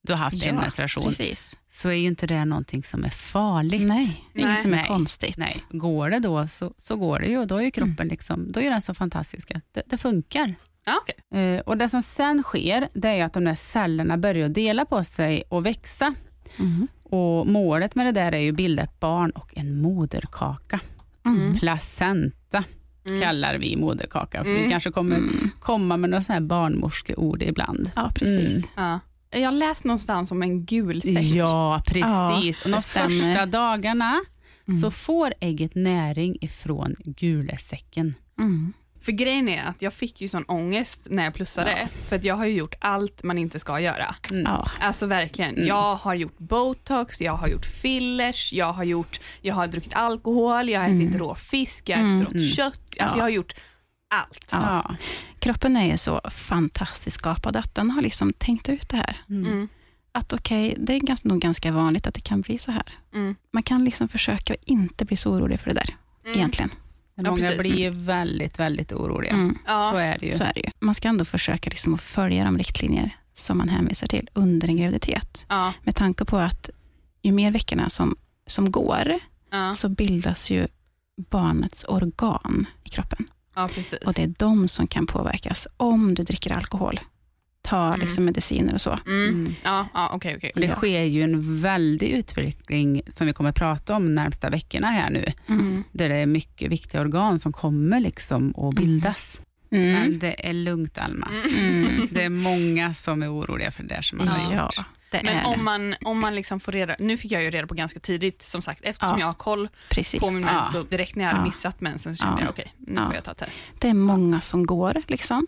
du 0.02 0.12
har 0.12 0.18
haft 0.18 0.46
en 0.46 0.54
Ja, 0.54 0.60
menstruation, 0.60 1.04
Precis. 1.04 1.58
så 1.68 1.88
är 1.88 1.92
ju 1.94 2.06
inte 2.06 2.26
det 2.26 2.44
någonting 2.44 2.82
som 2.82 3.04
är 3.04 3.10
farligt. 3.10 3.86
Nej, 3.86 4.24
inget 4.34 4.62
som 4.62 4.72
är 4.72 4.76
Nej. 4.76 4.86
konstigt. 4.86 5.36
Nej, 5.38 5.52
går 5.70 6.10
det 6.10 6.18
då 6.18 6.46
så, 6.46 6.74
så 6.78 6.96
går 6.96 7.18
det 7.18 7.26
ju 7.26 7.38
och 7.38 7.46
då 7.46 7.56
är 7.56 7.60
ju 7.62 7.70
kroppen 7.70 8.08
liksom, 8.08 8.52
då 8.52 8.60
är 8.60 8.70
den 8.70 8.82
så 8.82 8.94
fantastisk 8.94 9.50
att 9.50 9.62
det, 9.72 9.82
det 9.86 9.98
funkar. 9.98 10.54
Ja, 10.84 11.00
okej. 11.02 11.42
Eh, 11.54 11.60
och 11.60 11.76
Det 11.76 11.88
som 11.88 12.02
sen 12.02 12.42
sker 12.42 12.88
det 12.94 13.08
är 13.08 13.24
att 13.24 13.32
de 13.32 13.44
där 13.44 13.54
cellerna 13.54 14.16
börjar 14.18 14.48
dela 14.48 14.84
på 14.84 15.04
sig 15.04 15.42
och 15.48 15.66
växa. 15.66 16.14
Mm. 16.58 16.88
Och 17.02 17.46
Målet 17.46 17.94
med 17.94 18.06
det 18.06 18.12
där 18.12 18.32
är 18.32 18.38
ju 18.38 18.50
att 18.50 18.56
bilda 18.56 18.82
ett 18.82 19.00
barn 19.00 19.30
och 19.30 19.52
en 19.58 19.80
moderkaka. 19.80 20.80
Mm. 21.26 21.58
Placenta 21.58 22.64
Mm. 23.08 23.20
kallar 23.20 23.58
vi 23.58 23.76
moderkaka. 23.76 24.44
För 24.44 24.50
Mm. 24.50 24.62
Vi 24.62 24.68
kanske 24.70 24.90
kommer 24.90 25.16
Mm. 25.16 25.50
komma 25.60 25.96
med 25.96 26.10
några 26.10 26.24
sådana 26.24 26.40
här 26.40 26.46
barnmorskeord 26.48 27.42
ibland. 27.42 27.90
Ja, 27.96 28.12
precis. 28.14 28.72
Ja. 28.76 29.00
Jag 29.30 29.44
har 29.44 29.52
läst 29.52 29.84
någonstans 29.84 30.30
om 30.30 30.42
en 30.42 30.64
gul 30.64 31.02
säck. 31.02 31.24
Ja, 31.24 31.82
precis. 31.86 32.64
och 32.64 32.70
de 32.70 32.82
första 32.82 33.46
dagarna 33.46 34.20
Mm. 34.68 34.80
så 34.80 34.90
får 34.90 35.32
ägget 35.40 35.74
näring 35.74 36.36
ifrån 36.40 36.94
gulesäcken. 37.04 38.14
Mm. 38.40 38.72
För 39.00 39.12
grejen 39.12 39.48
är 39.48 39.64
att 39.64 39.82
jag 39.82 39.92
fick 39.92 40.20
ju 40.20 40.28
sån 40.28 40.44
ångest 40.44 41.06
när 41.10 41.24
jag 41.24 41.34
plussade. 41.34 41.70
Ja. 41.80 41.88
För 42.08 42.16
att 42.16 42.24
jag 42.24 42.34
har 42.34 42.44
ju 42.46 42.52
gjort 42.52 42.74
allt 42.80 43.22
man 43.22 43.38
inte 43.38 43.58
ska 43.58 43.80
göra. 43.80 44.14
Mm. 44.30 44.42
Ja. 44.42 44.68
Alltså 44.80 45.06
verkligen. 45.06 45.54
Mm. 45.54 45.66
Jag 45.66 45.96
har 45.96 46.14
gjort 46.14 46.38
botox, 46.38 47.20
jag 47.20 47.32
har 47.32 47.48
gjort 47.48 47.66
fillers, 47.66 48.52
jag 48.52 48.72
har, 48.72 48.84
gjort, 48.84 49.20
jag 49.40 49.54
har 49.54 49.66
druckit 49.66 49.94
alkohol, 49.94 50.68
jag 50.68 50.80
har 50.80 50.86
ätit 50.86 51.00
Mm. 51.00 51.18
rå 51.18 51.34
fisk, 51.34 51.88
jag 51.88 51.96
har 51.96 52.04
Mm. 52.04 52.16
ätit 52.16 52.26
rått 52.28 52.34
Mm. 52.34 52.48
kött. 52.48 52.80
Alltså 53.00 53.16
Ja. 53.16 53.16
jag 53.16 53.24
har 53.24 53.28
gjort 53.30 53.54
allt. 54.14 54.48
Ja. 54.52 54.58
Ja. 54.88 54.96
Kroppen 55.38 55.76
är 55.76 55.90
ju 55.90 55.96
så 55.96 56.20
fantastiskt 56.30 57.16
skapad 57.18 57.56
att 57.56 57.74
den 57.74 57.90
har 57.90 58.02
liksom 58.02 58.32
tänkt 58.32 58.68
ut 58.68 58.88
det 58.88 58.96
här. 58.96 59.16
Mm. 59.28 59.52
Mm. 59.52 59.68
Att 60.12 60.32
okej, 60.32 60.74
det 60.78 60.94
är 60.94 61.00
ganska, 61.00 61.28
nog 61.28 61.40
ganska 61.40 61.72
vanligt 61.72 62.06
att 62.06 62.14
det 62.14 62.20
kan 62.20 62.40
bli 62.40 62.58
så 62.58 62.70
här. 62.70 62.94
Mm. 63.14 63.34
Man 63.52 63.62
kan 63.62 63.84
liksom 63.84 64.08
försöka 64.08 64.54
inte 64.66 65.04
bli 65.04 65.16
så 65.16 65.30
orolig 65.32 65.60
för 65.60 65.70
det 65.70 65.74
där 65.74 65.94
Mm. 66.26 66.50
Egentligen. 67.20 67.24
Ja, 67.24 67.30
Många 67.30 67.56
precis. 67.56 67.72
blir 67.72 67.84
ju 67.84 67.90
väldigt, 67.90 68.58
väldigt 68.58 68.92
oroliga. 68.92 69.32
Mm. 69.32 69.58
Ja. 69.66 69.88
Så 69.92 69.96
är 69.98 70.18
det 70.18 70.26
ju. 70.26 70.32
Så 70.32 70.44
är 70.44 70.52
det 70.54 70.60
ju. 70.60 70.70
Man 70.80 70.94
ska 70.94 71.08
ändå 71.08 71.24
försöka 71.24 71.70
liksom 71.70 71.94
att 71.94 72.00
följa 72.00 72.44
de 72.44 72.58
riktlinjer 72.58 73.16
som 73.34 73.58
man 73.58 73.68
hänvisar 73.68 74.06
till 74.06 74.28
under 74.32 74.68
en 74.68 74.76
graviditet. 74.76 75.46
Ja. 75.48 75.72
Med 75.82 75.94
tanke 75.94 76.24
på 76.24 76.36
att 76.38 76.70
ju 77.22 77.32
mer 77.32 77.50
veckorna 77.50 77.88
som, 77.90 78.16
som 78.46 78.70
går 78.70 79.18
Ja. 79.50 79.74
så 79.74 79.88
bildas 79.88 80.50
ju 80.50 80.66
barnets 81.30 81.84
organ 81.88 82.66
i 82.84 82.88
kroppen. 82.88 83.26
ja, 83.54 83.68
precis. 83.74 83.98
Och 84.06 84.12
det 84.12 84.22
är 84.22 84.34
de 84.38 84.68
som 84.68 84.86
kan 84.86 85.06
påverkas 85.06 85.66
om 85.76 86.14
du 86.14 86.22
dricker 86.22 86.52
alkohol, 86.52 87.00
tar 87.68 87.88
Mm. 87.88 88.00
liksom 88.00 88.24
mediciner 88.24 88.74
och 88.74 88.80
så. 88.80 88.98
Mm. 89.06 89.28
Mm. 89.28 89.54
Ja, 89.64 89.86
ja, 89.94 90.10
okej, 90.14 90.34
okej. 90.36 90.52
Och 90.54 90.60
det 90.60 90.68
sker 90.74 91.02
ju 91.02 91.22
en 91.22 91.60
väldig 91.60 92.08
utveckling 92.08 93.02
som 93.10 93.26
vi 93.26 93.32
kommer 93.32 93.50
att 93.50 93.56
prata 93.56 93.96
om 93.96 94.02
de 94.04 94.14
närmsta 94.14 94.50
veckorna 94.50 94.86
här 94.90 95.10
nu. 95.10 95.32
Mm. 95.48 95.84
Där 95.92 96.08
det 96.08 96.14
är 96.16 96.26
mycket 96.26 96.70
viktiga 96.70 97.00
organ 97.00 97.38
som 97.38 97.52
kommer 97.52 98.00
liksom 98.00 98.54
att 98.56 98.74
bildas. 98.74 99.42
Mm. 99.70 99.92
Men 99.92 100.18
det 100.18 100.48
är 100.48 100.52
lugnt 100.52 100.98
Alma. 100.98 101.28
Mm. 101.58 102.06
Det 102.10 102.22
är 102.24 102.28
många 102.28 102.94
som 102.94 103.22
är 103.22 103.32
oroliga 103.34 103.70
för 103.70 103.82
det 103.82 103.94
där 103.94 104.02
som 104.02 104.18
man 104.18 104.28
har 104.28 104.54
Ja, 104.54 104.62
gjort. 104.76 104.86
det 105.10 105.20
Men 105.24 105.44
om 105.46 105.64
man, 105.64 105.94
om 106.04 106.18
man 106.20 106.34
liksom 106.34 106.60
får 106.60 106.72
reda, 106.72 106.96
nu 106.98 107.16
fick 107.16 107.32
jag 107.32 107.42
ju 107.42 107.50
reda 107.50 107.66
på 107.66 107.74
ganska 107.74 108.00
tidigt 108.00 108.42
som 108.42 108.62
sagt 108.62 108.80
eftersom 108.82 109.10
Ja. 109.14 109.20
jag 109.20 109.26
har 109.26 109.34
koll 109.34 109.68
Precis. 109.90 110.20
på 110.20 110.30
min 110.30 110.42
Ja. 110.42 110.52
mens 110.52 110.72
så 110.72 110.82
direkt 110.82 111.16
när 111.16 111.24
jag 111.24 111.30
hade 111.32 111.44
missat 111.44 111.80
mensen 111.80 112.16
så 112.16 112.22
kände 112.24 112.40
Ja. 112.40 112.44
jag 112.44 112.50
okej, 112.50 112.72
nu 112.78 112.94
Ja. 112.96 113.06
får 113.06 113.14
jag 113.14 113.24
ta 113.24 113.34
test. 113.34 113.62
Det 113.78 113.88
är 113.88 113.94
många 113.94 114.40
som 114.40 114.66
går, 114.66 115.02
liksom. 115.06 115.46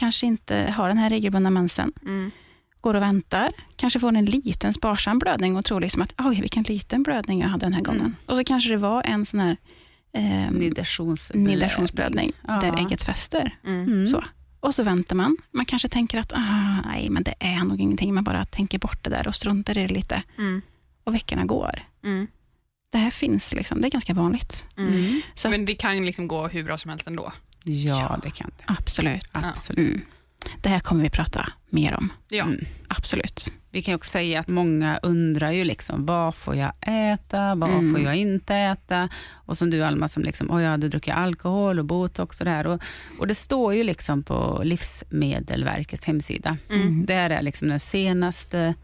Kanske 0.00 0.26
inte 0.26 0.74
har 0.76 0.88
den 0.88 0.98
här 0.98 1.10
regelbundna 1.10 1.50
mensen, 1.50 1.92
Mm. 2.02 2.30
går 2.80 2.94
och 2.94 3.02
väntar, 3.02 3.50
kanske 3.76 4.00
får 4.00 4.08
en 4.16 4.24
liten 4.24 4.72
sparsam 4.72 5.18
blödning 5.18 5.56
och 5.56 5.64
tror 5.64 5.80
liksom 5.80 6.02
att 6.02 6.14
oj, 6.18 6.40
vilken 6.40 6.62
liten 6.62 7.02
blödning 7.02 7.40
jag 7.40 7.48
hade 7.48 7.66
den 7.66 7.72
här 7.72 7.82
gången. 7.82 8.00
Mm. 8.00 8.14
Och 8.26 8.36
så 8.36 8.44
kanske 8.44 8.70
det 8.70 8.76
var 8.76 9.02
en 9.02 9.26
sån 9.26 9.40
här 9.40 9.56
eh, 10.12 10.50
Nidationsblödning. 10.50 11.46
nidationsblödning 11.54 12.32
Ja. 12.48 12.58
där 12.60 12.80
ägget 12.80 13.02
fäster. 13.02 13.58
Mm. 13.66 13.82
Mm. 13.82 14.06
Så. 14.06 14.24
Och 14.60 14.74
så 14.74 14.82
väntar 14.82 15.16
man. 15.16 15.36
Man 15.52 15.64
kanske 15.64 15.88
tänker 15.88 16.18
att 16.18 16.32
ah, 16.32 16.80
nej, 16.84 17.10
men 17.10 17.22
det 17.22 17.34
är 17.40 17.56
nog 17.64 17.80
ingenting. 17.80 18.14
Man 18.14 18.24
bara 18.24 18.44
tänker 18.44 18.78
bort 18.78 19.04
det 19.04 19.10
där 19.10 19.28
och 19.28 19.34
struntar 19.34 19.78
i 19.78 19.86
det 19.86 19.94
lite. 19.94 20.22
Mm. 20.38 20.62
Och 21.04 21.14
veckorna 21.14 21.44
går. 21.44 21.82
Mm. 22.04 22.26
Det 22.92 22.98
här 22.98 23.10
finns, 23.10 23.54
liksom. 23.54 23.80
det 23.80 23.88
är 23.88 23.90
ganska 23.90 24.14
vanligt. 24.14 24.66
Mm. 24.76 24.94
Mm. 24.94 25.20
Så 25.34 25.48
att, 25.48 25.52
Men 25.52 25.64
det 25.64 25.74
kan 25.74 26.06
liksom 26.06 26.28
gå 26.28 26.48
hur 26.48 26.64
bra 26.64 26.78
som 26.78 26.88
helst 26.88 27.06
ändå. 27.06 27.32
Ja, 27.64 28.18
det 28.22 28.30
kan 28.30 28.50
det. 28.58 28.64
absolut. 28.66 29.28
Absolut. 29.32 29.78
Mm. 29.78 30.00
Det 30.62 30.68
här 30.68 30.80
kommer 30.80 31.02
vi 31.02 31.10
prata 31.10 31.52
mer 31.70 31.94
om. 31.94 32.12
Ja. 32.28 32.44
Mm. 32.44 32.64
Absolut. 32.88 33.52
Vi 33.72 33.82
kan 33.82 33.94
också 33.94 34.10
säga 34.10 34.40
att 34.40 34.48
många 34.48 34.98
undrar 35.02 35.50
ju 35.50 35.64
liksom, 35.64 36.06
vad 36.06 36.34
får 36.34 36.56
jag 36.56 36.72
äta, 36.86 37.54
vad 37.54 37.70
Mm. 37.70 37.92
får 37.94 38.00
jag 38.00 38.16
inte 38.16 38.56
äta? 38.56 39.08
Och 39.32 39.58
som 39.58 39.70
du 39.70 39.82
Alma, 39.84 40.08
som 40.08 40.22
liksom, 40.22 40.50
oj 40.50 40.62
jag 40.62 40.70
hade 40.70 40.88
druckit 40.88 41.14
alkohol 41.14 41.78
och 41.78 41.84
botox 41.84 42.40
och 42.40 42.44
det 42.44 42.50
här. 42.50 42.66
Och, 42.66 42.82
och 43.18 43.26
det 43.26 43.34
står 43.34 43.74
ju 43.74 43.84
liksom 43.84 44.22
på 44.22 44.60
Livsmedelverkets 44.64 46.04
hemsida. 46.04 46.56
Mm. 46.70 47.06
Där 47.06 47.30
är 47.30 47.42
liksom 47.42 47.68
den 47.68 47.80
senaste 47.80 48.74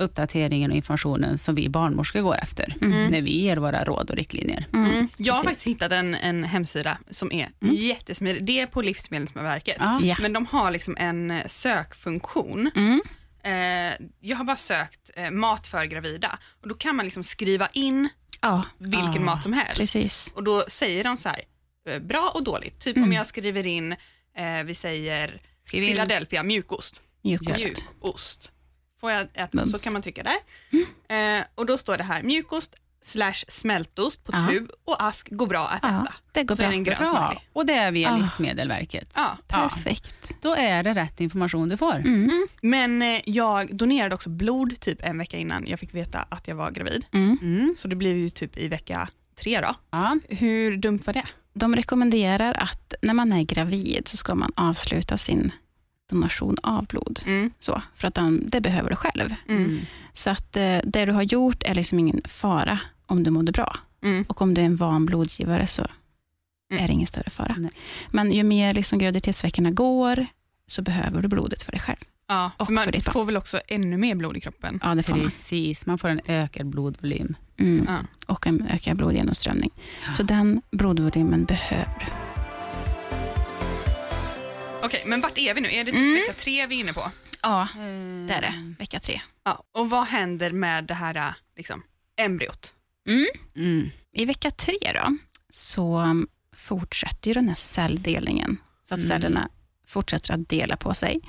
uppdateringen 0.00 0.70
och 0.70 0.76
informationen 0.76 1.38
som 1.38 1.54
vi 1.54 1.68
barnmorskor 1.68 2.20
går 2.20 2.36
efter 2.42 2.76
Mm. 2.82 3.10
när 3.10 3.22
vi 3.22 3.30
ger 3.40 3.56
våra 3.56 3.84
råd 3.84 4.10
och 4.10 4.16
riktlinjer. 4.16 4.66
Mm. 4.72 5.08
Jag 5.16 5.34
har 5.34 5.42
precis. 5.42 5.44
faktiskt 5.64 5.66
hittat 5.66 5.92
en, 5.92 6.14
en 6.14 6.44
hemsida 6.44 6.98
som 7.10 7.32
är 7.32 7.48
Mm. 7.62 7.74
jättesmidig. 7.74 8.44
Det 8.44 8.60
är 8.60 8.66
på 8.66 8.82
Livsmedelsverket. 8.82 9.76
Ja. 9.78 10.00
Ja. 10.02 10.16
Men 10.20 10.32
de 10.32 10.46
har 10.46 10.70
liksom 10.70 10.96
en 11.00 11.30
eh, 11.30 11.46
sökfunktion. 11.46 12.70
Mm. 12.76 13.00
Eh, 13.44 14.06
jag 14.20 14.36
har 14.36 14.44
bara 14.44 14.56
sökt 14.56 15.10
eh, 15.16 15.30
mat 15.30 15.66
för 15.66 15.84
gravida 15.84 16.38
och 16.62 16.68
då 16.68 16.74
kan 16.74 16.96
man 16.96 17.04
liksom 17.04 17.24
skriva 17.24 17.68
in 17.72 18.08
Ja, 18.40 18.62
vilken 18.78 19.22
Ah, 19.22 19.24
mat 19.24 19.42
som 19.42 19.52
helst. 19.52 19.76
precis. 19.76 20.32
Och 20.36 20.44
då 20.44 20.64
säger 20.68 21.04
de 21.04 21.16
så 21.16 21.28
här, 21.28 21.40
eh, 21.88 21.98
bra 22.02 22.30
och 22.34 22.44
dåligt. 22.44 22.78
Typ 22.80 22.96
Mm. 22.96 23.08
om 23.08 23.12
jag 23.12 23.26
skriver 23.26 23.66
in 23.66 23.92
eh, 24.36 24.62
vi 24.64 24.74
säger 24.74 25.40
Skriv 25.62 25.82
in. 25.82 25.88
Philadelphia 25.88 26.42
mjukost. 26.42 27.02
Mjukost. 27.22 27.66
Mjukost. 27.66 28.52
Får 29.00 29.10
jag 29.10 29.22
äta 29.34 29.48
Mums. 29.52 29.72
så 29.72 29.78
kan 29.78 29.92
man 29.92 30.02
trycka 30.02 30.22
där. 30.22 30.36
Eh, 31.38 31.44
och 31.54 31.66
då 31.66 31.78
står 31.78 31.96
det 31.96 32.04
här 32.04 32.22
mjukost 32.22 32.74
slash 33.02 33.34
smältost 33.48 34.24
på 34.24 34.32
Ja. 34.34 34.46
tub 34.50 34.70
och 34.84 35.02
ask 35.02 35.28
går 35.30 35.46
bra 35.46 35.66
att 35.68 35.78
Ja, 35.82 35.88
äta. 36.02 36.14
det 36.32 36.44
går 36.44 36.54
Så 36.54 36.62
är 36.62 36.66
bra. 36.66 36.70
det 36.70 36.76
en 36.76 36.84
grön 36.84 36.98
Bra. 36.98 37.42
Och 37.52 37.66
det 37.66 37.72
är 37.72 37.90
via 37.92 38.10
Ah. 38.10 38.16
Livsmedelsverket. 38.16 39.12
Ja. 39.14 39.36
Perfekt. 39.48 40.34
Då 40.40 40.54
är 40.54 40.82
det 40.82 40.94
rätt 40.94 41.20
information 41.20 41.68
du 41.68 41.76
får. 41.76 41.94
Mm. 41.96 42.46
Men 42.62 43.02
eh, 43.02 43.20
jag 43.26 43.76
donerade 43.76 44.14
också 44.14 44.30
blod 44.30 44.80
typ 44.80 44.98
en 45.02 45.18
vecka 45.18 45.36
innan 45.38 45.66
jag 45.66 45.78
fick 45.80 45.94
veta 45.94 46.26
att 46.28 46.48
jag 46.48 46.54
var 46.56 46.70
gravid. 46.70 47.04
Mm. 47.12 47.38
Mm. 47.42 47.74
Så 47.78 47.88
det 47.88 47.96
blev 47.96 48.16
ju 48.16 48.28
typ 48.30 48.56
i 48.58 48.68
vecka 48.68 49.08
tre 49.40 49.60
då. 49.60 49.74
Ja. 49.90 50.18
Hur 50.28 50.76
dumt 50.76 51.00
var 51.04 51.12
det? 51.12 51.26
De 51.52 51.76
rekommenderar 51.76 52.54
att 52.54 52.94
när 53.02 53.14
man 53.14 53.32
är 53.32 53.42
gravid 53.42 54.02
så 54.08 54.16
ska 54.16 54.34
man 54.34 54.52
avsluta 54.56 55.16
sin 55.18 55.52
donation 56.10 56.56
av 56.62 56.86
blod. 56.86 57.20
Mm. 57.26 57.50
Så, 57.58 57.82
för 57.94 58.08
att 58.08 58.14
de, 58.14 58.40
det 58.48 58.60
behöver 58.60 58.90
du 58.90 58.96
själv. 58.96 59.34
Mm. 59.48 59.80
Så 60.12 60.30
att 60.30 60.56
eh, 60.56 60.78
det 60.84 61.04
du 61.04 61.12
har 61.12 61.22
gjort 61.22 61.62
är 61.62 61.74
liksom 61.74 61.98
ingen 61.98 62.20
fara 62.24 62.78
om 63.06 63.22
du 63.22 63.30
mådde 63.30 63.52
bra. 63.52 63.76
Mm. 64.02 64.24
Och 64.28 64.42
om 64.42 64.54
du 64.54 64.60
är 64.60 64.64
en 64.66 64.76
van 64.76 65.06
blodgivare 65.06 65.66
så 65.66 65.86
Mm. 66.72 66.84
är 66.84 66.88
det 66.88 66.92
ingen 66.94 67.06
större 67.06 67.30
fara. 67.30 67.54
Nej. 67.58 67.70
Men 68.10 68.32
ju 68.32 68.42
mer 68.42 68.74
liksom 68.74 68.98
graviditetsveckorna 68.98 69.70
går 69.70 70.26
så 70.66 70.82
behöver 70.82 71.22
du 71.22 71.28
blodet 71.28 71.62
för 71.62 71.72
dig 71.72 71.80
själv. 71.80 71.96
Ja, 72.28 72.50
Och 72.56 72.66
för 72.66 72.72
man 72.72 72.84
för 72.84 72.92
ditt 72.92 73.04
barn. 73.04 73.12
får 73.12 73.24
väl 73.24 73.36
också 73.36 73.60
ännu 73.68 73.96
mer 73.96 74.14
blod 74.14 74.36
i 74.36 74.40
kroppen. 74.40 74.80
Ja, 74.82 74.94
det 74.94 75.02
får 75.02 75.12
man. 75.16 75.24
Precis, 75.24 75.86
man 75.86 75.98
får 75.98 76.08
en 76.08 76.20
ökad 76.26 76.66
blodvolym. 76.66 77.36
Mm. 77.58 77.84
Ja. 77.88 77.98
Och 78.26 78.46
en 78.46 78.66
ökad 78.66 78.96
blodgenomströmning. 78.96 79.70
Så 80.16 80.22
den 80.22 80.62
blodvolymen 80.70 81.44
behöver 81.44 81.94
du. 82.00 82.06
Okej, 84.90 85.02
men 85.06 85.20
vart 85.20 85.38
är 85.38 85.54
vi 85.54 85.60
nu? 85.60 85.68
Är 85.74 85.84
det 85.84 85.90
typ 85.90 86.00
Mm. 86.00 86.14
vecka 86.14 86.32
tre 86.32 86.66
vi 86.66 86.76
är 86.76 86.80
inne 86.80 86.92
på? 86.92 87.10
Ja, 87.42 87.68
Det 88.28 88.34
är 88.34 88.40
det. 88.40 88.74
Vecka 88.78 88.98
tre. 88.98 89.20
Ja. 89.44 89.64
Och 89.72 89.90
vad 89.90 90.06
händer 90.06 90.52
med 90.52 90.84
det 90.84 90.94
här 90.94 91.16
äh, 91.16 91.32
liksom, 91.56 91.82
embryot? 92.20 92.74
Mm. 93.56 93.90
I 94.12 94.24
vecka 94.24 94.50
tre 94.50 94.76
då, 94.94 95.16
så 95.52 95.98
um, 96.00 96.28
fortsätter 96.56 97.28
ju 97.28 97.34
den 97.34 97.48
här 97.48 97.54
celldelningen. 97.54 98.56
Så 98.84 98.94
att 98.94 98.98
Mm. 98.98 99.08
cellerna 99.08 99.48
fortsätter 99.86 100.34
att 100.34 100.48
dela 100.48 100.76
på 100.76 100.94
sig. 100.94 101.20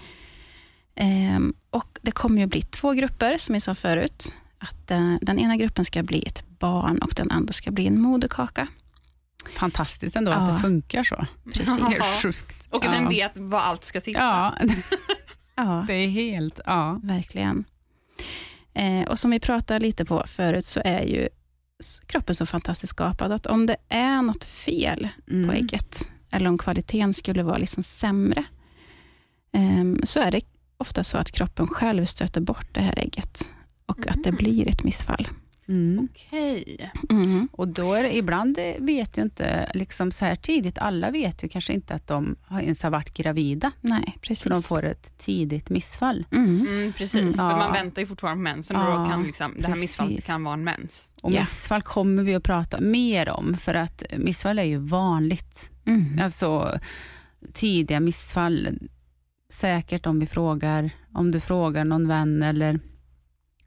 Ehm, 0.95 1.53
och 1.69 1.99
Det 2.01 2.11
kommer 2.11 2.41
ju 2.41 2.47
bli 2.47 2.61
två 2.61 2.91
grupper, 2.91 3.37
som 3.37 3.55
jag 3.55 3.61
sa 3.61 3.75
förut. 3.75 4.35
Att 4.57 4.91
eh, 4.91 5.15
Den 5.21 5.39
ena 5.39 5.55
gruppen 5.57 5.85
ska 5.85 6.03
bli 6.03 6.23
ett 6.23 6.43
barn 6.59 6.97
och 6.97 7.13
den 7.15 7.31
andra 7.31 7.53
ska 7.53 7.71
bli 7.71 7.87
en 7.87 8.01
moderkaka. 8.01 8.67
Fantastiskt 9.55 10.15
ändå 10.15 10.31
Ja. 10.31 10.37
att 10.37 10.55
det 10.55 10.61
funkar 10.61 11.03
så. 11.03 11.25
Precis. 11.53 11.75
Ja. 11.79 12.05
sjukt. 12.21 12.67
Och 12.69 12.85
ja. 12.85 12.91
den 12.91 13.09
vet 13.09 13.31
var 13.35 13.59
allt 13.59 13.85
ska 13.85 14.01
sitta. 14.01 14.19
Ja, 14.19 14.55
Ja, 15.55 15.83
det 15.87 15.93
är 15.93 16.07
helt... 16.07 16.59
Ja. 16.65 16.99
verkligen. 17.03 17.63
Eh, 18.73 19.01
och 19.09 19.19
Som 19.19 19.31
vi 19.31 19.39
pratade 19.39 19.79
lite 19.79 20.05
på 20.05 20.23
förut 20.27 20.65
så 20.65 20.81
är 20.85 21.01
ju 21.03 21.29
kroppen 22.05 22.35
så 22.35 22.45
fantastiskt 22.45 22.89
skapad 22.91 23.31
att 23.31 23.45
om 23.45 23.65
det 23.65 23.75
är 23.89 24.21
något 24.21 24.43
fel 24.43 25.07
Mm. 25.31 25.47
på 25.49 25.53
ägget, 25.55 26.09
eller 26.31 26.49
om 26.49 26.57
kvaliteten 26.57 27.13
skulle 27.13 27.43
vara 27.43 27.57
liksom 27.57 27.83
sämre, 27.83 28.43
ehm, 29.53 29.99
så 30.03 30.19
är 30.19 30.31
det 30.31 30.41
ofta 30.77 31.03
så 31.03 31.17
att 31.17 31.31
kroppen 31.31 31.67
själv 31.67 32.05
stöter 32.05 32.41
bort 32.41 32.67
det 32.71 32.81
här 32.81 32.99
ägget 32.99 33.51
och 33.85 34.07
att 34.07 34.23
det 34.23 34.31
blir 34.31 34.67
ett 34.69 34.83
missfall. 34.83 35.27
Mm. 35.71 36.07
Okej. 36.11 36.91
Mm. 37.09 37.49
Och 37.51 37.67
då 37.67 37.93
är 37.93 38.03
det, 38.03 38.15
ibland 38.17 38.57
vet 38.79 39.17
ju 39.17 39.21
inte, 39.21 39.71
liksom 39.73 40.11
så 40.11 40.25
här 40.25 40.35
tidigt, 40.35 40.77
alla 40.77 41.11
vet 41.11 41.43
ju 41.43 41.47
kanske 41.49 41.73
inte 41.73 41.93
att 41.95 42.07
de 42.07 42.35
har 42.45 42.61
ens 42.61 42.83
har 42.83 42.89
varit 42.89 43.13
gravida. 43.13 43.71
Nej, 43.81 44.17
precis. 44.21 44.43
För 44.43 44.49
de 44.49 44.63
får 44.63 44.85
ett 44.85 45.17
tidigt 45.17 45.69
missfall. 45.69 46.25
Mm. 46.31 46.67
Mm, 46.69 46.93
precis, 46.93 47.21
Mm. 47.21 47.33
för 47.33 47.49
Ja. 47.49 47.57
man 47.57 47.73
väntar 47.73 48.01
ju 48.01 48.05
fortfarande 48.05 48.37
på 48.37 48.41
mensen 48.43 48.75
och 48.75 48.81
Ja, 48.91 48.97
då 48.97 49.05
kan 49.05 49.23
liksom, 49.23 49.51
det 49.57 49.61
här 49.61 49.73
precis. 49.73 49.81
missfallet 49.81 50.25
kan 50.25 50.43
vara 50.43 50.53
en 50.53 50.63
mens. 50.63 51.07
Och 51.21 51.31
Ja. 51.31 51.39
missfall 51.39 51.81
kommer 51.81 52.23
vi 52.23 52.35
att 52.35 52.43
prata 52.43 52.81
mer 52.81 53.29
om, 53.29 53.57
för 53.57 53.73
att 53.73 54.03
missfall 54.17 54.59
är 54.59 54.63
ju 54.63 54.77
vanligt. 54.77 55.71
Mm. 55.85 56.19
Alltså 56.21 56.79
tidiga 57.53 57.99
missfall. 57.99 58.69
Säkert 59.53 60.05
om 60.07 60.19
vi 60.19 60.25
frågar, 60.25 60.89
om 61.13 61.31
du 61.31 61.39
frågar 61.39 61.85
någon 61.85 62.07
vän 62.07 62.43
eller 62.43 62.79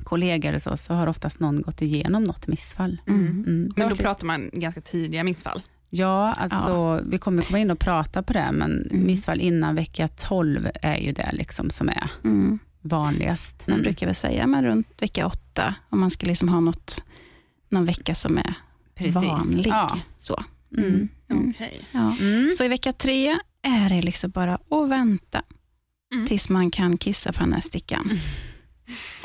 kollega 0.05 0.49
eller 0.49 0.59
så, 0.59 0.77
så 0.77 0.95
har 0.95 1.07
oftast 1.07 1.41
någon 1.41 1.63
gått 1.63 1.83
igenom 1.83 2.25
något 2.25 2.47
missfall. 2.47 3.01
Mm. 3.07 3.27
Mm. 3.27 3.71
Men 3.77 3.89
då 3.89 3.97
pratar 3.97 4.27
man 4.27 4.51
ganska 4.53 4.81
tidiga 4.81 5.25
missfall. 5.25 5.63
Ja, 5.91 6.33
alltså 6.33 7.01
vi 7.07 7.19
kommer 7.19 7.43
komma 7.43 7.59
in 7.59 7.71
och 7.71 7.79
prata 7.79 8.23
på 8.23 8.33
det, 8.33 8.53
men 8.53 8.87
Mm. 8.91 9.07
missfall 9.07 9.41
innan 9.41 9.75
vecka 9.75 10.09
12 10.09 10.69
är 10.83 10.97
ju 10.97 11.13
det 11.13 11.31
liksom 11.33 11.71
som 11.71 11.89
är 11.89 12.11
Mm. 12.25 12.59
vanligast. 12.81 13.67
Man 13.69 13.83
brukar 13.83 14.07
väl 14.07 14.15
säga 14.15 14.47
men 14.47 14.65
runt 14.65 14.89
vecka 15.03 15.27
åtta, 15.27 15.75
om 15.91 16.01
man 16.01 16.11
ska 16.11 16.27
liksom 16.27 16.49
ha 16.49 16.61
något, 16.61 17.03
någon 17.69 17.85
vecka 17.87 18.15
som 18.15 18.39
är 18.39 18.55
vanlig. 19.15 19.67
Ja. 19.67 19.99
Så. 20.19 20.45
Mm. 20.79 20.89
Mm. 20.91 21.09
Mm. 21.31 21.51
Okej. 21.51 21.81
Ja. 21.93 22.17
Mm. 22.21 22.53
Så 22.59 22.65
i 22.65 22.69
vecka 22.69 22.93
tre 22.93 23.39
är 23.63 23.89
det 23.89 24.03
liksom 24.03 24.31
bara 24.31 24.55
att 24.55 24.89
vänta 24.91 25.43
Mm. 26.15 26.27
tills 26.27 26.49
man 26.49 26.71
kan 26.71 26.99
kissa 26.99 27.33
på 27.33 27.41
den 27.41 27.53
här 27.53 27.61
stickan. 27.61 28.11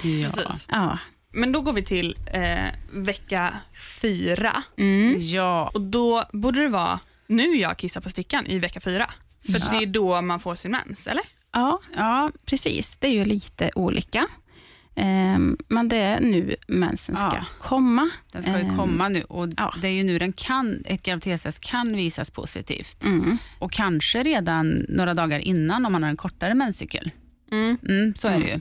Ja. 0.03 0.29
Precis. 0.29 0.67
Ja. 0.71 0.97
Men 1.33 1.51
då 1.51 1.61
går 1.61 1.73
vi 1.73 1.83
till 1.83 2.15
eh, 2.33 2.65
vecka 2.91 3.53
fyra 4.01 4.63
Mm. 4.77 5.15
ja, 5.19 5.71
och 5.73 5.81
då 5.81 6.23
borde 6.33 6.61
det 6.61 6.69
vara 6.69 6.99
nu 7.27 7.43
jag 7.55 7.77
kissar 7.77 8.01
på 8.01 8.09
stickan 8.09 8.45
i 8.45 8.59
vecka 8.59 8.79
fyra. 8.79 9.09
För 9.45 9.59
Ja. 9.59 9.65
det 9.71 9.77
är 9.77 9.85
då 9.85 10.21
man 10.21 10.39
får 10.39 10.55
sin 10.55 10.71
mens, 10.71 11.07
eller? 11.07 11.23
ja, 11.53 11.79
ja, 11.95 12.31
precis. 12.45 12.97
Det 12.97 13.07
är 13.07 13.11
ju 13.11 13.25
lite 13.25 13.71
olika. 13.75 14.27
Ehm, 14.95 15.57
men 15.67 15.89
det 15.89 15.97
är 15.97 16.21
nu 16.21 16.55
mensen 16.67 17.15
ska 17.15 17.25
Ja. 17.33 17.45
komma. 17.61 18.09
den 18.31 18.41
ska 18.41 18.51
ju 18.51 18.57
Ehm, 18.65 18.77
komma 18.77 19.09
nu 19.09 19.23
och 19.23 19.47
ja. 19.57 19.73
det 19.81 19.87
är 19.87 19.91
ju 19.91 20.03
nu 20.03 20.19
den 20.19 20.33
kan, 20.33 20.83
ett 20.85 21.03
graviditetstest 21.03 21.59
kan 21.63 21.95
visas 21.95 22.31
positivt. 22.31 23.03
Mm. 23.03 23.37
Och 23.59 23.71
kanske 23.71 24.23
redan 24.23 24.85
några 24.89 25.13
dagar 25.13 25.39
innan 25.39 25.85
om 25.85 25.91
man 25.91 26.03
har 26.03 26.09
en 26.09 26.17
kortare 26.17 26.53
menscykel. 26.55 27.11
Mm. 27.51 27.77
Mm, 27.89 28.13
så 28.15 28.27
är 28.27 28.39
det 28.39 28.45
ju. 28.47 28.59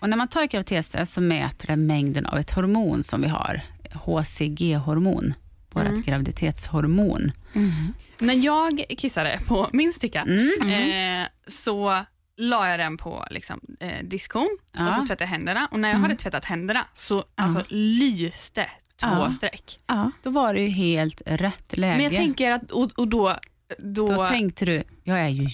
Och 0.00 0.08
när 0.08 0.16
man 0.16 0.28
tar 0.28 0.46
graviditetstest 0.46 1.12
så 1.12 1.20
mäter 1.20 1.66
det 1.66 1.76
mängden 1.76 2.26
av 2.26 2.38
ett 2.38 2.50
hormon 2.50 3.02
som 3.02 3.20
vi 3.22 3.28
har, 3.28 3.60
HCG-hormon, 3.92 5.34
vårt 5.72 5.84
Mm. 5.84 6.02
graviditetshormon. 6.02 7.32
Mm. 7.54 7.94
När 8.20 8.34
jag 8.34 8.84
kissade 8.98 9.38
på 9.46 9.70
min 9.72 9.92
sticka 9.92 10.20
Mm. 10.22 11.22
eh, 11.22 11.26
så 11.46 12.04
la 12.36 12.68
jag 12.70 12.78
den 12.80 12.96
på 12.96 13.26
liksom, 13.30 13.60
eh, 13.80 14.04
diskon 14.04 14.58
Ja. 14.72 14.88
och 14.88 14.94
så 14.94 15.00
tvättade 15.00 15.24
jag 15.24 15.28
händerna. 15.28 15.68
Och 15.70 15.80
när 15.80 15.88
jag 15.88 15.94
Mm. 15.96 16.02
hade 16.02 16.16
tvättat 16.16 16.44
händerna 16.44 16.86
så 16.92 17.24
alltså, 17.34 17.64
lyste 17.68 18.62
två 19.00 19.08
Ja. 19.10 19.30
streck. 19.30 19.78
Ja. 19.86 20.10
Då 20.22 20.30
var 20.30 20.54
det 20.54 20.60
ju 20.60 20.68
helt 20.68 21.22
rätt 21.26 21.76
läge. 21.76 21.94
Men 21.96 22.04
jag 22.04 22.12
tänker 22.14 22.50
att, 22.50 22.70
och, 22.70 22.90
och 22.98 23.08
då, 23.08 23.36
då, 23.78 24.06
Då 24.06 24.26
tänkte 24.26 24.64
du, 24.64 24.82
jag 25.04 25.20
är 25.20 25.28
ju 25.28 25.48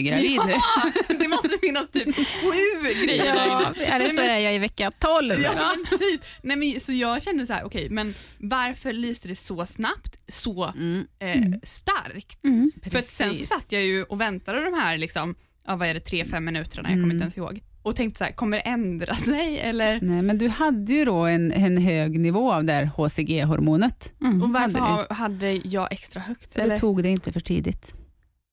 jättegravid 0.00 0.40
nu. 0.46 0.54
det 1.18 1.28
måste 1.28 1.48
finnas 1.62 1.90
typ 1.90 2.16
sju 2.16 3.04
grejer 3.06 3.24
där 3.24 3.46
Ja, 3.46 3.72
inne. 3.76 3.84
eller 3.86 4.08
så 4.08 4.20
är 4.20 4.38
jag 4.38 4.54
i 4.54 4.58
vecka 4.58 4.90
12. 4.90 5.34
Ja, 5.44 5.50
men 5.54 5.98
typ. 5.98 6.20
Nej, 6.42 6.56
men, 6.56 6.80
så 6.80 6.92
jag 6.92 7.22
kände 7.22 7.46
så 7.46 7.52
här, 7.52 7.64
okej, 7.64 7.88
men 7.90 8.14
varför 8.38 8.92
lyste 8.92 9.28
det 9.28 9.36
så 9.36 9.66
snabbt, 9.66 10.16
så 10.28 10.64
Mm. 10.76 11.04
eh, 11.18 11.58
starkt? 11.62 12.44
Mm. 12.44 12.70
För 12.90 13.02
sen 13.02 13.34
så 13.34 13.46
satt 13.46 13.66
jag 13.72 13.82
ju 13.82 14.02
och 14.04 14.20
väntade 14.20 14.64
de 14.64 14.74
här, 14.74 14.98
liksom, 14.98 15.34
ja, 15.66 15.76
vad 15.76 15.88
är 15.88 15.94
det, 15.94 16.00
tre, 16.00 16.24
fem 16.24 16.44
minuterna, 16.44 16.88
jag 16.88 16.94
kommer 16.96 17.04
Mm. 17.04 17.10
inte 17.10 17.22
ens 17.22 17.38
ihåg. 17.38 17.60
Och 17.84 17.96
tänkte 17.96 18.18
så 18.18 18.24
här, 18.24 18.32
kommer 18.32 18.56
det 18.56 18.62
ändra 18.62 19.14
sig 19.14 19.58
eller? 19.60 19.98
Nej, 20.02 20.22
men 20.22 20.38
du 20.38 20.48
hade 20.48 20.92
ju 20.94 21.04
då 21.04 21.16
en, 21.26 21.52
en 21.52 21.76
hög 21.78 22.20
nivå 22.20 22.52
av 22.52 22.64
det 22.64 22.72
här 22.72 22.84
HCG-hormonet. 22.96 24.12
Mm. 24.20 24.42
Och 24.42 24.52
varför 24.52 24.78
hade 24.78 24.80
ha, 24.80 25.14
hade 25.14 25.52
jag 25.64 25.92
extra 25.92 26.20
högt? 26.22 26.56
Eller? 26.56 26.70
du 26.74 26.80
tog 26.80 27.02
det 27.02 27.08
inte 27.08 27.32
för 27.32 27.40
tidigt. 27.40 27.94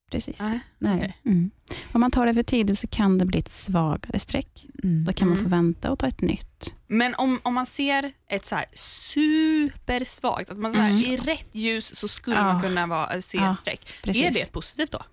Precis. 0.10 0.40
Nej. 0.40 0.60
Nej. 0.78 0.96
Okej. 0.98 1.18
Mm. 1.26 1.52
Om 1.92 2.02
man 2.02 2.12
tar 2.12 2.26
det 2.26 2.34
för 2.34 2.44
tidigt 2.44 2.80
så 2.80 2.88
kan 2.88 3.18
det 3.18 3.26
bli 3.26 3.40
ett 3.40 3.50
svagare 3.52 4.20
streck. 4.20 4.66
Mm. 4.84 5.06
Då 5.06 5.14
kan 5.14 5.28
man 5.28 5.38
Mm. 5.38 5.46
få 5.50 5.56
vänta 5.56 5.92
och 5.92 6.00
ta 6.00 6.08
ett 6.08 6.22
nytt. 6.22 6.74
Men 6.88 7.16
om, 7.16 7.40
om 7.44 7.54
man 7.54 7.66
ser 7.66 8.12
ett 8.30 8.46
så 8.46 8.56
här 8.56 8.66
supersvagt, 8.74 10.50
att 10.50 10.58
man 10.58 10.74
så 10.74 10.80
här, 10.80 10.90
Mm. 10.90 11.04
i 11.04 11.18
rätt 11.18 11.48
ljus 11.52 11.96
så 12.00 12.08
skulle 12.08 12.36
Ja. 12.36 12.44
man 12.44 12.62
kunna 12.62 12.88
vara, 12.88 13.22
se 13.22 13.38
Ja, 13.38 13.52
ett 13.52 13.58
streck. 13.58 13.90
Precis. 14.04 14.24
Är 14.24 14.32
det 14.32 14.52
positivt 14.52 14.92
då? 14.92 15.04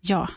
Ja. 0.00 0.28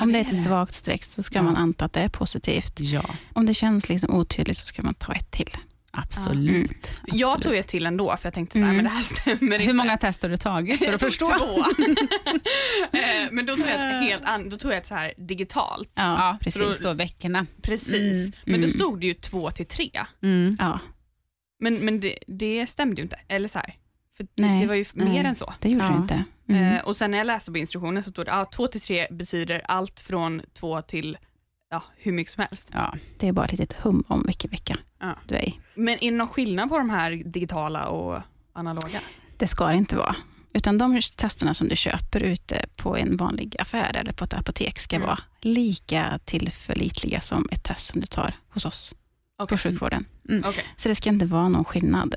Om 0.00 0.12
det 0.12 0.22
det 0.22 0.28
är 0.30 0.38
ett 0.38 0.44
svagt 0.44 0.74
streck 0.74 1.04
så 1.04 1.22
ska 1.22 1.38
Ja. 1.38 1.42
man 1.42 1.56
anta 1.56 1.84
att 1.84 1.92
det 1.92 2.00
är 2.00 2.08
positivt. 2.08 2.80
Ja, 2.80 3.04
Om 3.32 3.46
det 3.46 3.54
känns 3.54 3.88
liksom 3.88 4.14
otydligt 4.14 4.58
så 4.58 4.66
ska 4.66 4.82
man 4.82 4.94
ta 4.94 5.12
ett 5.12 5.30
till. 5.30 5.50
Absolut. 5.92 6.90
Jag 7.06 7.28
Absolut. 7.30 7.42
tog 7.46 7.56
ett 7.56 7.68
till 7.68 7.86
ändå 7.86 8.16
för 8.16 8.26
jag 8.26 8.34
tänkte 8.34 8.58
Mm. 8.58 8.68
nej 8.68 8.76
men 8.76 8.84
det 8.84 8.90
här 8.90 9.02
stämmer 9.02 9.54
inte. 9.54 9.66
Hur 9.66 9.72
många 9.72 9.96
test 9.98 10.22
har 10.22 10.30
du 10.30 10.36
tagit 10.36 10.78
för 10.78 10.84
Jag 10.86 10.94
att 10.94 11.00
förstå? 11.00 11.26
Två. 11.38 11.64
Men 13.30 13.46
då 13.46 13.56
tog 13.56 13.66
jag 13.66 13.74
ett 13.74 14.08
helt 14.10 14.24
an- 14.24 14.48
då 14.48 14.56
tog 14.56 14.70
jag 14.70 14.78
ett 14.78 14.86
så 14.86 14.94
här 14.94 15.12
digitalt. 15.16 15.90
Ja, 15.94 16.38
precis. 16.40 16.62
precis. 16.62 16.82
Då 16.82 16.92
veckorna. 16.92 17.46
Precis. 17.62 18.18
Mm, 18.26 18.32
Men 18.44 18.60
då 18.60 18.66
mm. 18.66 18.68
stod 18.70 19.00
det 19.00 19.06
ju 19.06 19.14
två 19.14 19.50
till 19.50 19.66
tre. 19.66 19.90
Mm. 20.22 20.56
Ja. 20.60 20.78
Men, 21.60 21.74
men 21.74 22.00
det, 22.00 22.18
det 22.26 22.66
stämde 22.66 22.96
ju 22.96 23.02
inte. 23.02 23.18
Eller 23.28 23.48
så 23.48 23.58
här. 23.58 23.74
För 24.16 24.26
Nej. 24.36 24.60
det 24.60 24.66
var 24.66 24.74
ju 24.74 24.84
Nej. 24.94 25.08
mer 25.08 25.24
än 25.24 25.34
så. 25.34 25.54
Det 25.60 25.68
gjorde 25.68 25.84
Ja. 25.84 25.90
du 25.90 25.96
inte. 25.96 26.24
Mm. 26.48 26.74
Eh, 26.74 26.82
och 26.84 26.96
sen 26.96 27.10
när 27.10 27.18
jag 27.18 27.26
läste 27.26 27.52
på 27.52 27.58
instruktionen 27.58 28.02
så 28.02 28.10
stod 28.10 28.26
det 28.26 28.32
att 28.32 28.48
ah, 28.48 28.50
2 28.56 28.66
till 28.66 28.80
3 28.80 29.06
betyder 29.10 29.62
allt 29.64 30.00
från 30.00 30.42
2 30.54 30.82
till 30.82 31.18
ja, 31.72 31.82
hur 31.96 32.12
mycket 32.12 32.32
som 32.34 32.44
helst. 32.48 32.68
Ja. 32.72 32.94
Det 33.18 33.28
är 33.28 33.32
bara 33.32 33.46
ett 33.46 33.58
litet 33.58 33.72
hum 33.84 34.04
om 34.08 34.22
vilken 34.26 34.50
vecka 34.50 34.76
Ja. 35.00 35.16
du 35.28 35.34
är 35.34 35.48
i. 35.48 35.60
Men 35.74 35.94
är 36.04 36.10
det 36.10 36.16
någon 36.16 36.28
skillnad 36.28 36.68
på 36.68 36.78
de 36.78 36.90
här 36.90 37.10
digitala 37.10 37.86
och 37.88 38.20
analoga? 38.52 39.00
Det 39.36 39.46
ska 39.46 39.66
det 39.66 39.74
inte 39.76 39.96
vara. 39.96 40.16
Utan 40.54 40.78
de 40.78 41.00
testerna 41.16 41.54
som 41.54 41.68
du 41.68 41.76
köper 41.76 42.22
ute 42.22 42.66
på 42.76 42.96
en 42.96 43.16
vanlig 43.16 43.56
affär 43.60 43.96
eller 43.96 44.12
på 44.12 44.24
ett 44.24 44.34
apotek 44.34 44.78
ska 44.78 44.96
Mm. 44.96 45.06
vara 45.08 45.18
lika 45.40 46.18
tillförlitliga 46.24 47.20
som 47.20 47.48
ett 47.52 47.64
test 47.64 47.86
som 47.86 48.00
du 48.00 48.06
tar 48.06 48.34
hos 48.48 48.64
oss 48.64 48.94
på 49.38 49.44
Okej. 49.44 49.58
sjukvården. 49.58 50.04
Okej. 50.44 50.64
Så 50.76 50.88
det 50.88 50.94
ska 50.94 51.10
inte 51.10 51.26
vara 51.26 51.48
någon 51.48 51.64
skillnad. 51.64 52.14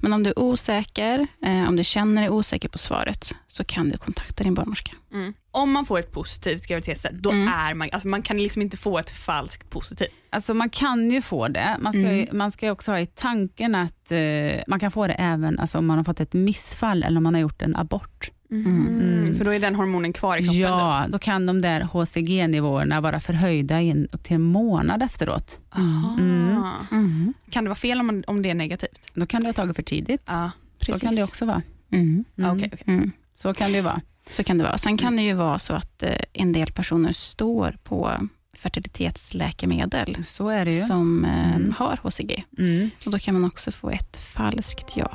Men 0.00 0.12
om 0.12 0.22
du 0.22 0.30
är 0.30 0.38
osäker, 0.38 1.26
eh, 1.42 1.68
om 1.68 1.76
du 1.76 1.84
känner 1.84 2.22
dig 2.22 2.30
osäker 2.30 2.68
på 2.68 2.78
svaret, 2.78 3.34
så 3.46 3.64
kan 3.64 3.88
du 3.88 3.98
kontakta 3.98 4.44
din 4.44 4.54
barnmorska. 4.54 4.92
Mm. 5.12 5.34
Om 5.54 5.72
man 5.72 5.86
får 5.86 5.98
ett 5.98 6.12
positivt 6.12 6.66
graviditetstest, 6.66 7.14
då 7.14 7.30
Mm. 7.30 7.48
är 7.48 7.74
man, 7.74 7.88
alltså 7.92 8.08
man 8.08 8.22
kan 8.22 8.38
liksom 8.38 8.62
inte 8.62 8.76
få 8.76 8.98
ett 8.98 9.10
falskt 9.10 9.70
positivt. 9.70 10.08
Alltså 10.30 10.54
man 10.54 10.70
kan 10.70 11.10
ju 11.10 11.22
få 11.22 11.48
det. 11.48 11.76
Man 11.80 11.92
ska, 11.92 12.02
ju, 12.02 12.22
Mm. 12.22 12.38
man 12.38 12.50
ska 12.52 12.66
ju 12.66 12.72
också 12.72 12.90
ha 12.92 13.00
i 13.00 13.06
tanken 13.06 13.74
att 13.74 14.12
eh, 14.12 14.18
man 14.66 14.80
kan 14.80 14.90
få 14.90 15.06
det 15.06 15.12
även 15.14 15.58
alltså, 15.58 15.78
om 15.78 15.86
man 15.86 15.96
har 15.96 16.04
fått 16.04 16.20
ett 16.20 16.32
missfall 16.32 17.02
eller 17.02 17.16
om 17.16 17.22
man 17.24 17.34
har 17.34 17.40
gjort 17.40 17.62
en 17.62 17.76
abort. 17.76 18.30
Mm. 18.50 19.34
För 19.38 19.44
då 19.44 19.50
är 19.50 19.58
den 19.58 19.74
hormonen 19.74 20.12
kvar 20.12 20.36
i 20.36 20.40
kroppen. 20.40 20.52
typ. 20.54 20.60
Ja, 20.62 21.04
då 21.08 21.18
kan 21.18 21.46
de 21.46 21.62
där 21.62 21.80
HCG-nivåerna 21.80 23.00
vara 23.00 23.20
förhöjda 23.20 23.80
i 23.82 23.90
en, 23.90 24.08
upp 24.12 24.22
till 24.24 24.34
en 24.34 24.42
månad 24.42 25.02
efteråt. 25.02 25.60
Mm. 25.76 26.62
Mm. 26.92 27.34
Kan 27.50 27.64
det 27.64 27.68
vara 27.70 27.74
fel 27.78 28.00
om, 28.00 28.06
man, 28.06 28.24
om 28.26 28.42
det 28.42 28.50
är 28.50 28.54
negativt? 28.54 29.00
Då 29.14 29.26
kan 29.26 29.40
du 29.40 29.46
ha 29.48 29.52
tagit 29.52 29.76
för 29.76 29.82
tidigt. 29.82 30.22
Ja. 30.26 30.50
Så 30.80 30.98
kan 30.98 31.16
det 31.16 31.22
också 31.22 31.46
vara. 31.46 31.62
Mm. 31.92 32.24
Mm. 32.38 32.50
Okej, 32.56 32.70
okej. 32.72 32.84
Mm. 32.94 33.10
Så 33.34 33.54
kan 33.54 33.70
det 33.70 33.76
ju 33.76 33.82
vara. 33.82 34.00
Så 34.30 34.44
kan 34.44 34.58
det 34.58 34.64
vara. 34.64 34.78
Sen 34.78 34.96
kan 34.96 35.16
det 35.16 35.22
ju 35.22 35.32
vara 35.34 35.58
så 35.58 35.72
att 35.74 36.02
eh, 36.02 36.10
en 36.32 36.52
del 36.52 36.72
personer 36.72 37.12
står 37.12 37.76
på 37.84 38.12
fertilitetsläkemedel 38.56 40.16
Så 40.26 40.48
är 40.48 40.64
det 40.64 40.70
ju. 40.74 40.80
som 40.80 41.24
eh, 41.24 41.54
Mm. 41.56 41.74
har 41.78 41.98
HCG. 42.02 42.44
Mm. 42.58 42.90
Och 43.06 43.10
då 43.12 43.18
kan 43.18 43.34
man 43.34 43.44
också 43.44 43.70
få 43.72 43.90
ett 43.90 44.16
falskt 44.16 44.96
ja. 44.96 45.12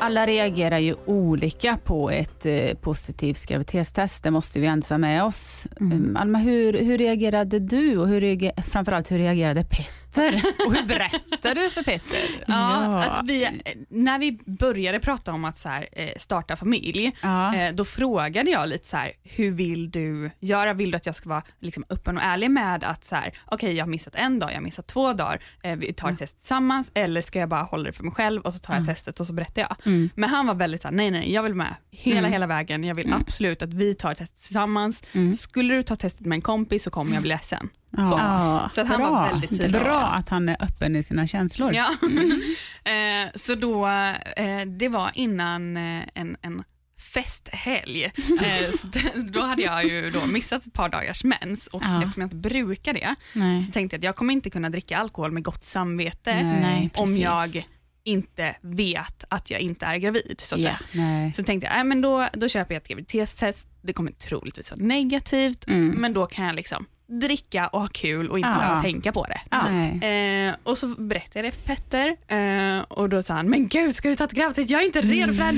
Alla 0.00 0.26
reagerar 0.26 0.78
ju 0.78 0.94
olika 1.06 1.78
på 1.84 2.10
ett 2.10 2.46
eh, 2.46 2.74
positivt 2.74 3.46
graviditetstest. 3.46 4.24
Det 4.24 4.30
måste 4.30 4.60
vi 4.60 4.66
ändå 4.66 4.98
med 4.98 5.24
oss. 5.24 5.66
Mm. 5.80 5.92
Um, 5.92 6.16
Alma, 6.16 6.38
hur, 6.38 6.72
hur 6.72 6.98
reagerade 6.98 7.58
du 7.58 7.98
och 7.98 8.08
hur 8.08 8.20
reager, 8.20 8.62
framförallt 8.62 9.10
hur 9.10 9.18
reagerade 9.18 9.64
Petter? 9.64 10.01
och 10.66 10.74
hur 10.74 10.86
berättade 10.86 11.60
du 11.60 11.70
för 11.70 11.82
Petter? 11.82 12.18
Ja, 12.46 12.84
Ja. 12.84 13.02
Alltså 13.04 13.20
vi, 13.24 13.48
när 13.88 14.18
vi 14.18 14.32
började 14.46 15.00
prata 15.00 15.32
om 15.32 15.44
att 15.44 15.58
så 15.58 15.68
här, 15.68 15.88
eh, 15.92 16.08
starta 16.16 16.56
familj, 16.56 17.12
Ja. 17.22 17.54
eh, 17.56 17.74
då 17.74 17.84
frågade 17.84 18.50
jag 18.50 18.68
lite 18.68 18.86
så 18.88 18.96
här, 18.96 19.12
hur 19.22 19.50
vill 19.50 19.90
du 19.90 20.30
göra? 20.40 20.72
Vill 20.74 20.90
du 20.90 20.96
att 20.96 21.06
jag 21.06 21.14
ska 21.14 21.28
vara 21.28 21.42
liksom, 21.60 21.84
öppen 21.90 22.16
och 22.16 22.22
ärlig 22.24 22.50
med 22.50 22.84
att 22.84 23.04
så 23.04 23.16
här, 23.16 23.32
okej 23.46 23.72
jag 23.74 23.84
har 23.84 23.90
missat 23.90 24.14
en 24.14 24.38
dag, 24.38 24.50
jag 24.50 24.56
har 24.56 24.62
missat 24.62 24.86
två 24.86 25.12
dagar, 25.12 25.42
eh, 25.62 25.76
vi 25.76 25.92
tar 25.92 26.10
ett 26.10 26.18
test 26.18 26.38
tillsammans 26.38 26.90
eller 26.94 27.20
ska 27.20 27.38
jag 27.38 27.48
bara 27.48 27.62
hålla 27.62 27.84
det 27.84 27.92
för 27.92 28.04
mig 28.04 28.12
själv 28.14 28.42
och 28.42 28.52
så 28.54 28.58
tar 28.58 28.74
jag 28.74 28.86
testet 28.86 29.20
och 29.20 29.26
så 29.26 29.32
berättar 29.32 29.62
jag. 29.62 29.76
Mm. 29.86 30.10
Men 30.14 30.30
han 30.30 30.46
var 30.46 30.54
väldigt 30.54 30.82
så 30.82 30.88
här, 30.88 30.94
nej 30.94 31.10
nej, 31.10 31.32
jag 31.32 31.42
vill 31.42 31.54
med 31.54 31.74
hela 31.90 32.18
Mm. 32.18 32.32
hela 32.32 32.46
vägen, 32.46 32.84
jag 32.84 32.94
vill 32.94 33.06
Mm. 33.06 33.18
absolut 33.20 33.62
att 33.62 33.74
vi 33.74 33.94
tar 33.94 34.14
testet 34.14 34.40
tillsammans. 34.40 35.02
Mm. 35.12 35.34
Skulle 35.34 35.74
du 35.74 35.82
ta 35.82 35.96
testet 35.96 36.26
med 36.26 36.36
en 36.36 36.42
kompis 36.42 36.82
så 36.82 36.90
kommer 36.90 37.12
jag 37.14 37.22
bli 37.22 37.28
ledsen. 37.28 37.68
Ja. 37.96 38.14
Ja. 38.18 38.70
Så 38.72 38.80
att 38.80 38.88
han 38.88 39.00
Bra. 39.00 39.10
var 39.10 39.26
väldigt 39.28 39.50
tydlig. 39.50 39.72
Bra 39.82 40.00
att 40.00 40.28
han 40.28 40.48
är 40.48 40.56
öppen 40.60 40.96
i 40.96 41.02
sina 41.02 41.26
känslor. 41.26 41.74
Ja. 41.74 41.90
eh, 42.92 43.30
så 43.34 43.54
då, 43.54 43.86
eh, 44.36 44.60
det 44.78 44.88
var 44.88 45.10
innan 45.14 45.76
eh, 45.76 46.02
en, 46.14 46.36
en 46.42 46.62
festhelg. 47.14 48.12
Så 48.78 48.88
då 49.32 49.40
hade 49.40 49.62
jag 49.62 49.84
ju 49.84 50.10
då 50.10 50.26
missat 50.26 50.66
ett 50.66 50.72
par 50.72 50.88
dagars 50.88 51.24
mens 51.24 51.66
och 51.66 51.82
Ja. 51.84 52.02
eftersom 52.02 52.20
jag 52.20 52.26
inte 52.26 52.36
brukar 52.36 52.92
det 52.94 53.14
Nej. 53.34 53.62
så 53.62 53.72
tänkte 53.72 53.94
jag 53.94 53.98
att 54.00 54.04
jag 54.04 54.16
kommer 54.16 54.32
inte 54.34 54.50
kunna 54.50 54.70
dricka 54.70 54.98
alkohol 54.98 55.32
med 55.32 55.42
gott 55.42 55.64
samvete 55.64 56.42
Nej. 56.42 56.90
Om 56.94 57.06
precis. 57.06 57.22
jag 57.24 57.66
inte 58.04 58.56
vet 58.60 59.24
att 59.28 59.50
jag 59.50 59.60
inte 59.60 59.86
är 59.86 59.96
gravid. 59.96 60.40
Så, 60.42 60.54
att 60.54 60.60
Ja. 60.60 60.76
säga. 60.92 61.32
Så 61.34 61.42
tänkte 61.44 61.66
jag, 61.66 61.78
äh, 61.78 61.84
men 61.84 62.00
då, 62.00 62.28
då 62.32 62.48
köper 62.48 62.74
jag 62.74 62.80
ett 62.82 62.88
graviditetstest, 62.88 63.68
det 63.82 63.92
kommer 63.92 64.12
troligtvis 64.12 64.70
vara 64.70 64.80
negativt, 64.82 65.68
Mm. 65.68 65.88
men 65.88 66.12
då 66.12 66.26
kan 66.26 66.44
jag 66.46 66.54
liksom 66.54 66.86
dricka 67.20 67.66
och 67.68 67.80
ha 67.80 67.88
kul 67.88 68.28
och 68.30 68.38
inte 68.38 68.48
Ja. 68.48 68.58
behöva 68.58 68.80
tänka 68.82 69.12
på 69.12 69.26
det. 69.26 69.40
Nej. 69.70 70.46
Eh, 70.48 70.54
och 70.62 70.78
så 70.78 70.86
berättade 70.86 71.38
jag 71.38 71.44
det 71.44 71.56
för 71.56 71.66
Petter 71.66 72.16
eh, 72.28 72.82
och 72.82 73.08
då 73.08 73.22
sa 73.22 73.34
han, 73.34 73.50
men 73.50 73.68
gud 73.68 73.94
ska 73.96 74.08
du 74.08 74.14
ta 74.14 74.24
ett 74.24 74.32
graviditet? 74.32 74.70
Jag 74.70 74.80
är 74.82 74.86
inte 74.86 75.00
redo 75.00 75.32
för 75.32 75.38
det 75.38 75.44
här 75.44 75.52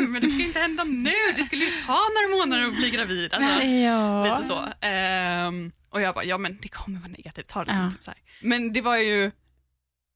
nu, 0.00 0.08
men 0.08 0.20
det 0.22 0.28
ska 0.28 0.42
inte 0.42 0.58
hända 0.60 0.84
nu. 0.84 1.10
Det 1.36 1.42
skulle 1.42 1.64
ju 1.64 1.70
ta 1.86 1.92
några 2.14 2.38
månader 2.38 2.68
att 2.68 2.76
bli 2.76 2.90
gravid. 2.90 3.34
Alltså, 3.34 3.62
Ja. 3.66 4.24
lite 4.24 4.42
så. 4.48 4.86
Ehm, 4.86 5.72
och 5.90 6.00
jag 6.00 6.14
bara, 6.14 6.24
ja 6.24 6.38
men 6.38 6.58
det 6.62 6.68
kommer 6.68 6.98
vara 6.98 7.08
negativt, 7.16 7.48
ta 7.48 7.64
det 7.64 7.72
Ja. 7.72 7.90
så 8.00 8.10
här. 8.10 8.20
Men 8.42 8.72
det 8.72 8.80
var 8.80 8.96
ju 8.96 9.30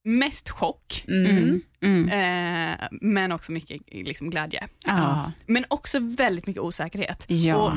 mest 0.05 0.51
chock, 0.51 1.05
Mm. 1.09 1.27
Mm. 1.27 1.63
Mm. 2.09 2.71
eh, 2.81 2.87
men 2.91 3.33
också 3.33 3.53
mycket 3.53 3.81
liksom, 3.93 4.31
glädje. 4.31 4.69
Ja. 4.87 5.33
Men 5.47 5.65
också 5.69 5.99
väldigt 6.01 6.47
mycket 6.47 6.63
osäkerhet 6.63 7.25
Ja. 7.29 7.57
och 7.57 7.73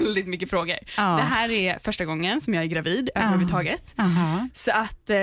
väldigt 0.00 0.26
mycket 0.26 0.50
frågor. 0.50 0.76
Ja. 0.96 1.02
Det 1.16 1.22
här 1.22 1.50
är 1.50 1.78
första 1.78 2.04
gången 2.04 2.40
som 2.40 2.54
jag 2.54 2.62
är 2.62 2.66
gravid 2.68 3.10
Ja. 3.14 3.20
överhuvudtaget. 3.20 3.94
Ja. 3.96 4.48
Så 4.52 4.70
att, 4.72 5.10
eh, 5.10 5.16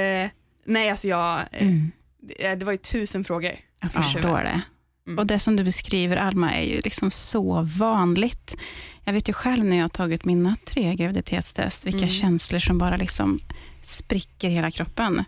nej 0.65 0.89
alltså 0.89 1.07
jag, 1.07 1.39
eh, 1.51 1.61
Mm. 1.67 1.91
det, 2.21 2.55
det 2.55 2.65
var 2.65 2.71
ju 2.71 2.77
tusen 2.77 3.23
frågor. 3.23 3.51
Jag 3.81 3.91
förstår 3.91 4.37
det. 4.43 4.61
Mm. 5.07 5.19
Och 5.19 5.25
det 5.27 5.39
som 5.39 5.55
du 5.55 5.63
beskriver 5.63 6.17
Alma 6.17 6.53
är 6.53 6.63
ju 6.75 6.81
liksom 6.81 7.11
så 7.11 7.61
vanligt. 7.61 8.57
Jag 9.03 9.13
vet 9.13 9.29
ju 9.29 9.33
själv 9.33 9.65
när 9.65 9.75
jag 9.77 9.83
har 9.83 9.89
tagit 9.89 10.25
mina 10.25 10.55
tre 10.65 10.95
graviditetstest, 10.95 11.85
vilka 11.85 11.97
Mm. 11.97 12.09
känslor 12.09 12.59
som 12.59 12.77
bara 12.77 12.97
liksom 12.97 13.39
spricker 13.87 14.49
hela 14.49 14.71
kroppen. 14.71 15.23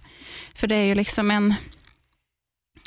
För 0.53 0.67
det 0.67 0.75
är 0.75 0.85
ju 0.85 0.95
liksom 0.95 1.31
en, 1.31 1.53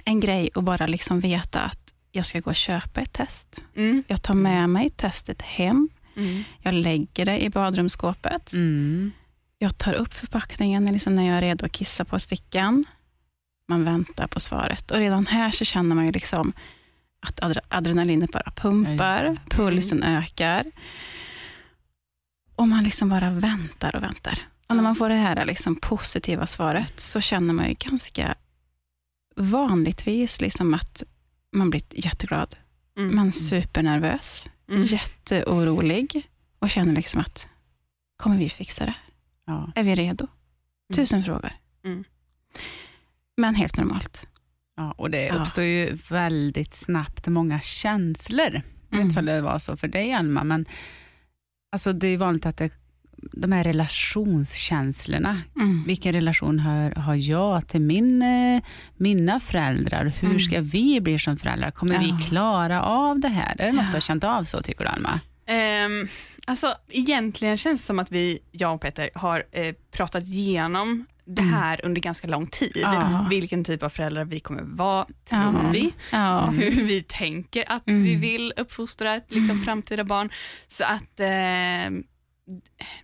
en 0.05 0.21
grej 0.21 0.51
att 0.55 0.65
bara 0.65 0.87
liksom 0.87 1.21
veta 1.21 1.61
att 1.61 1.95
jag 2.13 2.27
ska 2.27 2.41
gå 2.41 2.51
och 2.51 2.57
köpa 2.57 3.01
ett 3.01 3.13
test. 3.13 3.65
Mm. 3.77 4.05
Jag 4.07 4.23
tar 4.23 4.35
med 4.35 4.71
mig 4.71 4.91
testet 4.91 5.43
hem. 5.43 5.89
Mm. 6.17 6.45
Jag 6.63 6.75
lägger 6.75 7.25
det 7.27 7.45
i 7.45 7.51
badrumsskåpet. 7.51 8.53
Mm. 8.53 9.13
Jag 9.59 9.79
tar 9.79 9.93
upp 9.93 10.15
förpackningen 10.15 10.93
liksom 10.93 11.15
när 11.15 11.27
jag 11.27 11.37
är 11.37 11.41
redo 11.43 11.67
att 11.67 11.73
kissa 11.73 12.05
på 12.05 12.19
stickan. 12.19 12.85
Man 13.69 13.85
väntar 13.85 14.27
på 14.27 14.41
svaret 14.41 14.91
och 14.91 14.97
redan 14.97 15.27
här 15.27 15.51
så 15.51 15.65
känner 15.65 15.95
man 15.95 16.07
ju 16.07 16.13
liksom 16.13 16.53
att 17.27 17.41
adre- 17.41 17.65
adrenalinet 17.69 18.33
bara 18.33 18.53
pumpar, 18.57 19.37
pulsen 19.51 20.03
ökar. 20.03 20.65
Och 22.57 22.69
man 22.69 22.85
liksom 22.85 23.09
bara 23.09 23.31
väntar 23.31 23.97
och 23.97 24.03
väntar. 24.03 24.39
Och 24.73 24.77
när 24.77 24.83
man 24.83 24.97
får 24.97 25.09
det 25.09 25.15
här 25.15 25.45
liksom 25.45 25.77
positiva 25.77 26.47
svaret 26.47 27.01
så 27.01 27.21
känner 27.21 27.55
man 27.55 27.69
ju 27.69 27.75
ganska 27.75 28.35
vanligtvis 29.37 30.41
liksom 30.41 30.75
att 30.75 31.03
man 31.53 31.71
blir 31.71 31.83
jätteglad. 31.91 32.57
Mm. 32.99 33.17
Man 33.17 33.27
är 33.27 33.31
supernervös, 33.31 34.47
Mm. 34.69 34.83
jätteorolig 34.83 36.29
och 36.59 36.71
känner 36.71 36.93
liksom 36.93 37.21
att 37.21 37.49
kommer 38.17 38.37
vi 38.37 38.49
fixa 38.49 38.87
det? 38.87 38.95
Ja. 39.47 39.73
Är 39.75 39.83
vi 39.83 39.95
redo? 39.95 40.27
Tusen 40.95 41.23
frågor. 41.25 41.53
Mm. 41.85 42.05
Men 43.37 43.55
helt 43.55 43.77
normalt. 43.77 44.27
Ja, 44.77 44.93
och 44.93 45.11
det 45.11 45.23
Ja. 45.27 45.35
uppstår 45.35 45.65
ju 45.65 45.99
väldigt 46.11 46.75
snabbt 46.75 47.29
många 47.29 47.61
känslor. 47.61 48.53
Jag 48.55 48.63
vet 48.89 48.93
Mm. 48.93 49.07
inte 49.07 49.19
om 49.19 49.27
det 49.27 49.41
var 49.41 49.59
så 49.59 49.77
för 49.77 49.89
dig 49.89 50.13
Alma, 50.13 50.45
men 50.45 50.67
alltså 51.73 51.93
det 51.93 52.07
är 52.09 52.19
vanligt 52.19 52.47
att 52.47 52.57
det, 52.57 52.71
de 53.33 53.53
här 53.53 53.65
relationskänslorna, 53.65 55.41
Mm. 55.57 55.85
vilken 55.87 56.13
relation 56.13 56.59
har, 56.61 56.91
har 56.91 57.15
jag 57.15 57.69
till 57.69 57.81
min, 57.81 58.23
eh, 58.23 58.63
mina 58.97 59.41
föräldrar? 59.41 60.05
Hur 60.21 60.29
Mm. 60.29 60.41
ska 60.41 60.61
vi 60.61 61.01
bli 61.01 61.19
som 61.19 61.37
föräldrar? 61.37 61.71
Kommer 61.71 61.95
Ja. 61.95 62.01
vi 62.01 62.25
klara 62.29 62.83
av 62.83 63.21
det 63.21 63.29
här? 63.29 63.57
Är 63.59 63.67
det 63.67 63.73
något 63.73 63.87
du 63.87 63.93
har 63.93 64.01
känt 64.01 64.25
av 64.25 64.45
så 64.45 64.63
tycker 64.63 64.85
du 64.85 64.91
Alma? 64.91 65.21
Ehm, 65.47 66.09
alltså 66.47 66.75
egentligen 66.89 67.57
känns 67.57 67.81
det 67.81 67.87
som 67.87 67.99
att 67.99 68.11
vi, 68.13 68.39
jag 68.53 68.75
och 68.75 68.81
Peter, 68.81 69.11
har 69.15 69.45
eh, 69.53 69.75
pratat 69.93 70.23
igenom 70.25 71.07
det 71.25 71.43
Mm. 71.43 71.55
här 71.55 71.81
under 71.85 72.01
ganska 72.01 72.29
lång 72.29 72.47
tid. 72.47 72.73
Ja. 72.83 73.27
Vilken 73.31 73.65
typ 73.65 73.83
av 73.83 73.89
föräldrar 73.89 74.25
vi 74.25 74.41
kommer 74.41 74.63
vara, 74.63 75.07
tror 75.31 75.41
Ja. 75.43 75.71
vi. 75.73 75.93
Ja. 76.13 76.47
Hur 76.47 76.83
vi 76.85 77.03
tänker 77.03 77.65
att 77.73 77.89
Mm. 77.89 78.03
vi 78.03 78.15
vill 78.17 78.53
uppfostra 78.57 79.15
ett 79.15 79.27
liksom, 79.29 79.51
Mm. 79.51 79.65
framtida 79.65 80.05
barn. 80.05 80.31
Så 80.69 80.85
att 80.85 81.21
eh, 81.21 82.03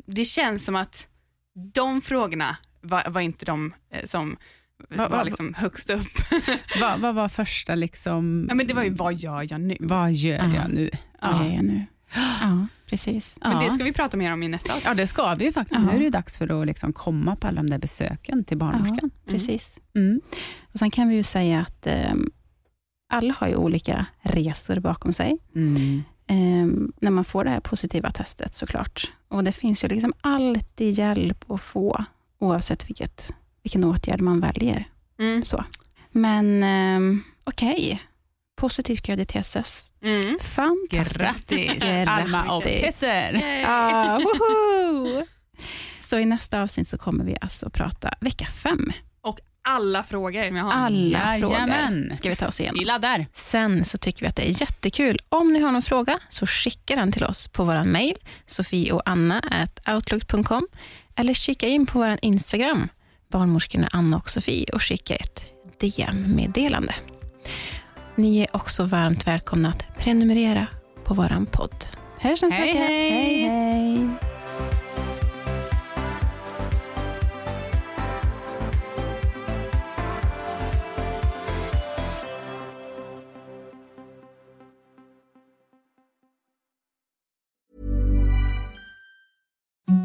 det 0.06 0.24
känns 0.24 0.64
som 0.64 0.76
att 0.76 1.08
de 1.74 2.00
frågorna 2.00 2.56
var, 2.80 3.04
var 3.10 3.20
inte 3.20 3.44
de 3.44 3.74
eh, 3.90 4.04
som 4.04 4.36
Va- 4.90 5.08
var 5.08 5.16
va- 5.16 5.22
liksom 5.22 5.54
högst 5.54 5.90
upp. 5.90 6.02
Vad, 6.80 7.00
vad 7.00 7.14
var 7.14 7.28
första 7.28 7.74
liksom, 7.74 8.46
ja, 8.48 8.54
men 8.54 8.66
det 8.66 8.74
var 8.74 8.82
ju 8.82 8.90
vad 8.90 9.14
gör 9.14 9.46
jag 9.52 9.60
nu? 9.60 9.76
vad 9.80 10.12
gör 10.12 10.36
Ja. 10.38 10.54
jag 10.54 10.70
nu? 10.70 10.90
Vad 11.22 11.46
är 11.46 11.54
jag 11.54 11.64
nu? 11.64 11.86
Ja. 12.14 12.66
Precis. 12.86 13.38
Men 13.40 13.58
det 13.58 13.64
Ja. 13.64 13.70
ska 13.70 13.84
vi 13.84 13.92
prata 13.92 14.16
mer 14.16 14.32
om 14.32 14.42
i 14.42 14.48
nästa 14.48 14.72
avsnitt. 14.72 14.84
Ja, 14.84 14.94
det 14.94 15.06
ska 15.06 15.34
vi 15.34 15.44
ju 15.44 15.52
faktiskt. 15.52 15.80
Ja. 15.80 15.86
Nu 15.92 15.96
är 15.96 16.00
det 16.00 16.10
dags 16.10 16.38
för 16.38 16.60
att 16.60 16.66
liksom 16.66 16.92
komma 16.92 17.36
på 17.36 17.46
alla 17.46 17.56
de 17.56 17.66
där 17.70 17.78
besöken 17.78 18.44
till 18.44 18.58
barnmorskan. 18.58 19.10
Precis. 19.26 19.80
Mm. 19.94 20.20
Och 20.72 20.78
Sen 20.78 20.90
kan 20.90 21.08
vi 21.08 21.14
ju 21.14 21.22
säga 21.22 21.60
att 21.60 21.86
ehm, 21.86 22.30
alla 23.12 23.34
har 23.38 23.48
ju 23.48 23.54
olika 23.56 24.06
resor 24.22 24.80
bakom 24.80 25.12
sig. 25.12 25.38
Mm. 25.54 26.02
Ehm, 26.28 26.92
när 27.00 27.10
man 27.10 27.24
får 27.24 27.44
det 27.44 27.50
här 27.50 27.60
positiva 27.60 28.10
testet 28.10 28.54
såklart. 28.54 29.10
Och 29.28 29.44
Det 29.44 29.52
finns 29.52 29.84
ju 29.84 29.88
liksom 29.88 30.12
alltid 30.20 30.98
hjälp 30.98 31.50
att 31.50 31.60
få, 31.60 32.04
oavsett 32.38 32.88
vilket, 32.90 33.32
vilken 33.62 33.84
åtgärd 33.84 34.20
man 34.20 34.40
väljer. 34.40 34.84
Mm. 35.18 35.44
Så. 35.44 35.64
Men 36.10 36.62
um, 36.96 37.22
okej, 37.44 38.02
positivt 38.56 39.02
graviditetstest. 39.02 39.94
Mm. 40.02 40.38
Fantastiskt. 40.40 41.16
Grattis, 41.18 41.82
Grattis. 41.82 42.08
Alma 42.08 42.56
och 42.56 42.62
Petter. 42.62 43.42
Ah, 43.66 44.18
woho! 44.18 45.24
Så 46.00 46.18
i 46.18 46.24
nästa 46.24 46.62
avsnitt 46.62 46.88
så 46.88 46.98
kommer 46.98 47.24
vi 47.24 47.36
alltså 47.40 47.66
att 47.66 47.72
prata 47.72 48.10
vecka 48.20 48.46
fem. 48.46 48.92
Alla 49.68 50.02
frågor 50.02 50.48
som 50.48 50.56
jag 50.56 50.64
har. 50.64 50.72
Alla 50.72 51.38
Jajamän. 51.38 52.02
frågor 52.02 52.16
ska 52.16 52.28
vi 52.28 52.36
ta 52.36 52.48
oss 52.48 52.60
igenom. 52.60 52.78
Vi 52.78 52.84
laddar. 52.84 53.26
Sen 53.32 53.84
så 53.84 53.98
tycker 53.98 54.20
vi 54.20 54.26
att 54.26 54.36
det 54.36 54.48
är 54.48 54.60
jättekul. 54.60 55.18
Om 55.28 55.52
ni 55.52 55.60
har 55.60 55.72
någon 55.72 55.82
fråga 55.82 56.18
så 56.28 56.46
skicka 56.46 56.96
den 56.96 57.12
till 57.12 57.24
oss 57.24 57.48
på 57.48 57.64
vår 57.64 57.84
mail 57.84 58.14
sofieohanna.outlook.com 58.46 60.66
eller 61.16 61.34
kika 61.34 61.66
in 61.66 61.86
på 61.86 61.98
vår 61.98 62.16
Instagram 62.22 62.88
barnmorskorna 63.30 63.88
Anna 63.92 64.16
och 64.16 64.30
Sofie 64.30 64.66
och 64.72 64.82
skicka 64.82 65.16
ett 65.16 65.46
DM-meddelande. 65.80 66.94
Ni 68.14 68.40
är 68.40 68.56
också 68.56 68.84
varmt 68.84 69.26
välkomna 69.26 69.68
att 69.68 69.98
prenumerera 69.98 70.66
på 71.04 71.14
vår 71.14 71.46
podd. 71.52 71.84
Hej, 72.18 72.34
vecka. 72.34 72.54
hej. 72.54 72.74
hej, 72.74 73.48
hej. 73.48 74.27